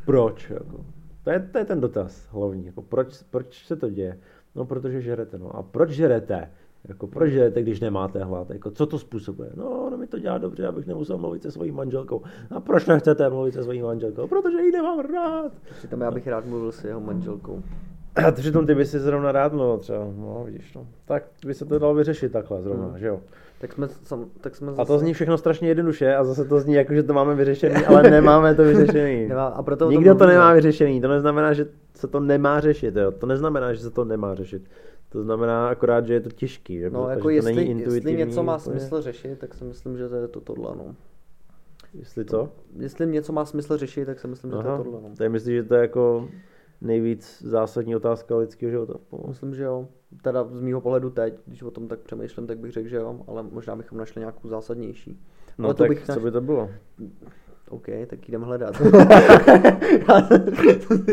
[0.05, 0.85] proč, jako.
[1.25, 4.19] To je, to je ten dotaz hlavní, jako proč, proč se to děje?
[4.55, 5.57] No, protože žerete, no.
[5.57, 6.51] A proč žerete?
[6.89, 8.51] Jako proč jdete, když nemáte hlad?
[8.51, 9.51] Jako, co to způsobuje?
[9.55, 12.23] No, no mi to dělá dobře, abych nemusel mluvit se svojí manželkou.
[12.51, 14.27] A proč nechcete mluvit se svojí manželkou?
[14.27, 15.53] Protože ji nemám rád.
[15.79, 17.63] Přitom já bych rád mluvil s jeho manželkou.
[18.27, 20.87] A přitom ty by si zrovna rád mluvil třeba, no vidíš no.
[21.05, 22.99] Tak by se to dalo vyřešit takhle zrovna, hmm.
[22.99, 23.21] že jo.
[23.59, 24.83] Tak jsme, sam, tak jsme zase...
[24.83, 27.87] A to zní všechno strašně jednoduše a zase to zní jako, že to máme vyřešené,
[27.87, 29.29] ale nemáme to vyřešené.
[29.29, 33.13] Nemá, a proto Nikdo to nemá vyřešený, to neznamená, že se to nemá řešit, jo.
[33.13, 34.63] To neznamená, že se to nemá řešit.
[35.15, 36.79] To znamená akorát, že je to těžký.
[36.79, 36.91] Že?
[36.91, 38.81] No, jako jestli, to není jestli něco má úplně.
[38.81, 40.77] smysl řešit, tak si myslím, že to je to tohle.
[40.77, 40.95] No.
[41.95, 42.49] Jestli co?
[42.77, 45.01] Jestli něco má smysl řešit, tak si myslím, že Aha, to je tohle.
[45.03, 45.17] No.
[45.17, 46.29] Tak myslíš, že to je jako
[46.81, 48.95] nejvíc zásadní otázka lidského života?
[49.29, 49.89] Myslím, že jo.
[50.23, 53.21] Teda z mýho pohledu teď, když o tom tak přemýšlím, tak bych řekl, že jo,
[53.27, 55.21] ale možná bychom našli nějakou zásadnější.
[55.59, 56.19] No ale tak to bych naš...
[56.19, 56.71] co by to bylo?
[57.75, 58.75] OK, tak jdem hledat.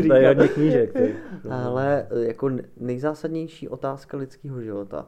[0.07, 0.93] to je hodně knížek.
[0.93, 1.15] Ty.
[1.49, 5.07] Ale e, jako nejzásadnější otázka lidského života.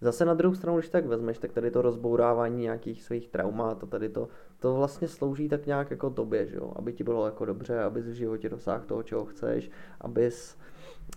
[0.00, 3.86] Zase na druhou stranu, když tak vezmeš, tak tady to rozbourávání nějakých svých traumat a
[3.86, 6.72] tady to, to vlastně slouží tak nějak jako tobě, že jo?
[6.76, 10.58] aby ti bylo jako dobře, abys v životě dosáhl toho, čeho chceš, abys,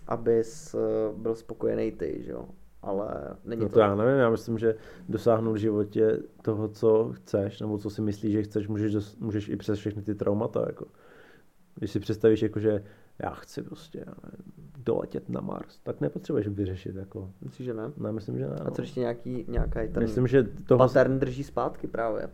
[0.06, 0.78] abys e,
[1.16, 2.48] byl spokojený ty, že jo
[2.82, 4.74] ale není no to, to já nevím, já myslím, že
[5.08, 9.48] dosáhnout v životě toho, co chceš, nebo co si myslíš, že chceš, můžeš, dos, můžeš
[9.48, 10.86] i přes všechny ty traumata, jako.
[11.74, 12.84] Když si představíš, jako, že
[13.18, 14.04] já chci prostě
[14.78, 16.96] doletět na Mars, tak nepotřebuješ vyřešit.
[16.96, 17.32] Jako.
[17.40, 17.92] Myslíš, že ne?
[17.96, 18.56] Ne, myslím, že ne.
[18.64, 20.78] A co ještě nějaký, nějaký ten myslím, že toho...
[20.78, 22.28] pattern drží zpátky právě?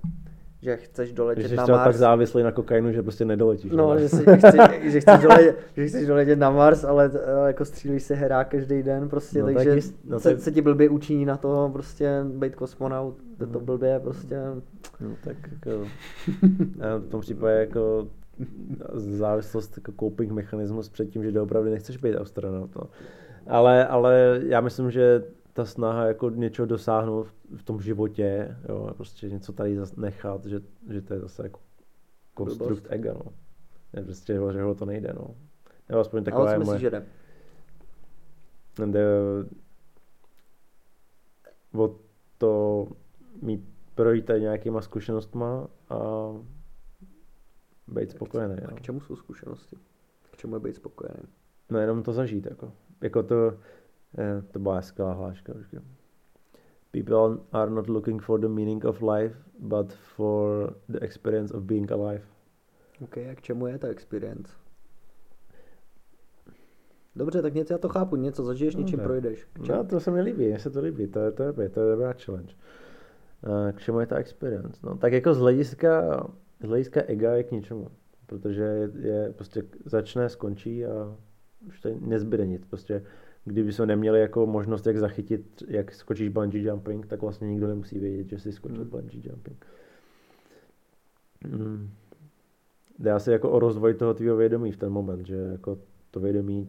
[0.62, 1.84] Že chceš doletět že na Mars.
[1.84, 3.72] tak závislý na kokainu, že prostě nedoletíš.
[3.72, 7.11] No, že, si, chci, že, chceš doletět, že chceš doletět na Mars, ale
[7.46, 10.40] jako střílíš se herá každý den prostě, no, takže tak jist, no, se, tak...
[10.40, 14.36] se, ti blbě učí na to prostě být kosmonaut, to, to blbě prostě.
[15.00, 15.86] No tak jako,
[16.98, 18.07] v tom případě jako
[18.94, 22.76] závislost jako coping mechanismus před tím, že doopravdy nechceš být astronaut.
[22.76, 22.82] No.
[23.46, 25.22] Ale, ale já myslím, že
[25.57, 27.26] ta snaha jako něčeho dosáhnout
[27.57, 31.61] v tom životě, jo, prostě něco tady nechat, že, že to je zase jako
[32.34, 33.32] konstrukt ega, no.
[33.92, 35.34] Je prostě, že ho to nejde, no.
[35.88, 37.07] Nebo aspoň taková Ale co myslíš, že jde?
[38.86, 39.07] Jde
[41.74, 41.96] o
[42.38, 42.86] to
[43.42, 45.98] mít projít tady nějakýma zkušenostma a
[47.86, 48.54] být spokojený.
[48.54, 49.76] A k čemu jsou zkušenosti?
[50.30, 51.22] K čemu je být spokojený?
[51.70, 52.72] No jenom to zažít, jako.
[53.02, 53.86] Jako to, Eh,
[54.52, 55.52] to byla skvělá hláška.
[56.90, 61.92] People are not looking for the meaning of life, but for the experience of being
[61.92, 62.22] alive.
[63.00, 64.52] OK, a k čemu je ta experience?
[67.16, 69.48] Dobře, tak něco já to chápu, něco zažiješ, no, něčím projdeš.
[69.68, 71.90] No, to se mi líbí, mně se to líbí, to je, to je, to je
[71.90, 72.54] dobrá challenge.
[73.46, 74.80] Uh, k čemu je ta experience?
[74.82, 76.24] No, tak jako z hlediska,
[76.62, 77.88] z hlediska ega je k ničemu,
[78.26, 81.16] protože je, je prostě začne, skončí a
[81.68, 82.66] už to nezbyde nic.
[82.66, 83.02] Prostě
[83.47, 87.99] kdyby jsme neměli jako možnost, jak zachytit, jak skočíš bungee jumping, tak vlastně nikdo nemusí
[87.99, 88.90] vědět, že jsi skočil hmm.
[88.90, 89.66] bungee jumping.
[91.44, 91.90] Hmm.
[92.99, 95.78] jde asi jako o rozvoj toho tvýho vědomí v ten moment, že jako
[96.11, 96.68] to vědomí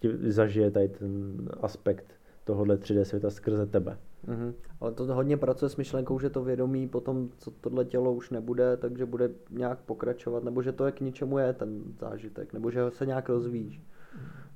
[0.00, 2.14] ti zažije tady ten aspekt
[2.44, 3.98] tohohle 3D světa skrze tebe.
[4.26, 4.54] Mm-hmm.
[4.80, 8.76] Ale to hodně pracuje s myšlenkou, že to vědomí potom, co tohle tělo už nebude,
[8.76, 12.80] takže bude nějak pokračovat, nebo že to je k ničemu je ten zážitek, nebo že
[12.90, 13.80] se nějak rozvíjíš,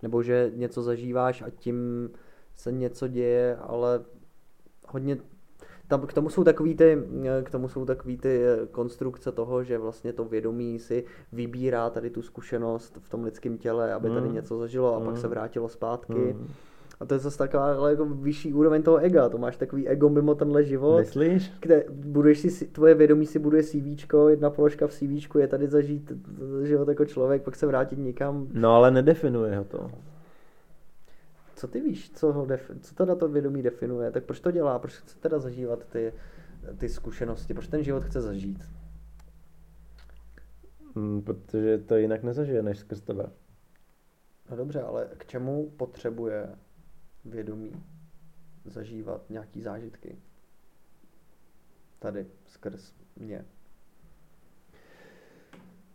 [0.03, 2.11] nebo že něco zažíváš a tím
[2.57, 4.05] se něco děje, ale
[4.89, 5.19] hodně
[5.89, 6.99] tam k tomu jsou takový ty,
[7.43, 12.23] k tomu jsou takový ty konstrukce toho, že vlastně to vědomí si vybírá tady tu
[12.23, 14.35] zkušenost v tom lidském těle, aby tady mm.
[14.35, 15.05] něco zažilo a mm.
[15.05, 16.15] pak se vrátilo zpátky.
[16.15, 16.49] Mm.
[17.01, 19.29] A to je zase taková ale jako vyšší úroveň toho ega.
[19.29, 20.99] To máš takový ego mimo tenhle život.
[20.99, 21.53] Myslíš?
[21.61, 26.13] Kde buduješ si, tvoje vědomí si buduje CV, jedna položka v CV je tady zažít
[26.63, 28.49] život jako člověk, pak se vrátit nikam.
[28.53, 29.91] No ale nedefinuje ho to.
[31.57, 34.11] Co ty víš, co, ho defi- co teda to vědomí definuje?
[34.11, 34.79] Tak proč to dělá?
[34.79, 36.13] Proč chce teda zažívat ty,
[36.79, 37.55] ty zkušenosti?
[37.55, 38.65] Proč ten život chce zažít?
[40.97, 43.27] Hmm, protože to jinak nezažije než skrz tebe.
[44.51, 46.49] No dobře, ale k čemu potřebuje
[47.25, 47.73] vědomí
[48.65, 50.17] zažívat nějaký zážitky.
[51.99, 53.45] Tady, skrz mě.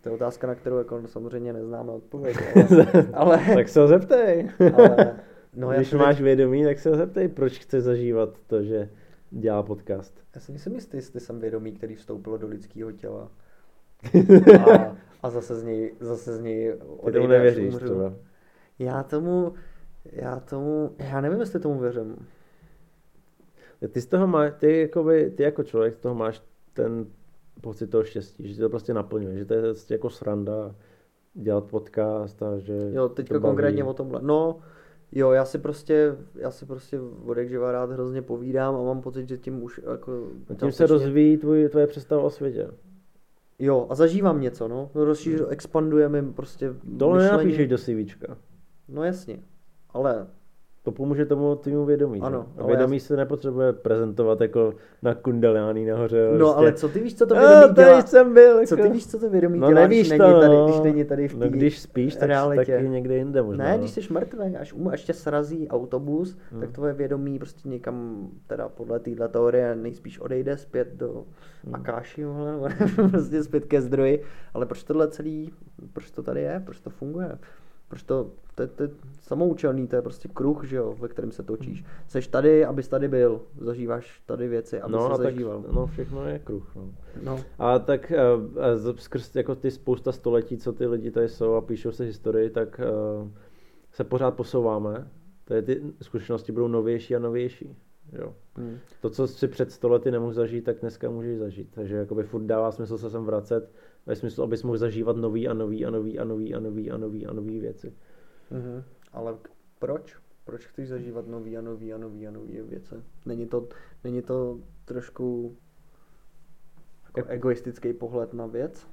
[0.01, 2.37] To je otázka, na kterou jako samozřejmě neznáme odpověď.
[3.13, 4.49] Ale, ale, tak se ho zeptej.
[4.73, 5.19] Ale,
[5.55, 6.23] no, Když máš teď...
[6.23, 8.89] vědomí, tak se ho zeptej, proč chce zažívat to, že
[9.31, 10.23] dělá podcast.
[10.35, 13.31] Já si myslím jistý, jestli jsem vědomí, který vstoupilo do lidského těla.
[14.71, 17.75] A, a zase z něj, zase z něj odejde, Ty tomu nevěříš.
[18.79, 19.53] Já tomu,
[20.05, 22.15] já tomu, já nevím, jestli tomu věřím.
[23.91, 26.41] Ty z toho máš, ty, jakoby, ty jako člověk z toho máš
[26.73, 27.05] ten
[27.61, 30.75] pocit toho štěstí, že to prostě naplňuje, že to je prostě jako sranda
[31.33, 34.19] dělat podcast a že Jo, teďka konkrétně o tomhle.
[34.23, 34.59] No,
[35.11, 39.29] jo, já si prostě, já si prostě od živa rád hrozně povídám a mám pocit,
[39.29, 40.27] že tím už jako...
[40.49, 42.67] A tím se rozvíjí tvůj, tvoje představa o světě.
[43.59, 44.89] Jo, a zažívám něco, no.
[44.95, 45.51] no rozšíř, hmm.
[45.51, 48.37] expandujeme prostě Tohle nenapíšeš do CVčka.
[48.87, 49.39] No jasně
[49.93, 50.27] ale
[50.83, 52.21] to pomůže tomu týmu vědomí.
[52.21, 52.99] Ano, a vědomí já...
[52.99, 56.29] se nepotřebuje prezentovat jako na kundaliány nahoře.
[56.31, 56.57] No prostě.
[56.57, 58.01] ale co ty víš, co to vědomí no, dělá?
[58.01, 58.59] jsem byl.
[58.59, 58.65] Jako...
[58.65, 60.65] Co ty víš, co to vědomí no, dělá, nevíš když, to, není tady, no.
[60.65, 62.75] když není tady v no, když spíš, tak realitě.
[62.75, 63.65] taky někde jinde možná.
[63.65, 63.77] Ne, no.
[63.77, 66.61] když jsi mrtvý, až, um, až tě srazí autobus, hmm.
[66.61, 71.25] tak tvoje vědomí prostě někam, teda podle téhle teorie, nejspíš odejde zpět do
[71.63, 71.75] hmm.
[71.75, 72.25] Akáši,
[73.09, 74.23] prostě zpět ke zdroji.
[74.53, 75.51] Ale proč tohle celý,
[75.93, 77.37] proč to tady je, proč to funguje?
[77.89, 78.31] Proč to,
[78.67, 78.89] to, to je
[79.21, 81.85] samoučelný, to je prostě kruh, že jo, ve kterém se točíš.
[82.07, 85.61] Seš tady, abys tady byl, zažíváš tady věci, aby no, se zažíval.
[85.61, 86.93] Tak, no, všechno je kruh, no.
[87.23, 87.39] no.
[87.59, 88.11] A tak
[88.85, 92.49] uh, skrz jako ty spousta století, co ty lidi tady jsou a píšou se historii,
[92.49, 92.81] tak
[93.21, 93.29] uh,
[93.91, 95.07] se pořád posouváme.
[95.45, 97.75] Tady ty zkušenosti budou novější a novější.
[98.13, 98.33] Jo.
[98.55, 98.77] Hmm.
[99.01, 101.67] To, co si před stolety nemohl zažít, tak dneska můžeš zažít.
[101.71, 103.71] Takže jakoby furt dává smysl se sem vracet
[104.05, 106.97] ve smyslu, abys mohl zažívat nový a nový a nový a nový a nový a
[106.97, 107.93] nový a nový věci.
[108.51, 108.83] Mm-hmm.
[109.13, 109.37] Ale
[109.79, 110.17] proč?
[110.45, 112.95] Proč chceš zažívat nový a nový a nový a nový věci?
[113.25, 113.67] Není to,
[114.03, 115.57] není to trošku
[117.17, 118.87] jako egoistický pohled na věc?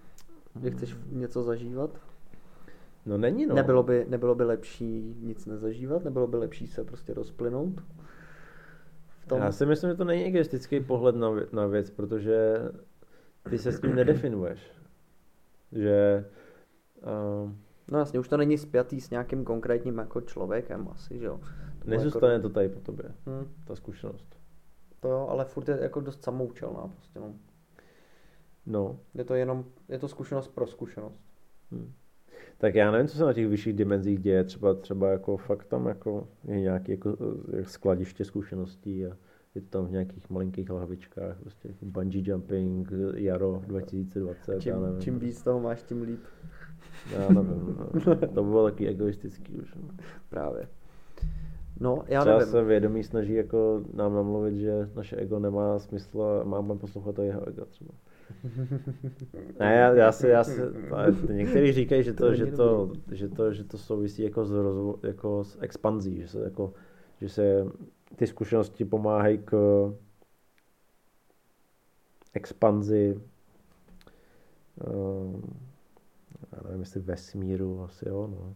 [0.63, 2.01] Že chceš něco zažívat?
[3.07, 3.55] No není no.
[3.55, 6.05] Nebylo by, nebylo by lepší nic nezažívat?
[6.05, 7.81] Nebylo by lepší se prostě rozplynout?
[9.21, 9.39] V tom?
[9.39, 12.59] Já si myslím, že to není egoistický pohled na, na věc, protože
[13.51, 14.77] ty se s tím nedefinuješ
[15.73, 16.25] že...
[17.03, 17.53] Uh,
[17.91, 21.41] no jasně, už to není spjatý s nějakým konkrétním jako člověkem asi, že jo.
[21.79, 22.49] To Nezůstane jako...
[22.49, 23.49] to tady po tobě, hmm.
[23.65, 24.37] ta zkušenost.
[25.01, 27.35] To jo, ale furt je jako dost samoučelná prostě, no.
[28.67, 28.99] No.
[29.15, 31.21] Je to jenom, je to zkušenost pro zkušenost.
[31.71, 31.93] Hmm.
[32.59, 35.87] Tak já nevím, co se na těch vyšších dimenzích děje, třeba, třeba jako fakt tam
[35.87, 37.17] jako je nějaké jako
[37.53, 39.17] eh, skladiště zkušeností a
[39.55, 45.01] je to tam v nějakých malinkých lahvičkách, prostě bungee jumping, jaro 2020, čím, já nevím.
[45.01, 46.21] Čím víc toho máš, tím líp.
[47.13, 47.77] Já nevím,
[48.07, 48.17] no.
[48.35, 49.75] to bylo taky egoistický už.
[49.75, 49.89] No.
[50.29, 50.69] Právě.
[51.81, 52.53] No, já Třeba nevím.
[52.53, 57.23] se vědomí snaží jako nám namluvit, že naše ego nemá smysl a máme poslouchat to
[57.23, 57.95] jeho ego třeba.
[59.61, 60.61] ne, já, já si, já si,
[61.33, 64.99] někteří říkají, že to, to že, to, že, to, že to souvisí jako s, rozvo,
[65.03, 66.73] jako s expanzí, že se, jako,
[67.21, 67.67] že se
[68.17, 69.55] ty zkušenosti pomáhají k
[72.35, 73.21] expanzi
[74.87, 75.41] uh,
[76.53, 78.55] já nevím, jestli vesmíru, asi jo, no.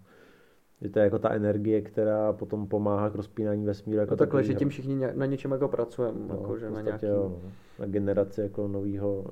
[0.83, 4.01] Že to je jako ta energie, která potom pomáhá k rozpínání vesmíru.
[4.01, 7.07] Jako no takhle, že tím všichni na něčem jako pracujeme, no, jako, že na nějaký...
[7.07, 7.51] Jo, no.
[7.79, 9.25] na generaci jako novýho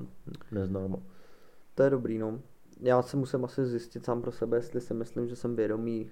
[0.52, 1.02] neznámo.
[1.74, 2.40] To je dobrý, no.
[2.80, 6.10] Já se musím asi zjistit sám pro sebe, jestli si myslím, že jsem vědomý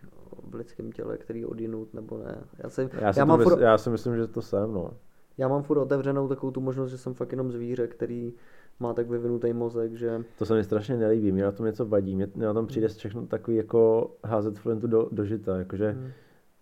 [0.50, 2.38] v lidském těle, který odinut, nebo ne.
[2.58, 4.90] Já, si, já, si já, mám mysl, furt, já si myslím, že to jsem, no.
[5.38, 8.34] Já mám furt otevřenou takovou tu možnost, že jsem fakt jenom zvíře, který
[8.80, 10.24] má tak vyvinutý mozek, že...
[10.38, 13.26] To se mi strašně nelíbí, mě na tom něco vadí, mě, na tom přijde všechno
[13.26, 16.10] takový jako házet flintu do, do žita, jakože hmm.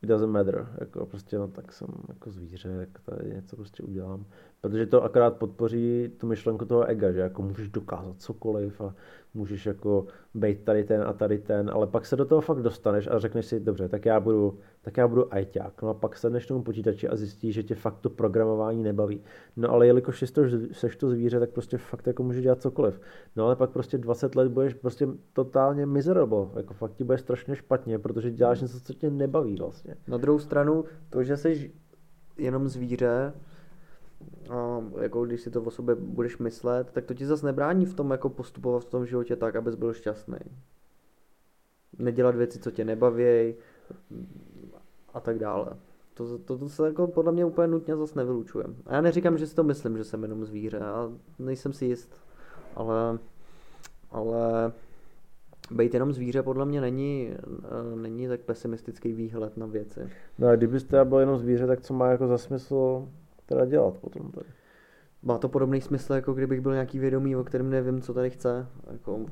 [0.02, 4.24] it doesn't matter, jako prostě no tak jsem jako zvíře, jak tady něco prostě udělám,
[4.60, 8.94] protože to akorát podpoří tu myšlenku toho ega, že jako můžeš dokázat cokoliv a
[9.34, 13.08] můžeš jako být tady ten a tady ten, ale pak se do toho fakt dostaneš
[13.10, 15.82] a řekneš si, dobře, tak já budu, tak já budu ajťák.
[15.82, 19.20] No a pak se tomu počítači a zjistíš, že tě fakt to programování nebaví.
[19.56, 20.42] No ale jelikož jsi to,
[20.72, 23.00] seš to zvíře, tak prostě fakt jako můžeš dělat cokoliv.
[23.36, 27.56] No ale pak prostě 20 let budeš prostě totálně miserable, jako fakt ti bude strašně
[27.56, 29.96] špatně, protože děláš něco, co tě nebaví vlastně.
[30.08, 31.72] Na druhou stranu, to, že jsi
[32.38, 33.32] jenom zvíře,
[34.50, 37.94] a jako když si to o sobě budeš myslet, tak to ti zase nebrání v
[37.94, 40.38] tom jako postupovat v tom životě tak, abys byl šťastný.
[41.98, 43.54] Nedělat věci, co tě nebaví
[45.14, 45.66] a tak dále.
[46.14, 48.64] To, to, to se jako podle mě úplně nutně zase nevylučuje.
[48.86, 52.20] A já neříkám, že si to myslím, že jsem jenom zvíře, a nejsem si jist,
[52.76, 53.18] ale,
[54.10, 54.72] ale
[55.70, 60.00] být jenom zvíře podle mě není, eh, není tak pesimistický výhled na věci.
[60.38, 63.08] No a kdybyste byl jenom zvíře, tak co má jako za smysl
[63.46, 64.46] teda dělat potom tady.
[65.22, 68.66] Má to podobný smysl, jako kdybych byl nějaký vědomý, o kterém nevím, co tady chce.
[68.92, 69.26] Jako,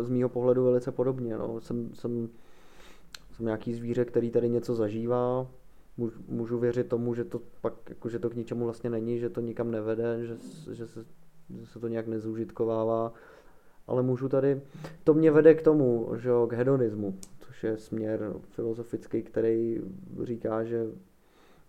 [0.00, 1.38] z mýho pohledu velice podobně.
[1.38, 1.60] No.
[1.60, 2.28] Jsem, jsem,
[3.32, 5.46] jsem nějaký zvíře, který tady něco zažívá.
[6.28, 9.40] Můžu věřit tomu, že to pak, jako, že to k ničemu vlastně není, že to
[9.40, 10.36] nikam nevede, že,
[10.72, 11.04] že, se,
[11.60, 13.12] že se to nějak nezúžitkovává.
[13.86, 14.60] Ale můžu tady,
[15.04, 19.80] to mě vede k tomu, že k hedonismu, což je směr filozofický, který
[20.22, 20.86] říká, že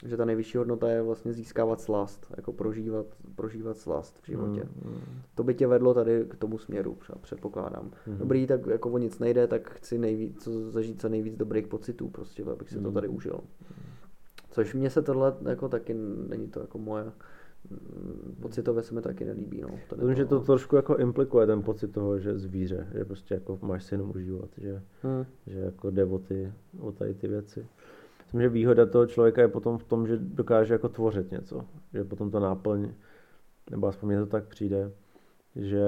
[0.05, 3.05] že ta nejvyšší hodnota je vlastně získávat slast, jako prožívat,
[3.35, 4.63] prožívat slast v životě.
[4.63, 5.01] Mm, mm.
[5.35, 7.91] To by tě vedlo tady k tomu směru, předpokládám.
[8.07, 8.17] Mm.
[8.17, 12.09] Dobrý, tak jako o nic nejde, tak chci nejvíc, co, zažít co nejvíc dobrých pocitů,
[12.09, 12.83] prostě, abych si mm.
[12.83, 13.39] to tady užil.
[14.51, 15.93] Což mně se tohle jako taky,
[16.27, 17.03] není to jako moje,
[17.69, 19.61] mm, pocitově se mi taky nelíbí.
[19.61, 19.69] No.
[19.95, 23.83] Myslím, že to trošku jako implikuje ten pocit toho, že zvíře, že prostě jako máš
[23.83, 25.25] si jenom užívat, že, hmm.
[25.47, 27.67] že jako jde o, ty, o tady ty věci.
[28.33, 31.65] Myslím, že výhoda toho člověka je potom v tom, že dokáže jako tvořit něco.
[31.93, 32.93] Že potom to náplň,
[33.71, 34.91] nebo aspoň mě to tak přijde,
[35.55, 35.83] že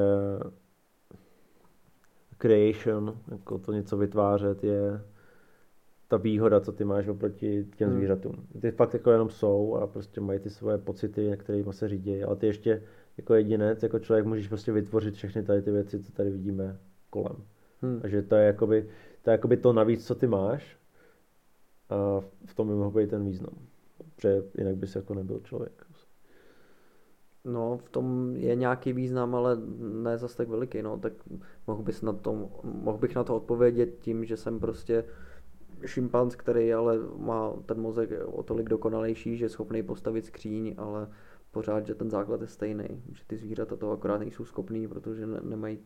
[2.38, 5.02] creation, jako to něco vytvářet, je
[6.08, 7.98] ta výhoda, co ty máš oproti těm hmm.
[7.98, 8.48] zvířatům.
[8.62, 12.36] Ty fakt jako jenom jsou a prostě mají ty svoje pocity, kterými se řídí, ale
[12.36, 12.84] ty ještě
[13.18, 16.78] jako jedinec, jako člověk můžeš prostě vytvořit všechny tady ty věci, co tady vidíme
[17.10, 17.36] kolem.
[17.82, 18.00] Hmm.
[18.00, 18.90] Takže to je jakoby,
[19.22, 20.78] to je jakoby to navíc, co ty máš,
[21.94, 23.54] a v tom by mohl být ten význam.
[24.16, 25.86] Protože jinak bys jako nebyl člověk.
[27.46, 31.14] No, v tom je nějaký význam, ale ne zase tak veliký, no, tak
[31.68, 35.06] mohl, bys na tom, mohl bych na to odpovědět tím, že jsem prostě
[35.86, 41.08] šimpanz, který ale má ten mozek o tolik dokonalejší, že je schopný postavit skříň, ale
[41.52, 45.40] pořád, že ten základ je stejný, že ty zvířata to akorát nejsou schopný, protože ne,
[45.44, 45.80] nemají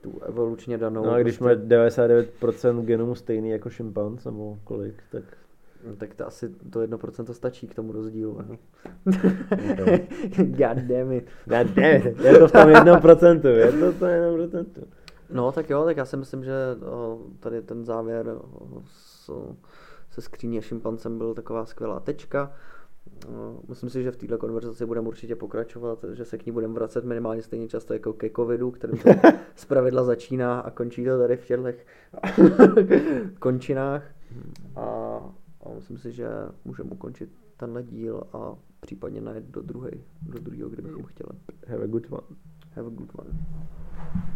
[0.00, 1.04] tu evolučně danou.
[1.04, 1.56] No a když prostě...
[1.56, 5.24] má 99% genomu stejný jako šimpanz, nebo kolik, tak...
[5.86, 8.40] No, tak to asi to 1% stačí k tomu rozdílu.
[8.48, 8.56] No.
[10.36, 11.26] God damn it.
[11.44, 12.20] God damn it.
[12.20, 14.66] Je to v tom 1%, je to v tom 1%.
[15.30, 16.52] No tak jo, tak já si myslím, že
[17.40, 18.26] tady ten závěr
[20.10, 22.52] se skříní a šimpancem byl taková skvělá tečka.
[23.32, 26.74] No, myslím si, že v této konverzaci budeme určitě pokračovat, že se k ní budeme
[26.74, 29.10] vracet minimálně stejně často jako ke covidu, který to
[29.68, 31.68] pravidla začíná a končí to tady v těchto
[33.38, 34.04] končinách.
[34.76, 34.82] A,
[35.64, 36.28] a myslím si, že
[36.64, 39.90] můžeme ukončit tenhle díl a případně najít do druhé,
[40.22, 41.38] do druhého, kdybychom chtěli.
[41.66, 42.26] Have a good one.
[42.74, 43.30] Have a good one.